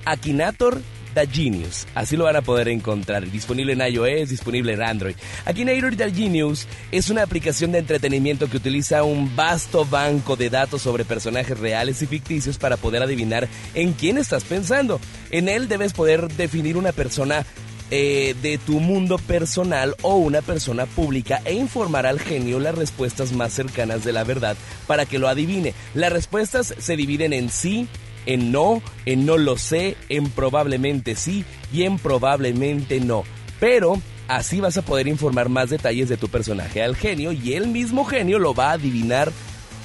Akinator 0.04 0.80
Genius. 1.24 1.86
Así 1.94 2.16
lo 2.16 2.24
van 2.24 2.36
a 2.36 2.42
poder 2.42 2.68
encontrar. 2.68 3.30
Disponible 3.30 3.72
en 3.72 3.80
iOS, 3.80 4.28
disponible 4.28 4.74
en 4.74 4.82
Android. 4.82 5.14
Akinator 5.44 5.96
The 5.96 6.12
Genius 6.12 6.66
es 6.90 7.08
una 7.08 7.22
aplicación 7.22 7.72
de 7.72 7.78
entretenimiento 7.78 8.50
que 8.50 8.56
utiliza 8.56 9.04
un 9.04 9.34
vasto 9.36 9.84
banco 9.84 10.36
de 10.36 10.50
datos 10.50 10.82
sobre 10.82 11.04
personajes 11.04 11.58
reales 11.58 12.02
y 12.02 12.06
ficticios 12.06 12.58
para 12.58 12.76
poder 12.76 13.02
adivinar 13.02 13.48
en 13.74 13.92
quién 13.92 14.18
estás 14.18 14.44
pensando. 14.44 15.00
En 15.30 15.48
él 15.48 15.68
debes 15.68 15.92
poder 15.92 16.28
definir 16.28 16.76
una 16.76 16.92
persona 16.92 17.46
eh, 17.92 18.34
de 18.42 18.58
tu 18.58 18.80
mundo 18.80 19.16
personal 19.16 19.94
o 20.02 20.16
una 20.16 20.42
persona 20.42 20.86
pública 20.86 21.40
e 21.44 21.54
informar 21.54 22.04
al 22.04 22.18
genio 22.18 22.58
las 22.58 22.74
respuestas 22.74 23.30
más 23.30 23.52
cercanas 23.52 24.02
de 24.02 24.12
la 24.12 24.24
verdad 24.24 24.56
para 24.88 25.06
que 25.06 25.20
lo 25.20 25.28
adivine. 25.28 25.72
Las 25.94 26.12
respuestas 26.12 26.74
se 26.76 26.96
dividen 26.96 27.32
en 27.32 27.48
sí, 27.48 27.86
en 28.26 28.52
no, 28.52 28.82
en 29.06 29.24
no 29.24 29.38
lo 29.38 29.56
sé, 29.56 29.96
en 30.08 30.28
probablemente 30.30 31.14
sí 31.14 31.44
y 31.72 31.84
en 31.84 31.98
probablemente 31.98 33.00
no. 33.00 33.24
Pero 33.58 34.00
así 34.28 34.60
vas 34.60 34.76
a 34.76 34.82
poder 34.82 35.08
informar 35.08 35.48
más 35.48 35.70
detalles 35.70 36.08
de 36.08 36.16
tu 36.16 36.28
personaje 36.28 36.82
al 36.82 36.96
genio 36.96 37.32
y 37.32 37.54
el 37.54 37.68
mismo 37.68 38.04
genio 38.04 38.38
lo 38.38 38.54
va 38.54 38.70
a 38.70 38.74
adivinar 38.74 39.32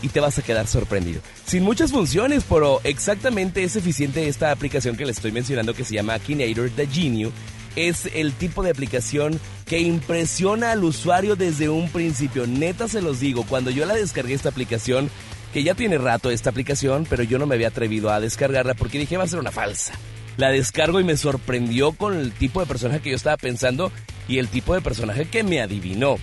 y 0.02 0.10
te 0.10 0.20
vas 0.20 0.38
a 0.38 0.42
quedar 0.42 0.68
sorprendido. 0.68 1.22
Sin 1.46 1.64
muchas 1.64 1.92
funciones, 1.92 2.44
pero 2.50 2.82
exactamente 2.84 3.64
es 3.64 3.76
eficiente 3.76 4.28
esta 4.28 4.52
aplicación 4.52 4.96
que 4.98 5.06
les 5.06 5.18
estoy 5.18 5.32
mencionando 5.32 5.74
que 5.74 5.84
se 5.84 5.96
llama 5.96 6.16
Akinator 6.16 6.70
The 6.72 6.88
Genius. 6.88 7.34
Es 7.76 8.10
el 8.14 8.34
tipo 8.34 8.64
de 8.64 8.72
aplicación 8.72 9.40
que 9.66 9.80
impresiona 9.80 10.72
al 10.72 10.84
usuario 10.84 11.38
desde 11.38 11.70
un 11.70 11.90
principio. 11.90 12.46
Neta 12.46 12.90
se 12.90 13.02
los 13.02 13.22
digo, 13.22 13.46
cuando 13.48 13.70
yo 13.70 13.86
la 13.86 13.94
descargué 13.94 14.34
esta 14.34 14.50
aplicación, 14.50 15.10
que 15.54 15.64
ya 15.64 15.74
tiene 15.74 15.98
rato 15.98 16.32
esta 16.32 16.50
aplicación, 16.50 17.06
pero 17.10 17.24
yo 17.24 17.38
no 17.38 17.46
me 17.46 17.56
había 17.56 17.68
atrevido 17.68 18.10
a 18.10 18.20
descargarla 18.20 18.74
porque 18.74 19.00
dije 19.00 19.18
va 19.18 19.24
a 19.24 19.28
ser 19.28 19.40
una 19.40 19.52
falsa. 19.52 19.94
La 20.38 20.50
descargo 20.50 21.00
y 21.00 21.04
me 21.04 21.18
sorprendió 21.18 21.92
con 21.92 22.18
el 22.18 22.32
tipo 22.32 22.62
de 22.62 22.66
personaje 22.66 23.02
que 23.02 23.10
yo 23.10 23.16
estaba 23.16 23.38
pensando 23.38 23.92
y 24.28 24.38
el 24.38 24.48
tipo 24.48 24.74
de 24.74 24.82
personaje 24.82 25.26
que 25.26 25.44
me 25.44 25.62
adivinó. 25.62 26.18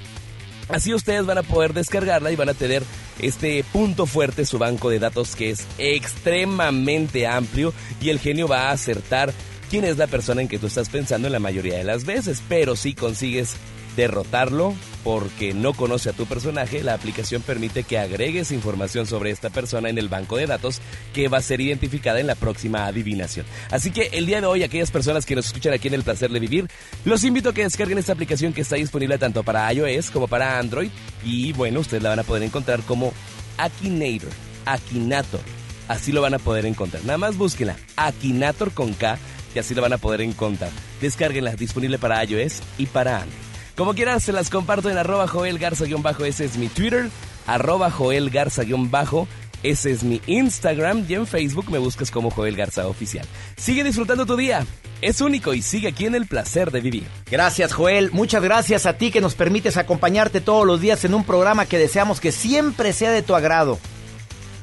Así 0.69 0.93
ustedes 0.93 1.25
van 1.25 1.39
a 1.39 1.43
poder 1.43 1.73
descargarla 1.73 2.31
y 2.31 2.37
van 2.37 2.49
a 2.49 2.55
tener 2.55 2.83
este 3.21 3.65
punto 3.73 4.07
fuerte, 4.07 4.45
su 4.45 4.59
banco 4.59 4.91
de 4.91 4.99
datos 4.99 5.35
que 5.35 5.51
es 5.51 5.67
extremadamente 5.79 7.27
amplio 7.27 7.73
y 8.01 8.11
el 8.11 8.19
genio 8.19 8.49
va 8.49 8.69
a 8.69 8.73
acertar 8.73 9.33
quién 9.71 9.85
es 9.85 9.97
la 9.97 10.07
persona 10.07 10.43
en 10.43 10.49
que 10.49 10.59
tú 10.59 10.67
estás 10.67 10.89
pensando 10.89 11.27
en 11.27 11.33
la 11.33 11.39
mayoría 11.39 11.79
de 11.79 11.85
las 11.85 12.05
veces. 12.05 12.43
Pero 12.49 12.77
si 12.77 12.95
consigues 12.95 13.57
derrotarlo 13.97 14.75
porque 15.09 15.55
no 15.55 15.73
conoce 15.73 16.11
a 16.11 16.13
tu 16.13 16.27
personaje, 16.27 16.85
la 16.85 16.93
aplicación 16.93 17.41
permite 17.41 17.83
que 17.83 17.97
agregues 17.97 18.53
información 18.53 19.07
sobre 19.07 19.31
esta 19.31 19.49
persona 19.49 19.89
en 19.89 19.97
el 19.97 20.11
banco 20.11 20.37
de 20.37 20.47
datos 20.47 20.83
que 21.15 21.29
va 21.29 21.39
a 21.39 21.43
ser 21.43 21.63
identificada 21.63 22.21
en 22.21 22.27
la 22.27 22.35
próxima 22.35 22.85
adivinación. 22.85 23.47
Así 23.71 23.91
que 23.91 24.11
el 24.13 24.27
día 24.27 24.43
de 24.43 24.47
hoy, 24.47 24.65
aquellas 24.65 24.91
personas 24.91 25.25
que 25.25 25.35
nos 25.35 25.47
escuchan 25.47 25.73
aquí 25.73 25.89
en 25.89 25.95
El 25.95 26.03
Placer 26.03 26.31
de 26.31 26.41
Vivir, 26.41 26.69
los 27.07 27.25
invito 27.25 27.49
a 27.49 27.55
que 27.55 27.63
descarguen 27.63 27.97
esta 27.97 28.13
aplicación 28.13 28.53
que 28.53 28.61
está 28.61 28.77
disponible 28.77 29.17
tanto 29.17 29.43
para 29.43 29.73
iOS 29.73 30.11
como 30.11 30.29
para 30.29 30.59
Android. 30.59 30.91
Y 31.25 31.55
bueno, 31.55 31.81
ustedes 31.81 32.03
la 32.03 32.11
van 32.11 32.19
a 32.19 32.25
poder 32.25 32.43
encontrar 32.43 32.83
como 32.83 33.15
Akinator, 33.57 34.29
Akinator. 34.67 35.41
Así 35.89 36.13
lo 36.13 36.21
van 36.21 36.35
a 36.35 36.39
poder 36.39 36.67
encontrar. 36.67 37.03
Nada 37.07 37.17
más 37.17 37.39
búsquenla, 37.39 37.79
Akinator 37.97 38.73
con 38.73 38.93
K, 38.93 39.19
y 39.55 39.59
así 39.59 39.75
la 39.75 39.81
van 39.81 39.95
a 39.95 39.99
poder 39.99 40.21
encontrar. 40.21 40.71
Descárguenla, 41.01 41.57
disponible 41.57 41.97
para 41.97 42.23
iOS 42.23 42.61
y 42.77 42.85
para 42.85 43.23
Android. 43.23 43.48
Como 43.79 43.95
quieran, 43.95 44.21
se 44.21 44.33
las 44.33 44.51
comparto 44.51 44.91
en 44.91 44.99
arroba 44.99 45.29
Joel 45.29 45.57
Garza-ese 45.57 46.45
es 46.45 46.57
mi 46.57 46.67
Twitter. 46.67 47.11
arroba 47.47 47.93
Joel 47.93 48.29
Garza-bajo. 48.29 49.29
Ese 49.63 49.93
es 49.93 50.03
mi 50.03 50.21
Instagram 50.27 51.07
y 51.09 51.15
en 51.15 51.29
Facebook 51.29 51.71
me 51.71 51.79
buscas 51.79 52.11
como 52.11 52.33
Joel 52.33 52.57
Garza 52.57 52.89
Oficial. 52.89 53.25
Sigue 53.57 53.85
disfrutando 53.85 54.27
tu 54.27 54.37
día. 54.37 54.67
Es 55.01 55.21
único 55.21 55.55
y 55.55 55.63
sigue 55.63 55.87
aquí 55.87 56.07
en 56.07 56.17
el 56.17 56.27
placer 56.27 56.73
de 56.73 56.81
vivir. 56.81 57.07
Gracias, 57.31 57.73
Joel. 57.73 58.11
Muchas 58.11 58.43
gracias 58.43 58.85
a 58.85 58.95
ti 58.95 59.13
que 59.13 59.21
nos 59.21 59.37
permites 59.37 59.77
acompañarte 59.77 60.41
todos 60.41 60.67
los 60.67 60.81
días 60.81 61.05
en 61.05 61.15
un 61.15 61.23
programa 61.23 61.67
que 61.67 61.79
deseamos 61.79 62.19
que 62.19 62.33
siempre 62.33 62.93
sea 62.93 63.13
de 63.13 63.23
tu 63.23 63.37
agrado. 63.37 63.79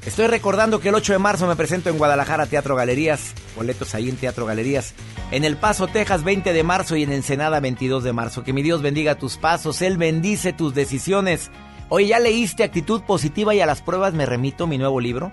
Estoy 0.05 0.27
recordando 0.27 0.79
que 0.79 0.89
el 0.89 0.95
8 0.95 1.13
de 1.13 1.19
marzo 1.19 1.47
me 1.47 1.55
presento 1.55 1.89
en 1.89 1.97
Guadalajara 1.97 2.45
Teatro 2.45 2.75
Galerías, 2.75 3.33
boletos 3.55 3.95
ahí 3.95 4.07
en 4.07 4.17
Teatro 4.17 4.45
Galerías, 4.45 4.93
en 5.31 5.43
El 5.43 5.57
Paso, 5.57 5.87
Texas 5.87 6.23
20 6.23 6.53
de 6.53 6.63
marzo 6.63 6.95
y 6.95 7.01
en 7.01 7.11
Ensenada 7.11 7.59
22 7.59 8.03
de 8.03 8.13
marzo. 8.13 8.43
Que 8.43 8.53
mi 8.53 8.61
Dios 8.61 8.83
bendiga 8.83 9.15
tus 9.15 9.37
pasos, 9.37 9.81
Él 9.81 9.97
bendice 9.97 10.53
tus 10.53 10.75
decisiones. 10.75 11.49
Oye, 11.89 12.07
¿ya 12.07 12.19
leíste 12.19 12.63
Actitud 12.63 13.01
Positiva 13.01 13.55
y 13.55 13.61
a 13.61 13.65
las 13.65 13.81
pruebas 13.81 14.13
me 14.13 14.27
remito 14.27 14.67
mi 14.67 14.77
nuevo 14.77 14.99
libro? 14.99 15.31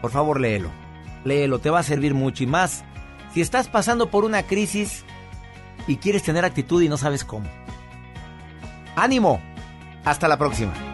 Por 0.00 0.12
favor, 0.12 0.40
léelo. 0.40 0.70
Léelo, 1.24 1.58
te 1.58 1.70
va 1.70 1.80
a 1.80 1.84
servir 1.84 2.14
mucho 2.14 2.44
y 2.44 2.46
más. 2.46 2.84
Si 3.32 3.40
estás 3.40 3.66
pasando 3.66 4.10
por 4.10 4.24
una 4.24 4.44
crisis 4.44 5.04
y 5.88 5.96
quieres 5.96 6.22
tener 6.22 6.44
actitud 6.44 6.80
y 6.82 6.88
no 6.88 6.98
sabes 6.98 7.24
cómo. 7.24 7.50
¡Ánimo! 8.94 9.40
Hasta 10.04 10.28
la 10.28 10.38
próxima. 10.38 10.93